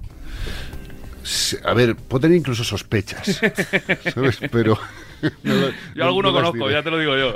A 1.64 1.72
ver, 1.74 1.94
puedo 1.96 2.20
tener 2.22 2.36
incluso 2.36 2.64
sospechas, 2.64 3.40
¿sabes? 4.14 4.38
Pero... 4.50 4.76
no 5.42 5.52
Yo 5.54 5.70
no- 5.94 6.04
alguno 6.04 6.32
conozco, 6.32 6.66
diré. 6.68 6.72
ya 6.72 6.82
te 6.82 6.90
lo 6.90 6.98
digo 6.98 7.16
yo. 7.16 7.34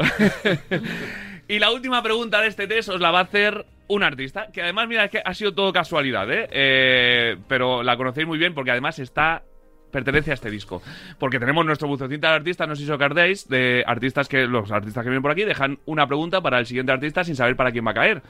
y 1.49 1.59
la 1.61 1.71
última 1.71 2.03
pregunta 2.03 2.41
de 2.41 2.49
este 2.49 2.67
test 2.67 2.89
os 2.89 3.01
la 3.01 3.11
va 3.13 3.21
a 3.21 3.23
hacer 3.23 3.65
un 3.89 4.03
artista, 4.03 4.49
que 4.53 4.63
además, 4.63 4.89
mira, 4.89 5.05
es 5.05 5.11
que 5.11 5.23
ha 5.25 5.35
sido 5.35 5.55
todo 5.55 5.73
casualidad, 5.73 6.31
¿eh? 6.31 6.49
Eh, 6.51 7.37
pero 7.49 7.83
la 7.83 7.97
conocéis 7.97 8.27
muy 8.27 8.39
bien 8.39 8.55
porque 8.55 8.71
además 8.71 8.99
está 8.99 9.43
pertenece 9.91 10.31
a 10.31 10.35
este 10.35 10.51
disco. 10.51 10.83
Porque 11.19 11.39
tenemos 11.39 11.65
nuestro 11.65 11.89
buzoncito 11.89 12.27
de 12.27 12.35
artistas, 12.35 12.69
no 12.69 12.77
sé 12.77 12.85
si 12.85 12.91
os 12.91 12.95
acordáis, 12.95 13.49
de 13.49 13.83
artistas 13.87 14.29
que 14.29 14.47
los 14.47 14.71
artistas 14.71 15.03
que 15.03 15.09
vienen 15.09 15.23
por 15.23 15.31
aquí 15.31 15.45
dejan 15.45 15.79
una 15.87 16.07
pregunta 16.07 16.43
para 16.43 16.59
el 16.59 16.67
siguiente 16.67 16.93
artista 16.93 17.25
sin 17.25 17.35
saber 17.35 17.57
para 17.57 17.73
quién 17.73 17.87
va 17.87 17.93
a 17.93 17.95
caer. 17.95 18.23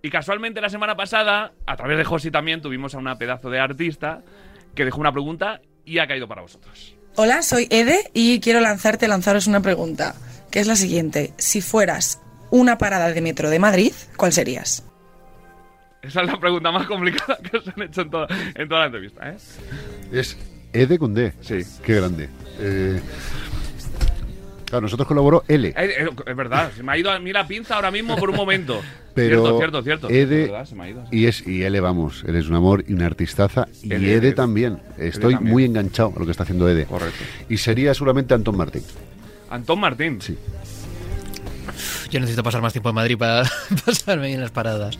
Y 0.00 0.10
casualmente 0.10 0.60
la 0.60 0.68
semana 0.68 0.94
pasada, 0.94 1.52
a 1.66 1.76
través 1.76 1.98
de 1.98 2.04
Josi 2.04 2.30
también, 2.30 2.60
tuvimos 2.60 2.94
a 2.94 2.98
una 2.98 3.18
pedazo 3.18 3.50
de 3.50 3.58
artista 3.58 4.22
que 4.74 4.84
dejó 4.84 5.00
una 5.00 5.12
pregunta 5.12 5.60
y 5.84 5.98
ha 5.98 6.06
caído 6.06 6.28
para 6.28 6.42
vosotros. 6.42 6.94
Hola, 7.16 7.42
soy 7.42 7.66
Ede 7.70 8.10
y 8.14 8.38
quiero 8.38 8.60
lanzarte, 8.60 9.08
lanzaros 9.08 9.48
una 9.48 9.60
pregunta, 9.60 10.14
que 10.52 10.60
es 10.60 10.68
la 10.68 10.76
siguiente. 10.76 11.32
Si 11.36 11.60
fueras 11.60 12.20
una 12.50 12.78
parada 12.78 13.12
de 13.12 13.20
metro 13.20 13.50
de 13.50 13.58
Madrid, 13.58 13.92
¿cuál 14.16 14.32
serías? 14.32 14.84
Esa 16.02 16.22
es 16.22 16.26
la 16.28 16.38
pregunta 16.38 16.70
más 16.70 16.86
complicada 16.86 17.38
que 17.38 17.56
os 17.56 17.68
han 17.68 17.82
hecho 17.82 18.02
en 18.02 18.10
toda, 18.10 18.26
en 18.54 18.68
toda 18.68 18.80
la 18.80 18.86
entrevista, 18.86 19.30
¿eh? 19.30 19.36
Es 20.12 20.36
Ede 20.72 20.98
con 20.98 21.14
D. 21.14 21.32
Sí. 21.40 21.58
Qué 21.82 21.94
grande. 21.94 22.28
Eh, 22.60 23.00
claro, 24.66 24.82
nosotros 24.82 25.08
colaboró 25.08 25.44
L. 25.48 25.68
Eh, 25.68 25.74
eh, 25.76 26.08
Es 26.26 26.36
verdad, 26.36 26.70
se 26.76 26.82
me 26.82 26.92
ha 26.92 26.98
ido 26.98 27.10
a 27.10 27.18
mí 27.18 27.32
la 27.32 27.46
pinza 27.46 27.74
ahora 27.74 27.90
mismo 27.90 28.16
por 28.16 28.30
un 28.30 28.36
momento. 28.36 28.80
Pero 29.14 29.58
cierto, 29.58 29.82
cierto, 29.82 29.82
cierto. 29.82 30.08
Ede 30.10 30.42
verdad, 30.42 30.64
se 30.64 30.76
me 30.76 30.84
ha 30.84 30.88
ido. 30.90 31.04
y 31.10 31.26
es 31.26 31.44
y 31.44 31.64
L, 31.64 31.80
vamos, 31.80 32.22
él 32.24 32.36
es 32.36 32.48
un 32.48 32.54
amor 32.54 32.84
y 32.86 32.92
una 32.92 33.06
artistaza. 33.06 33.66
Y 33.82 33.92
Ede, 33.92 34.32
también. 34.32 34.78
Estoy 34.96 35.34
también. 35.34 35.52
muy 35.52 35.64
enganchado 35.64 36.12
a 36.14 36.18
lo 36.20 36.24
que 36.24 36.30
está 36.30 36.44
haciendo 36.44 36.68
Ede. 36.68 36.84
Correcto. 36.84 37.24
Y 37.48 37.56
sería 37.56 37.92
seguramente 37.94 38.34
Antón 38.34 38.56
Martín. 38.56 38.84
Antón 39.50 39.80
Martín. 39.80 40.20
Sí. 40.20 40.38
Yo 42.10 42.20
necesito 42.20 42.44
pasar 42.44 42.62
más 42.62 42.72
tiempo 42.72 42.90
en 42.90 42.94
Madrid 42.94 43.18
para 43.18 43.42
pasarme 43.84 44.28
bien 44.28 44.40
las 44.40 44.52
paradas. 44.52 44.96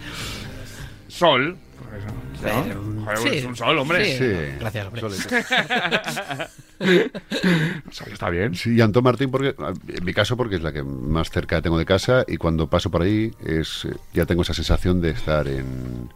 Sol. 1.19 1.57
Eso, 1.97 2.07
¿no? 2.85 3.05
Joder, 3.05 3.19
sí. 3.19 3.29
es 3.39 3.45
un 3.45 3.57
sol, 3.57 3.79
hombre. 3.79 4.05
Sí. 4.05 4.19
Sí. 4.19 4.33
Gracias, 4.61 4.87
hombre. 4.87 5.03
Está 8.13 8.31
bien. 8.31 8.55
Sí, 8.55 8.75
y 8.77 8.81
Antón 8.81 9.03
Martín, 9.05 9.31
porque, 9.31 9.55
en 9.89 10.05
mi 10.05 10.15
caso, 10.15 10.37
porque 10.37 10.57
es 10.57 10.63
la 10.63 10.73
que 10.73 10.83
más 10.83 11.31
cerca 11.31 11.61
tengo 11.61 11.79
de 11.79 11.85
casa 11.85 12.25
y 12.29 12.37
cuando 12.37 12.69
paso 12.69 12.91
por 12.91 13.03
ahí 13.03 13.33
es, 13.45 13.89
ya 14.13 14.27
tengo 14.27 14.43
esa 14.43 14.55
sensación 14.55 15.01
de 15.01 15.11
estar 15.11 15.49
en, 15.49 16.11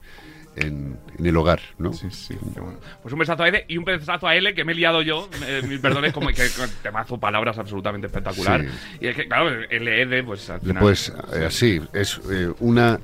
en, 0.57 0.99
en 1.19 1.27
el 1.27 1.37
hogar, 1.37 1.61
¿no? 1.79 1.93
Sí, 1.93 2.09
sí, 2.11 2.37
bueno. 2.57 2.79
Pues 3.03 3.13
un 3.13 3.19
besazo 3.19 3.43
a 3.43 3.49
Ede 3.49 3.65
y 3.69 3.79
un 3.79 3.85
besazo 3.85 4.27
a 4.27 4.37
L 4.37 4.55
que 4.55 4.65
me 4.65 4.73
he 4.73 4.75
liado 4.75 5.03
yo. 5.03 5.29
Eh, 5.47 5.63
mil 5.67 5.81
perdones, 5.81 6.13
como 6.13 6.29
que 6.29 6.49
con 6.57 6.69
temazo, 6.83 7.19
palabras 7.19 7.59
absolutamente 7.59 8.07
espectacular. 8.07 8.63
Sí. 8.63 8.99
Y 9.01 9.09
es 9.09 9.17
que, 9.17 9.27
claro, 9.27 9.49
el 9.49 9.89
Ede, 9.89 10.23
pues 10.23 10.49
al 10.51 10.61
final. 10.61 10.79
Pues 10.81 11.13
eh, 11.33 11.49
sí, 11.51 11.81
es 11.93 12.21
eh, 12.31 12.53
una, 12.61 13.01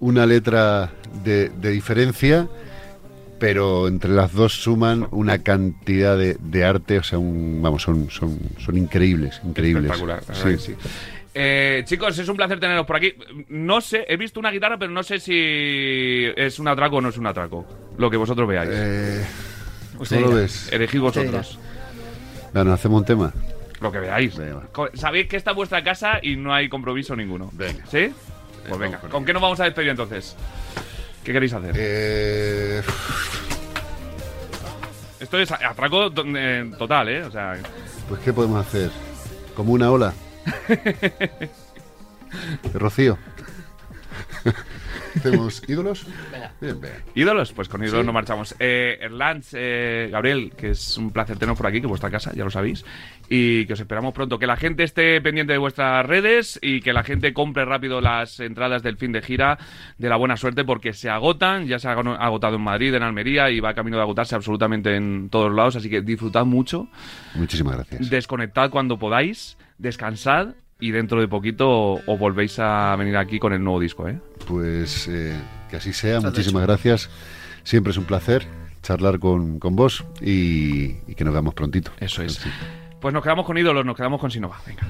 una 0.00 0.26
letra 0.26 0.90
de, 1.24 1.48
de 1.48 1.70
diferencia, 1.70 2.48
pero 3.38 3.88
entre 3.88 4.10
las 4.10 4.32
dos 4.32 4.52
suman 4.54 5.06
una 5.10 5.42
cantidad 5.42 6.16
de, 6.16 6.36
de 6.40 6.64
arte, 6.64 6.98
o 6.98 7.02
sea, 7.02 7.18
un, 7.18 7.60
vamos, 7.62 7.82
son, 7.82 8.10
son, 8.10 8.38
son 8.58 8.76
increíbles, 8.76 9.40
increíbles. 9.44 9.92
Espectacular, 9.92 10.22
sí. 10.58 10.74
Eh, 11.38 11.82
chicos, 11.84 12.18
es 12.18 12.26
un 12.28 12.36
placer 12.36 12.58
teneros 12.58 12.86
por 12.86 12.96
aquí. 12.96 13.12
No 13.48 13.82
sé, 13.82 14.06
he 14.08 14.16
visto 14.16 14.40
una 14.40 14.50
guitarra, 14.50 14.78
pero 14.78 14.90
no 14.90 15.02
sé 15.02 15.20
si 15.20 16.24
es 16.34 16.58
un 16.58 16.66
atraco 16.66 16.96
o 16.96 17.00
no 17.02 17.10
es 17.10 17.18
un 17.18 17.26
atraco. 17.26 17.66
Lo 17.98 18.10
que 18.10 18.16
vosotros 18.16 18.48
veáis. 18.48 18.70
Eh, 18.72 19.22
¿Cómo 19.98 20.20
lo 20.22 20.30
ves? 20.30 20.72
Elegid 20.72 21.00
vosotros. 21.00 21.58
Bueno, 22.54 22.72
hacemos 22.72 23.00
un 23.00 23.06
tema. 23.06 23.34
Lo 23.82 23.92
que 23.92 23.98
veáis. 23.98 24.34
Venga. 24.34 24.62
Sabéis 24.94 25.28
que 25.28 25.36
esta 25.36 25.50
es 25.50 25.56
vuestra 25.56 25.84
casa 25.84 26.20
y 26.22 26.36
no 26.36 26.54
hay 26.54 26.70
compromiso 26.70 27.14
ninguno. 27.14 27.50
Venga. 27.52 27.84
¿Sí? 27.90 28.10
Pues 28.68 28.80
venga. 28.80 28.98
con 28.98 29.10
¿Con 29.10 29.18
ello. 29.22 29.26
qué 29.26 29.32
nos 29.32 29.42
vamos 29.42 29.60
a 29.60 29.64
despedir 29.64 29.90
entonces? 29.90 30.36
¿Qué 31.24 31.32
queréis 31.32 31.52
hacer? 31.52 31.72
Eh, 31.76 32.82
Esto 35.20 35.38
es 35.38 35.50
atraco 35.50 36.10
eh, 36.36 36.70
total, 36.78 37.08
¿eh? 37.08 37.22
O 37.24 37.30
sea, 37.30 37.56
pues, 38.08 38.20
¿qué 38.20 38.32
podemos 38.32 38.64
hacer? 38.66 38.90
Como 39.56 39.72
una 39.72 39.90
ola. 39.90 40.12
Rocío. 42.74 43.18
¿Hacemos 45.16 45.62
ídolos? 45.66 46.06
Bien, 46.60 46.80
bien. 46.80 46.94
ídolos, 47.14 47.52
pues 47.52 47.68
con 47.68 47.82
ídolos 47.82 48.04
no 48.04 48.12
marchamos. 48.12 48.54
Eh, 48.58 48.98
Erlans, 49.00 49.54
eh, 49.54 50.08
Gabriel, 50.10 50.52
que 50.56 50.70
es 50.70 50.96
un 50.98 51.10
placer 51.10 51.38
teneros 51.38 51.56
por 51.56 51.66
aquí, 51.66 51.80
que 51.80 51.86
es 51.86 51.88
vuestra 51.88 52.10
casa, 52.10 52.32
ya 52.34 52.44
lo 52.44 52.50
sabéis. 52.50 52.84
Y 53.28 53.66
que 53.66 53.72
os 53.72 53.80
esperamos 53.80 54.12
pronto. 54.12 54.38
Que 54.38 54.46
la 54.46 54.56
gente 54.56 54.82
esté 54.82 55.20
pendiente 55.20 55.52
de 55.52 55.58
vuestras 55.58 56.04
redes 56.06 56.58
y 56.62 56.80
que 56.80 56.92
la 56.92 57.02
gente 57.02 57.32
compre 57.32 57.64
rápido 57.64 58.00
las 58.00 58.40
entradas 58.40 58.82
del 58.82 58.96
fin 58.96 59.12
de 59.12 59.22
gira 59.22 59.58
de 59.98 60.08
la 60.08 60.16
buena 60.16 60.36
suerte 60.36 60.64
porque 60.64 60.92
se 60.92 61.08
agotan. 61.08 61.66
Ya 61.66 61.78
se 61.78 61.88
ha 61.88 61.92
agotado 61.92 62.56
en 62.56 62.62
Madrid, 62.62 62.94
en 62.94 63.02
Almería 63.02 63.50
y 63.50 63.60
va 63.60 63.74
camino 63.74 63.96
de 63.96 64.02
agotarse 64.02 64.34
absolutamente 64.34 64.94
en 64.96 65.28
todos 65.30 65.52
lados. 65.52 65.76
Así 65.76 65.88
que 65.88 66.02
disfrutad 66.02 66.44
mucho. 66.44 66.88
Muchísimas 67.34 67.76
gracias. 67.76 68.10
Desconectad 68.10 68.70
cuando 68.70 68.98
podáis, 68.98 69.56
descansad 69.78 70.54
y 70.78 70.90
dentro 70.90 71.20
de 71.20 71.28
poquito 71.28 71.94
os 71.94 72.18
volvéis 72.18 72.58
a 72.58 72.94
venir 72.96 73.16
aquí 73.16 73.38
con 73.38 73.52
el 73.52 73.62
nuevo 73.62 73.80
disco, 73.80 74.08
¿eh? 74.08 74.18
Pues 74.46 75.08
eh, 75.08 75.36
que 75.70 75.76
así 75.76 75.92
sea. 75.92 76.20
Muchísimas 76.20 76.62
gracias. 76.62 77.10
Siempre 77.62 77.90
es 77.90 77.96
un 77.96 78.04
placer 78.04 78.46
charlar 78.82 79.18
con, 79.18 79.58
con 79.58 79.74
vos 79.74 80.04
y, 80.20 80.96
y 81.06 81.14
que 81.16 81.24
nos 81.24 81.32
veamos 81.32 81.54
prontito. 81.54 81.90
Eso 81.98 82.22
es. 82.22 82.34
Sí. 82.34 82.50
Pues 83.00 83.12
nos 83.12 83.22
quedamos 83.22 83.46
con 83.46 83.58
ídolos, 83.58 83.84
nos 83.84 83.96
quedamos 83.96 84.20
con 84.20 84.30
Sinova. 84.30 84.60
Venga. 84.66 84.86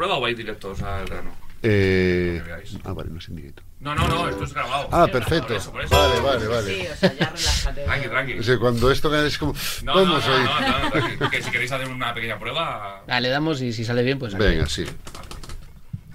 Prueba 0.00 0.16
o 0.16 0.20
vais 0.22 0.34
directos 0.34 0.80
al 0.80 1.04
grano? 1.04 1.30
Eh, 1.62 2.40
ah, 2.84 2.94
vale, 2.94 3.10
no 3.10 3.18
es 3.18 3.28
indirecto. 3.28 3.62
No, 3.80 3.94
no, 3.94 4.08
no, 4.08 4.30
esto 4.30 4.44
es 4.44 4.54
grabado. 4.54 4.88
Ah, 4.90 5.06
perfecto. 5.12 5.48
Por 5.48 5.56
eso, 5.58 5.72
por 5.72 5.82
eso. 5.84 5.94
Vale, 5.94 6.20
vale, 6.20 6.46
vale. 6.46 6.74
Sí, 6.74 6.86
o 6.90 6.96
sea, 6.96 7.12
ya 7.12 7.28
relájate. 7.28 7.84
Tranqui, 7.84 8.08
tranqui. 8.08 8.38
O 8.38 8.42
sea, 8.42 8.58
cuando 8.58 8.90
esto 8.90 9.26
es 9.26 9.36
como... 9.36 9.52
No, 9.82 9.94
no, 9.96 10.00
Vamos 10.14 10.24
no, 10.26 11.00
no, 11.00 11.16
no. 11.20 11.30
Que 11.30 11.42
si 11.42 11.50
queréis 11.50 11.70
hacer 11.70 11.86
una 11.88 12.14
pequeña 12.14 12.38
prueba. 12.38 13.02
Ah, 13.06 13.20
le 13.20 13.28
damos 13.28 13.60
y 13.60 13.74
si 13.74 13.84
sale 13.84 14.02
bien, 14.02 14.18
pues. 14.18 14.32
Venga, 14.38 14.64
sí. 14.66 14.86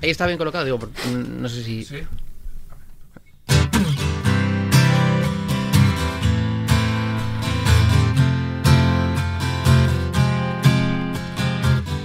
Ahí 0.02 0.10
está 0.10 0.26
bien 0.26 0.40
colocado, 0.40 0.66
digo, 0.66 0.80
por- 0.80 0.90
mm, 0.90 1.42
no 1.44 1.48
sé 1.48 1.64
si. 1.64 1.86
Sí. 1.86 2.02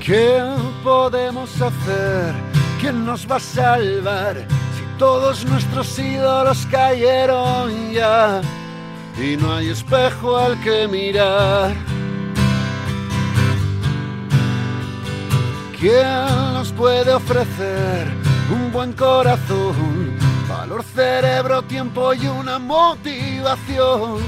¿Qué 0.04 0.42
podemos 0.82 1.50
hacer? 1.60 2.34
¿Quién 2.80 3.04
nos 3.04 3.30
va 3.30 3.36
a 3.36 3.40
salvar? 3.40 4.36
Si 4.76 4.98
todos 4.98 5.44
nuestros 5.44 5.98
ídolos 5.98 6.66
cayeron 6.70 7.92
ya 7.92 8.40
y 9.18 9.36
no 9.36 9.54
hay 9.54 9.68
espejo 9.70 10.36
al 10.36 10.60
que 10.60 10.88
mirar. 10.88 11.74
¿Quién 15.78 16.26
nos 16.52 16.72
puede 16.72 17.12
ofrecer 17.12 18.08
un 18.52 18.70
buen 18.72 18.92
corazón? 18.92 20.16
Valor, 20.48 20.82
cerebro, 20.82 21.62
tiempo 21.62 22.12
y 22.12 22.26
una 22.26 22.58
motivación 22.58 24.18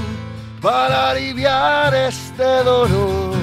para 0.61 1.11
aliviar 1.11 1.93
este 1.93 2.63
dolor. 2.63 3.42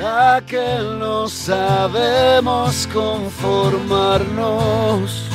¿Será 0.00 0.40
que 0.46 0.78
no 0.98 1.28
sabemos 1.28 2.88
conformarnos? 2.90 5.26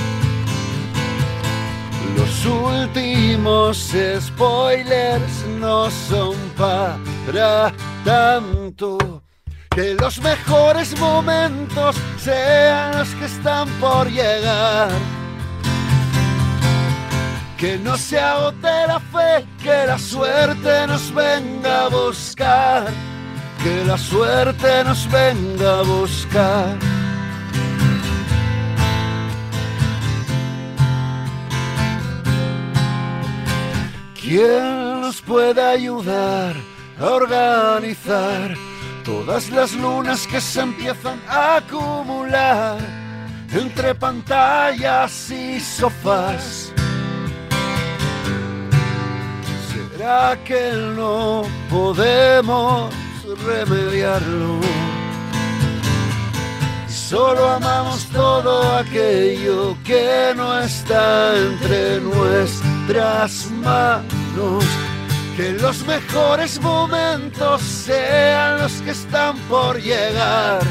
Los 2.18 2.46
últimos 2.48 3.94
spoilers 4.20 5.46
no 5.60 5.92
son 5.92 6.36
para 6.58 7.72
tanto. 8.04 9.22
Que 9.70 9.94
los 9.94 10.20
mejores 10.22 11.00
momentos 11.00 11.96
sean 12.18 12.98
los 12.98 13.10
que 13.10 13.26
están 13.26 13.70
por 13.80 14.10
llegar. 14.10 14.90
Que 17.56 17.78
no 17.78 17.96
se 17.98 18.20
agote 18.20 18.88
la 18.88 19.00
fe, 19.00 19.46
que 19.62 19.86
la 19.86 20.00
suerte 20.00 20.88
nos 20.88 21.14
venga 21.14 21.84
a 21.84 21.90
buscar. 21.90 23.15
Que 23.66 23.84
la 23.84 23.98
suerte 23.98 24.84
nos 24.84 25.10
venga 25.10 25.80
a 25.80 25.82
buscar. 25.82 26.78
¿Quién 34.22 35.02
nos 35.02 35.20
puede 35.20 35.64
ayudar 35.64 36.56
a 37.00 37.06
organizar 37.06 38.56
todas 39.04 39.50
las 39.50 39.74
lunas 39.74 40.28
que 40.28 40.40
se 40.40 40.62
empiezan 40.62 41.20
a 41.28 41.56
acumular 41.56 42.78
entre 43.52 43.96
pantallas 43.96 45.32
y 45.32 45.60
sofás? 45.60 46.72
¿Será 49.74 50.38
que 50.46 50.72
no 50.96 51.42
podemos 51.68 52.94
remediarlo? 53.36 54.60
Y 56.88 56.92
Solo 56.92 57.50
amamos 57.50 58.06
todo 58.06 58.78
aquello 58.78 59.78
que 59.84 60.34
no 60.36 60.58
está 60.60 61.36
entre 61.38 62.00
nuestras 62.02 63.52
manos. 63.52 64.66
Que 65.38 65.52
los 65.52 65.86
mejores 65.86 66.60
momentos 66.62 67.62
sean 67.62 68.62
los 68.62 68.74
que 68.82 68.92
están 68.92 69.38
por 69.50 69.80
llegar. 69.82 70.62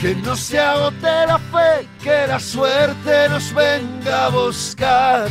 Que 0.00 0.14
no 0.16 0.36
se 0.36 0.60
agote 0.60 1.26
la 1.26 1.38
fe, 1.38 1.88
que 2.02 2.26
la 2.26 2.38
suerte 2.38 3.28
nos 3.30 3.52
venga 3.54 4.26
a 4.26 4.28
buscar. 4.28 5.28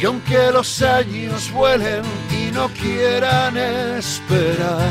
Y 0.00 0.04
aunque 0.06 0.50
los 0.50 0.80
años 0.80 1.52
vuelen 1.52 2.02
y 2.30 2.50
no 2.52 2.68
quieran 2.68 3.54
esperar, 3.58 4.90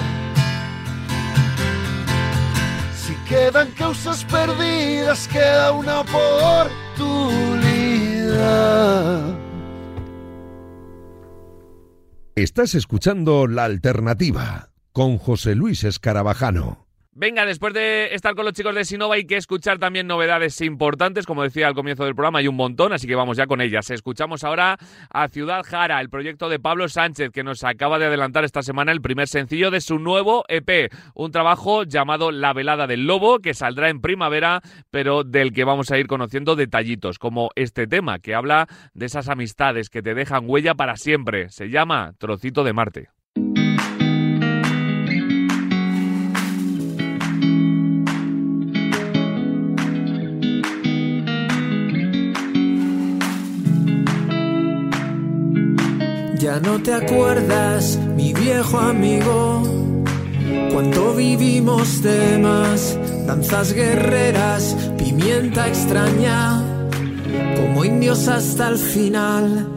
si 2.95 3.16
quedan 3.28 3.72
causas 3.72 4.24
perdidas, 4.26 5.28
queda 5.28 5.72
una 5.72 6.01
oportunidad. 6.01 7.39
Estás 12.36 12.76
escuchando 12.76 13.47
La 13.47 13.64
Alternativa 13.66 14.70
con 14.93 15.18
José 15.18 15.55
Luis 15.55 15.84
Escarabajano. 15.86 16.89
Venga, 17.12 17.45
después 17.45 17.74
de 17.74 18.14
estar 18.14 18.36
con 18.36 18.45
los 18.45 18.53
chicos 18.53 18.74
de 18.74 18.86
Sinova 18.86 19.16
hay 19.16 19.26
que 19.26 19.36
escuchar 19.36 19.78
también 19.78 20.07
novedades 20.07 20.62
importantes, 20.62 21.26
como 21.26 21.43
decía 21.43 21.68
al 21.68 21.74
comienzo 21.74 22.05
del 22.05 22.16
programa, 22.16 22.39
hay 22.39 22.47
un 22.47 22.55
montón, 22.55 22.93
así 22.93 23.07
que 23.07 23.16
vamos 23.16 23.36
ya 23.36 23.45
con 23.45 23.60
ellas. 23.60 23.89
Escuchamos 23.89 24.45
ahora 24.45 24.78
a 25.10 25.28
Ciudad 25.28 25.66
Jara, 25.66 25.99
el 25.99 26.10
proyecto 26.10 26.47
de 26.47 26.60
Pablo 26.60 26.88
Sánchez, 26.88 27.32
que 27.32 27.43
nos 27.43 27.66
acaba 27.66 27.99
de 27.99 28.05
adelantar 28.05 28.45
esta 28.45 28.62
semana 28.62 28.93
el 28.93 29.01
primer 29.01 29.28
sencillo 29.28 29.70
de 29.70 29.82
su 29.82 29.99
nuevo 29.99 30.45
EP, 30.47 30.93
un 31.14 31.32
trabajo 31.32 31.84
llamado 31.84 32.32
La 32.32 32.53
Velada 32.53 32.88
del 32.88 33.05
Lobo, 33.05 33.39
que 33.39 33.53
saldrá 33.53 33.89
en 33.89 33.99
primavera, 33.99 34.62
pero 34.89 35.26
del 35.26 35.51
que 35.51 35.66
vamos 35.66 35.91
a 35.91 35.97
ir 35.97 36.07
conociendo 36.07 36.55
detallitos, 36.55 37.20
como 37.20 37.49
este 37.55 37.86
tema, 37.86 38.20
que 38.20 38.34
habla 38.34 38.68
de 38.93 39.07
esas 39.07 39.28
amistades 39.28 39.89
que 39.89 40.01
te 40.01 40.14
dejan 40.14 40.43
huella 40.47 40.76
para 40.76 40.95
siempre. 40.95 41.49
Se 41.49 41.70
llama 41.70 42.14
Trocito 42.18 42.64
de 42.64 42.72
Marte. 42.72 43.18
Ya 56.40 56.58
no 56.62 56.82
te 56.82 56.94
acuerdas, 56.94 58.00
mi 58.16 58.32
viejo 58.32 58.80
amigo, 58.80 59.62
cuánto 60.72 61.14
vivimos 61.14 62.02
de 62.02 62.38
más, 62.38 62.98
danzas 63.28 63.74
guerreras, 63.74 64.74
pimienta 64.98 65.68
extraña, 65.68 66.64
como 67.58 67.84
indios 67.84 68.30
hasta 68.30 68.70
el 68.70 68.78
final. 68.78 69.68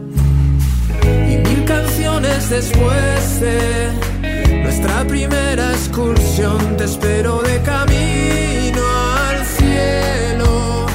Y 1.03 1.35
mil 1.49 1.65
canciones 1.65 2.49
después 2.49 3.41
de 3.41 4.61
nuestra 4.63 5.03
primera 5.05 5.69
excursión, 5.73 6.77
te 6.77 6.85
espero 6.85 7.41
de 7.41 7.61
camino 7.63 8.83
al 9.27 9.45
cielo, 9.57 10.85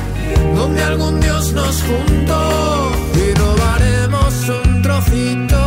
donde 0.57 0.83
algún 0.83 1.21
dios 1.21 1.53
nos 1.53 1.83
juntó 1.83 2.91
y 3.15 3.35
robaremos 3.35 4.49
un 4.65 4.81
trocito 4.81 5.58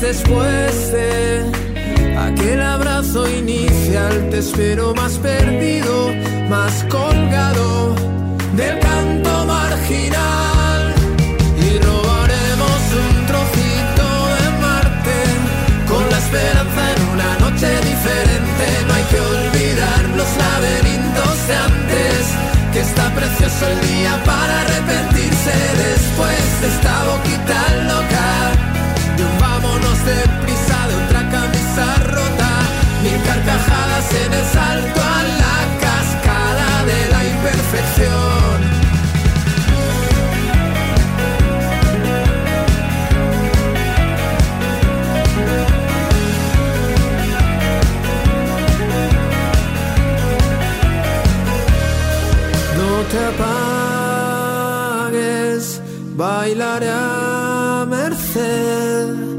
después 0.00 0.92
de 0.92 1.42
aquel 2.18 2.60
abrazo 2.60 3.28
inicial 3.28 4.28
te 4.30 4.38
espero 4.38 4.94
más 4.94 5.12
perdido, 5.18 6.12
más 6.48 6.84
colgado 6.90 7.94
del 8.54 8.78
canto 8.80 9.44
marginal 9.46 10.94
y 11.56 11.78
robaremos 11.78 12.80
un 13.04 13.26
trocito 13.26 14.06
de 14.36 14.46
Marte 14.60 15.18
con 15.88 16.02
la 16.10 16.18
esperanza 16.18 16.82
en 16.94 17.02
una 17.14 17.30
noche 17.38 17.68
diferente. 17.90 18.64
No 18.86 18.94
hay 18.94 19.04
que 19.04 19.20
olvidar 19.20 20.02
los 20.16 20.30
laberintos 20.36 21.48
de 21.48 21.56
antes, 21.56 22.20
que 22.72 22.80
está 22.80 23.14
precioso 23.14 23.66
el 23.68 23.80
día 23.88 24.22
para 24.24 24.60
arrepentirse 24.60 25.54
después 25.88 26.60
de 26.60 26.68
esta 26.68 27.04
boquita 27.04 27.66
Deprisa, 30.06 30.78
de 30.88 30.94
otra 31.04 31.22
camisa 31.30 31.86
rota, 32.04 32.52
mil 33.02 33.18
carcajadas 33.24 34.08
en 34.24 34.32
el 34.32 34.46
salto 34.56 35.00
a 35.00 35.18
la 35.42 35.58
cascada 35.84 36.70
de 36.90 37.00
la 37.12 37.20
imperfección. 37.34 38.56
No 52.78 52.92
te 53.10 53.18
apagues, 55.10 55.62
bailaré 56.16 56.90
a 56.90 57.84
merced 57.88 59.35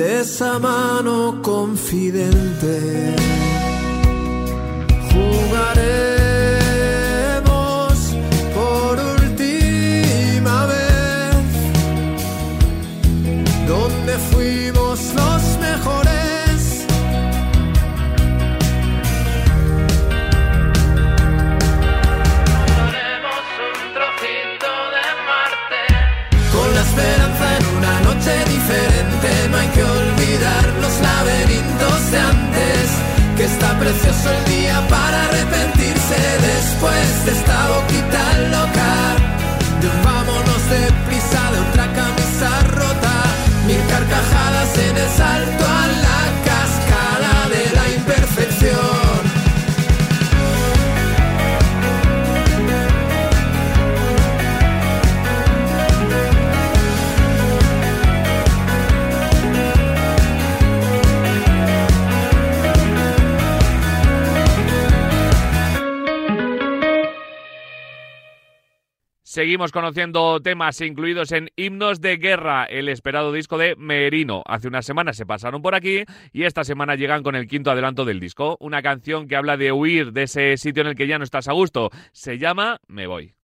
de 0.00 0.20
esa 0.22 0.58
mano 0.58 1.42
confidente. 1.42 3.14
Jugaremos 5.12 6.19
precioso 33.80 34.30
el 34.30 34.44
día 34.44 34.86
para 34.88 35.24
arrepentirse 35.24 36.18
después 36.52 37.24
de 37.24 37.32
esta 37.32 37.58
boquita 37.68 38.22
loca. 38.54 38.92
De 39.80 39.86
un 39.88 40.02
vámonos 40.04 40.62
deprisa, 40.68 41.40
de 41.52 41.58
otra 41.66 41.86
camisa 42.00 42.50
rota, 42.76 43.16
mil 43.66 43.82
carcajadas 43.88 44.78
en 44.86 44.96
el 44.98 45.08
salto 45.08 45.64
a 45.64 45.86
la 46.04 46.19
Seguimos 69.40 69.72
conociendo 69.72 70.38
temas 70.40 70.78
incluidos 70.82 71.32
en 71.32 71.48
Himnos 71.56 72.02
de 72.02 72.18
Guerra, 72.18 72.66
el 72.66 72.90
esperado 72.90 73.32
disco 73.32 73.56
de 73.56 73.74
Merino. 73.74 74.42
Hace 74.44 74.68
unas 74.68 74.84
semanas 74.84 75.16
se 75.16 75.24
pasaron 75.24 75.62
por 75.62 75.74
aquí 75.74 76.04
y 76.30 76.42
esta 76.42 76.62
semana 76.62 76.94
llegan 76.94 77.22
con 77.22 77.34
el 77.34 77.46
quinto 77.46 77.70
adelanto 77.70 78.04
del 78.04 78.20
disco. 78.20 78.58
Una 78.60 78.82
canción 78.82 79.28
que 79.28 79.36
habla 79.36 79.56
de 79.56 79.72
huir 79.72 80.12
de 80.12 80.24
ese 80.24 80.58
sitio 80.58 80.82
en 80.82 80.88
el 80.88 80.94
que 80.94 81.06
ya 81.06 81.16
no 81.16 81.24
estás 81.24 81.48
a 81.48 81.54
gusto. 81.54 81.88
Se 82.12 82.36
llama 82.36 82.80
Me 82.86 83.06
Voy. 83.06 83.39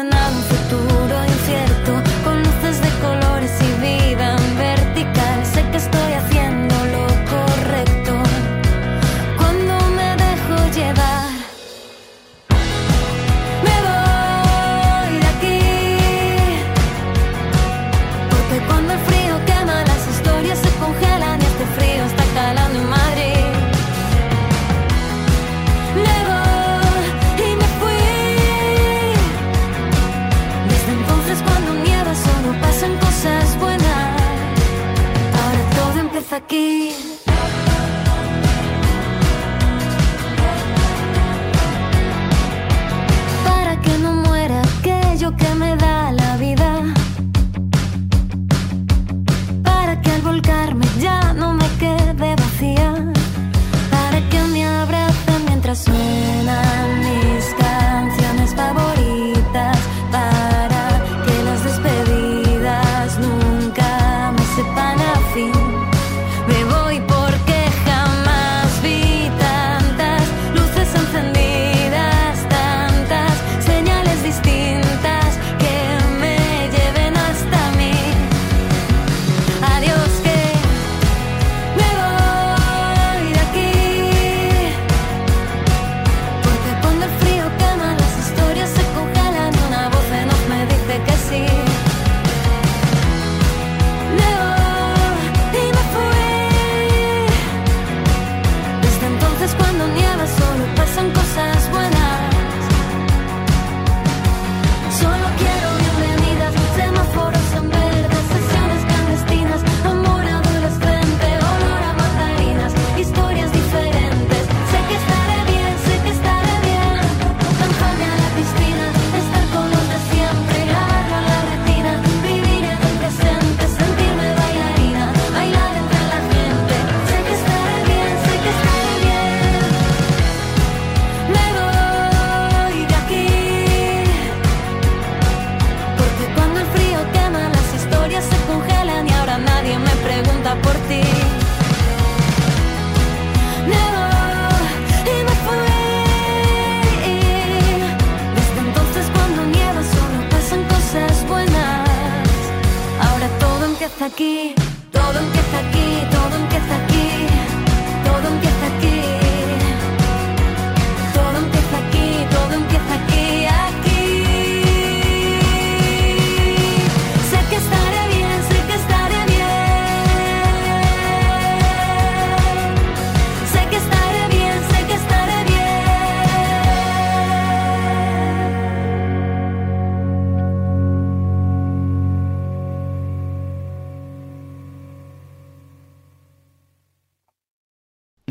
A 0.00 0.28
un 0.30 0.42
futuro 0.44 1.27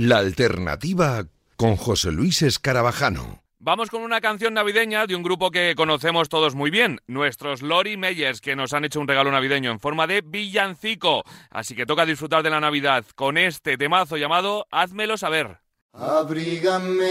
La 0.07 0.19
alternativa 0.19 1.25
con 1.57 1.75
José 1.75 2.13
Luis 2.13 2.41
Escarabajano. 2.41 3.43
Vamos 3.59 3.89
con 3.89 4.03
una 4.03 4.21
canción 4.21 4.53
navideña 4.53 5.05
de 5.05 5.17
un 5.17 5.23
grupo 5.23 5.51
que 5.51 5.75
conocemos 5.75 6.29
todos 6.29 6.55
muy 6.55 6.71
bien, 6.71 7.01
nuestros 7.07 7.61
Lori 7.61 7.97
Meyers, 7.97 8.39
que 8.39 8.55
nos 8.55 8.71
han 8.71 8.85
hecho 8.85 9.01
un 9.01 9.07
regalo 9.09 9.31
navideño 9.31 9.69
en 9.69 9.81
forma 9.81 10.07
de 10.07 10.21
villancico. 10.21 11.25
Así 11.49 11.75
que 11.75 11.85
toca 11.85 12.05
disfrutar 12.05 12.41
de 12.41 12.49
la 12.49 12.61
Navidad 12.61 13.03
con 13.15 13.37
este 13.37 13.75
temazo 13.75 14.15
llamado 14.15 14.65
Házmelo 14.71 15.17
saber. 15.17 15.57
Abrígame 15.91 17.09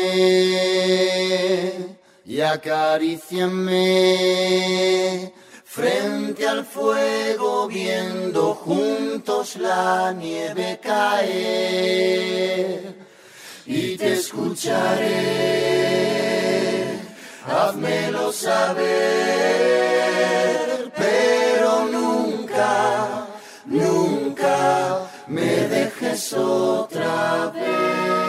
y 2.25 2.41
acaríciame 2.41 5.35
frente 5.77 6.49
al 6.49 6.65
fuego 6.65 7.69
viendo 7.69 8.55
juntos 8.55 9.57
la 9.57 10.15
nieve 10.15 10.81
caer 10.83 12.95
y 13.67 13.99
te 13.99 14.15
escucharé, 14.15 15.13
házmelo 17.45 18.33
saber, 18.33 18.87
pero 20.97 21.85
nunca, 21.93 23.27
nunca 23.67 25.11
me 25.27 25.69
dejes 25.69 26.33
otra 26.33 27.53
vez. 27.55 28.26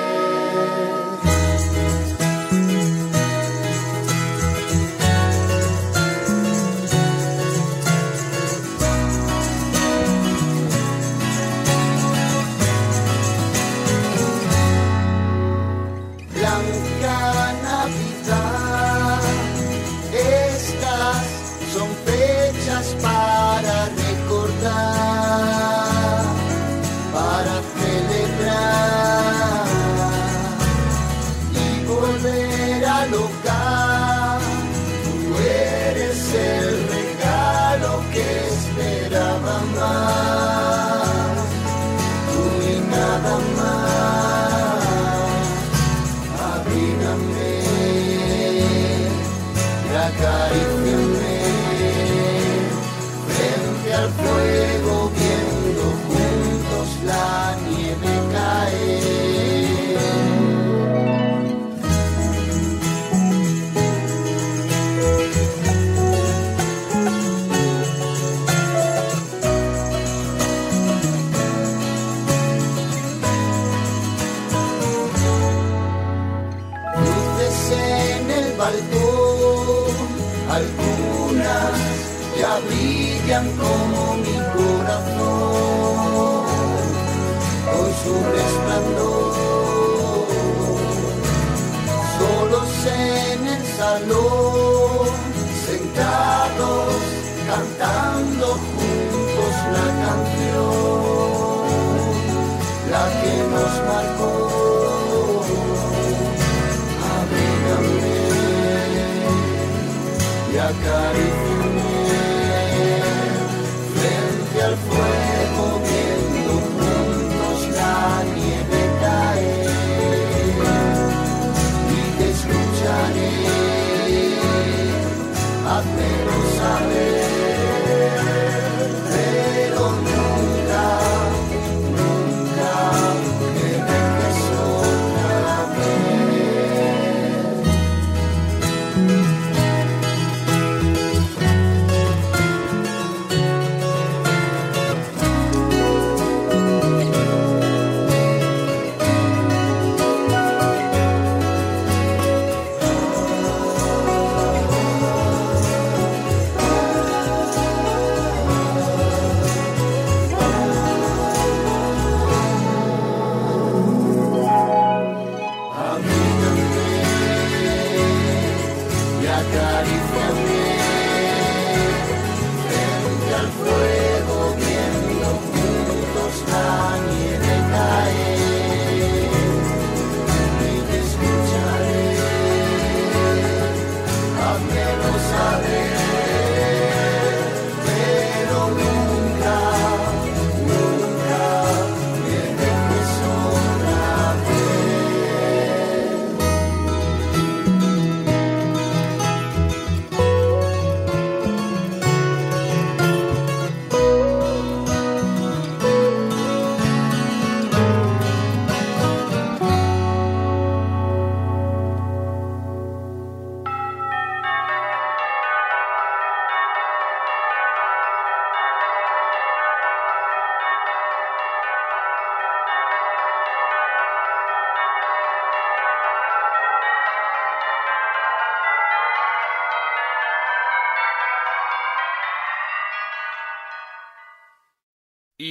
Y 110.69 111.66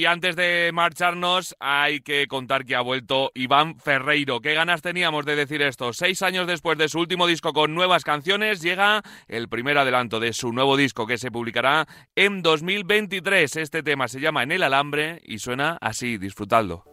Antes 0.07 0.37
de 0.37 0.71
marcharnos, 0.73 1.57
hay 1.59 2.01
que 2.01 2.27
contar 2.29 2.65
que 2.65 2.77
ha 2.77 2.81
vuelto 2.81 3.33
Iván 3.35 3.79
Ferreiro. 3.79 4.41
¿Qué 4.41 4.55
ganas 4.55 4.81
teníamos 4.81 5.27
de 5.27 5.35
decir 5.37 5.63
esto? 5.63 5.93
Seis 5.93 6.23
años 6.23 6.47
después 6.47 6.79
de 6.79 6.89
su 6.89 7.01
último 7.01 7.27
disco 7.27 7.53
con 7.53 7.75
nuevas 7.75 8.05
canciones, 8.05 8.63
llega 8.63 9.03
el 9.27 9.49
primer 9.49 9.79
adelanto 9.79 10.21
de 10.21 10.33
su 10.33 10.53
nuevo 10.53 10.77
disco 10.77 11.07
que 11.07 11.19
se 11.19 11.31
publicará 11.31 11.87
en 12.15 12.43
2023. 12.43 13.57
Este 13.57 13.83
tema 13.83 14.07
se 14.07 14.21
llama 14.21 14.45
En 14.45 14.53
el 14.53 14.63
Alambre 14.63 15.21
y 15.25 15.41
suena 15.41 15.77
así, 15.81 16.19
disfrutadlo. 16.19 16.85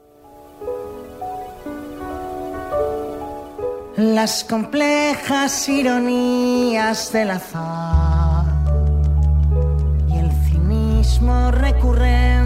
Las 3.95 4.43
complejas 4.43 5.70
ironías 5.70 7.14
del 7.14 7.32
azar 7.32 8.45
y 10.09 10.18
el 10.18 10.32
cinismo 10.49 11.51
recurrente 11.51 12.43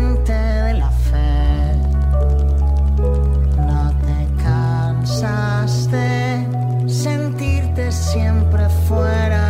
sentirte 6.87 7.91
siempre 7.91 8.67
fuera 8.87 9.46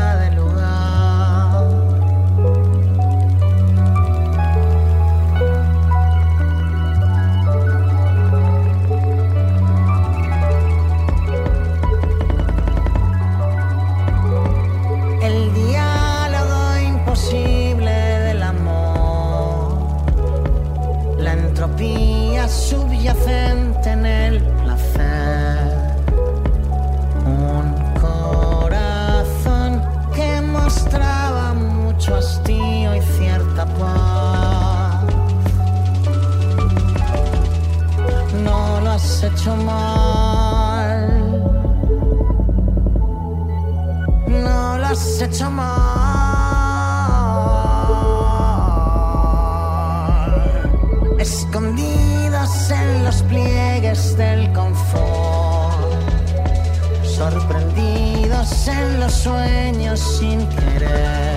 mal. 45.46 45.78
Escondidos 51.20 52.72
en 52.72 53.04
los 53.04 53.22
pliegues 53.24 54.18
del 54.18 54.52
confort, 54.54 55.94
sorprendidos 57.04 58.68
en 58.68 59.00
los 59.00 59.14
sueños 59.14 60.00
sin 60.00 60.48
querer. 60.50 61.37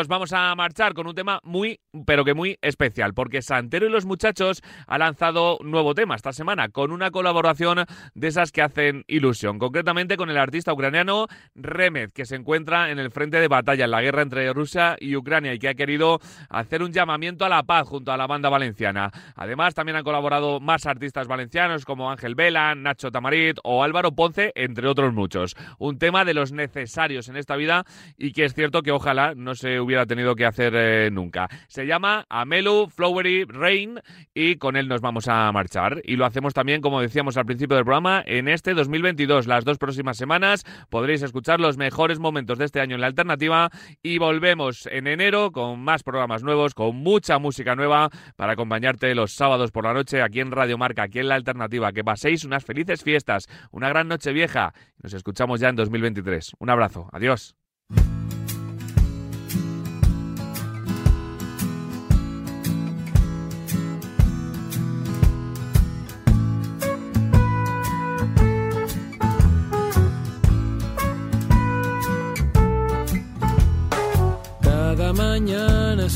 Nos 0.00 0.08
vamos 0.08 0.32
a 0.32 0.54
marchar 0.54 0.94
con 0.94 1.06
un 1.06 1.14
tema 1.14 1.40
muy, 1.42 1.78
pero 2.06 2.24
que 2.24 2.34
muy 2.34 2.58
especial, 2.62 3.14
porque 3.14 3.42
Santero 3.42 3.86
y 3.86 3.90
los 3.90 4.06
muchachos 4.06 4.62
ha 4.86 4.98
lanzado 4.98 5.58
nuevo 5.62 5.94
tema 5.94 6.14
esta 6.14 6.32
semana, 6.32 6.68
con 6.68 6.92
una 6.92 7.10
colaboración 7.10 7.84
de 8.14 8.28
esas 8.28 8.52
que 8.52 8.62
hacen 8.62 9.04
ilusión, 9.06 9.58
concretamente 9.58 10.16
con 10.16 10.30
el 10.30 10.38
artista 10.38 10.72
ucraniano 10.72 11.26
Remed, 11.54 12.10
que 12.12 12.24
se 12.24 12.36
encuentra 12.36 12.90
en 12.90 12.98
el 12.98 13.10
frente 13.10 13.40
de 13.40 13.48
batalla 13.48 13.84
en 13.84 13.90
la 13.90 14.02
guerra 14.02 14.22
entre 14.22 14.52
Rusia 14.52 14.96
y 14.98 15.16
Ucrania 15.16 15.54
y 15.54 15.58
que 15.58 15.68
ha 15.68 15.74
querido 15.74 16.20
hacer 16.48 16.82
un 16.82 16.92
llamamiento 16.92 17.44
a 17.44 17.48
la 17.48 17.62
paz 17.62 17.88
junto 17.88 18.12
a 18.12 18.16
la 18.16 18.26
banda 18.26 18.48
valenciana. 18.48 19.10
Además, 19.34 19.74
también 19.74 19.96
han 19.96 20.04
colaborado 20.04 20.60
más 20.60 20.86
artistas 20.86 21.26
valencianos 21.26 21.84
como 21.84 22.10
Ángel 22.10 22.34
Vela, 22.34 22.74
Nacho 22.74 23.10
Tamarit 23.10 23.58
o 23.64 23.82
Álvaro 23.82 24.12
Ponce, 24.12 24.52
entre 24.54 24.88
otros 24.88 25.12
muchos. 25.12 25.56
Un 25.78 25.98
tema 25.98 26.24
de 26.24 26.34
los 26.34 26.52
necesarios 26.52 27.28
en 27.28 27.36
esta 27.36 27.56
vida 27.56 27.84
y 28.16 28.32
que 28.32 28.44
es 28.44 28.54
cierto 28.54 28.82
que 28.82 28.92
ojalá 28.92 29.34
no 29.34 29.54
se 29.54 29.80
hubiera 29.80 30.06
tenido 30.06 30.34
que 30.34 30.46
hacer 30.46 30.74
eh, 30.76 31.10
nunca. 31.10 31.48
Llama 31.90 32.24
Amelu 32.28 32.88
Flowery 32.88 33.46
Rain 33.46 34.00
y 34.32 34.56
con 34.56 34.76
él 34.76 34.86
nos 34.86 35.00
vamos 35.00 35.26
a 35.26 35.50
marchar. 35.50 36.00
Y 36.04 36.14
lo 36.14 36.24
hacemos 36.24 36.54
también, 36.54 36.80
como 36.80 37.00
decíamos 37.00 37.36
al 37.36 37.46
principio 37.46 37.74
del 37.74 37.84
programa, 37.84 38.22
en 38.26 38.46
este 38.46 38.74
2022. 38.74 39.48
Las 39.48 39.64
dos 39.64 39.76
próximas 39.76 40.16
semanas 40.16 40.64
podréis 40.88 41.22
escuchar 41.22 41.58
los 41.58 41.76
mejores 41.76 42.20
momentos 42.20 42.58
de 42.58 42.66
este 42.66 42.80
año 42.80 42.94
en 42.94 43.00
la 43.00 43.08
alternativa 43.08 43.70
y 44.04 44.18
volvemos 44.18 44.86
en 44.86 45.08
enero 45.08 45.50
con 45.50 45.80
más 45.80 46.04
programas 46.04 46.44
nuevos, 46.44 46.74
con 46.74 46.94
mucha 46.94 47.40
música 47.40 47.74
nueva 47.74 48.08
para 48.36 48.52
acompañarte 48.52 49.12
los 49.16 49.32
sábados 49.32 49.72
por 49.72 49.84
la 49.84 49.92
noche 49.92 50.22
aquí 50.22 50.38
en 50.38 50.52
Radio 50.52 50.78
Marca, 50.78 51.02
aquí 51.02 51.18
en 51.18 51.28
la 51.28 51.34
alternativa. 51.34 51.92
Que 51.92 52.04
paséis 52.04 52.44
unas 52.44 52.64
felices 52.64 53.02
fiestas, 53.02 53.48
una 53.72 53.88
gran 53.88 54.06
noche 54.06 54.32
vieja. 54.32 54.74
Nos 55.02 55.12
escuchamos 55.12 55.58
ya 55.58 55.70
en 55.70 55.76
2023. 55.76 56.52
Un 56.60 56.70
abrazo. 56.70 57.08
Adiós. 57.12 57.56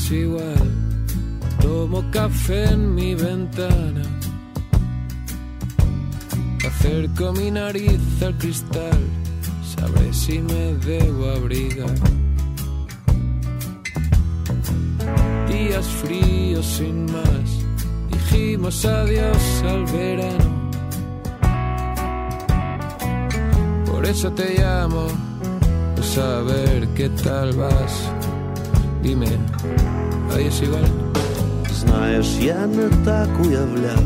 Es 0.05 0.11
igual. 0.11 0.71
Tomo 1.61 2.03
café 2.11 2.65
en 2.71 2.93
mi 2.93 3.15
ventana. 3.15 4.01
Acerco 6.67 7.31
mi 7.33 7.49
nariz 7.51 8.01
al 8.21 8.37
cristal. 8.37 8.99
Sabré 9.63 10.13
si 10.13 10.39
me 10.39 10.73
debo 10.85 11.29
abrigar. 11.29 11.95
Días 15.47 15.87
fríos 16.01 16.65
sin 16.65 17.05
más. 17.05 17.47
Dijimos 18.11 18.85
adiós 18.85 19.63
al 19.63 19.85
verano. 19.85 20.71
Por 23.85 24.05
eso 24.05 24.31
te 24.31 24.59
llamo. 24.59 25.07
A 25.99 26.03
saber 26.03 26.87
qué 26.89 27.09
tal 27.09 27.53
vas. 27.53 28.11
Dime, 29.05 29.27
ahí 30.33 30.47
es 30.47 30.61
igual. 30.63 30.83
Знаєш, 31.79 32.27
я 32.41 32.67
не 32.67 32.89
так 33.05 33.29
уявляв 33.45 34.03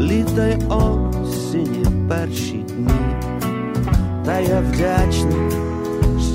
літа 0.00 0.46
й 0.46 0.56
осені 0.68 1.86
перші 2.08 2.64
дні, 2.68 2.90
та 4.24 4.38
я 4.38 4.60
вдячний, 4.60 5.50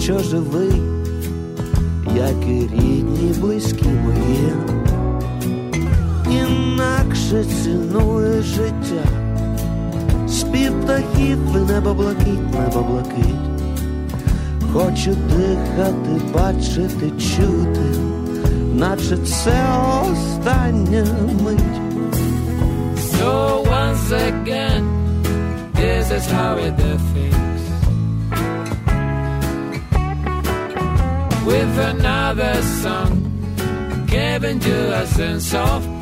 що 0.02 0.20
живий, 0.20 0.82
як 2.16 2.48
і 2.48 2.60
рідні, 2.74 3.34
близькі 3.42 3.88
мої, 3.88 4.54
інакше 6.32 7.46
цінує 7.64 8.42
життя, 8.42 9.06
спів 10.28 10.82
птахів 10.82 11.68
небо 11.68 11.94
блакить, 11.94 12.54
небо 12.54 12.86
блакить. 12.90 13.55
Хочу 14.75 15.11
дихати, 15.11 16.21
бачити, 16.35 17.11
чути, 17.11 18.01
наче 18.75 19.17
це 19.17 19.67
остання 20.03 21.05
мить. 21.45 21.81
So 23.21 23.63
once 23.83 24.11
again, 24.13 24.83
this 25.75 26.11
is 26.19 26.25
how 26.37 26.51
we 26.59 26.69
do 26.83 26.93
things. 27.13 27.63
With 31.47 31.75
another 31.95 32.55
song, 32.83 33.13
giving 34.07 34.59
you 34.69 34.81
a 35.03 35.07
sense 35.07 35.55
of 35.55 35.94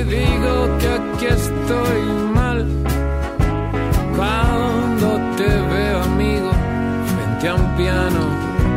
si 0.00 0.04
digo 0.04 0.78
que 0.78 0.88
aquí 0.88 1.26
estoy 1.26 2.02
mal. 2.34 2.66
Cuando 4.16 5.08
te 5.36 5.48
veo 5.48 6.02
amigo 6.02 6.50
frente 7.14 7.48
a 7.48 7.54
un 7.54 7.76
piano 7.76 8.20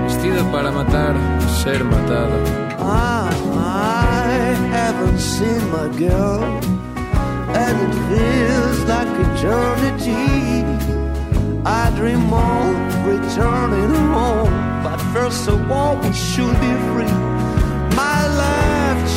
vestido 0.06 0.44
para 0.52 0.72
matar, 0.72 1.16
ser 1.64 1.84
matado. 1.84 2.38
I 2.80 4.56
haven't 4.72 5.20
seen 5.20 5.62
my 5.72 5.88
girl, 5.98 6.44
and 7.56 7.76
it 7.86 7.94
feels 8.10 8.80
like 8.88 9.08
eternity. 9.28 10.66
I 11.66 11.92
dream 11.96 12.34
of 12.34 13.06
returning 13.06 13.96
home, 14.12 14.84
but 14.84 15.00
first 15.14 15.48
of 15.48 15.72
all, 15.72 15.96
we 15.98 16.12
should 16.14 16.60
be 16.60 16.74
free. 16.92 17.33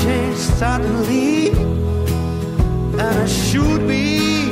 Suddenly, 0.07 1.49
and 1.51 3.01
I 3.01 3.27
should 3.27 3.87
be 3.87 4.49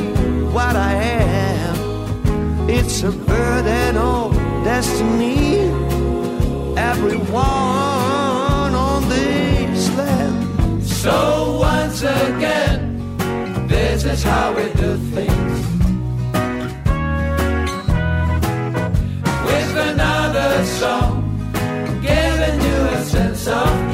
what 0.52 0.74
I 0.76 0.92
am. 0.94 2.68
It's 2.68 3.02
a 3.04 3.10
burden 3.10 3.96
of 3.96 4.34
destiny. 4.64 5.60
Everyone 6.76 8.74
on 8.74 9.08
this 9.08 9.90
land. 9.96 10.84
So 10.84 11.58
once 11.60 12.02
again, 12.02 13.16
this 13.68 14.04
is 14.04 14.22
how 14.22 14.52
we 14.54 14.64
do 14.74 14.96
things. 15.14 15.58
With 19.46 19.76
another 19.90 20.64
song, 20.64 21.22
giving 22.02 22.60
you 22.60 22.76
a 22.98 23.04
sense 23.04 23.46
of 23.46 23.93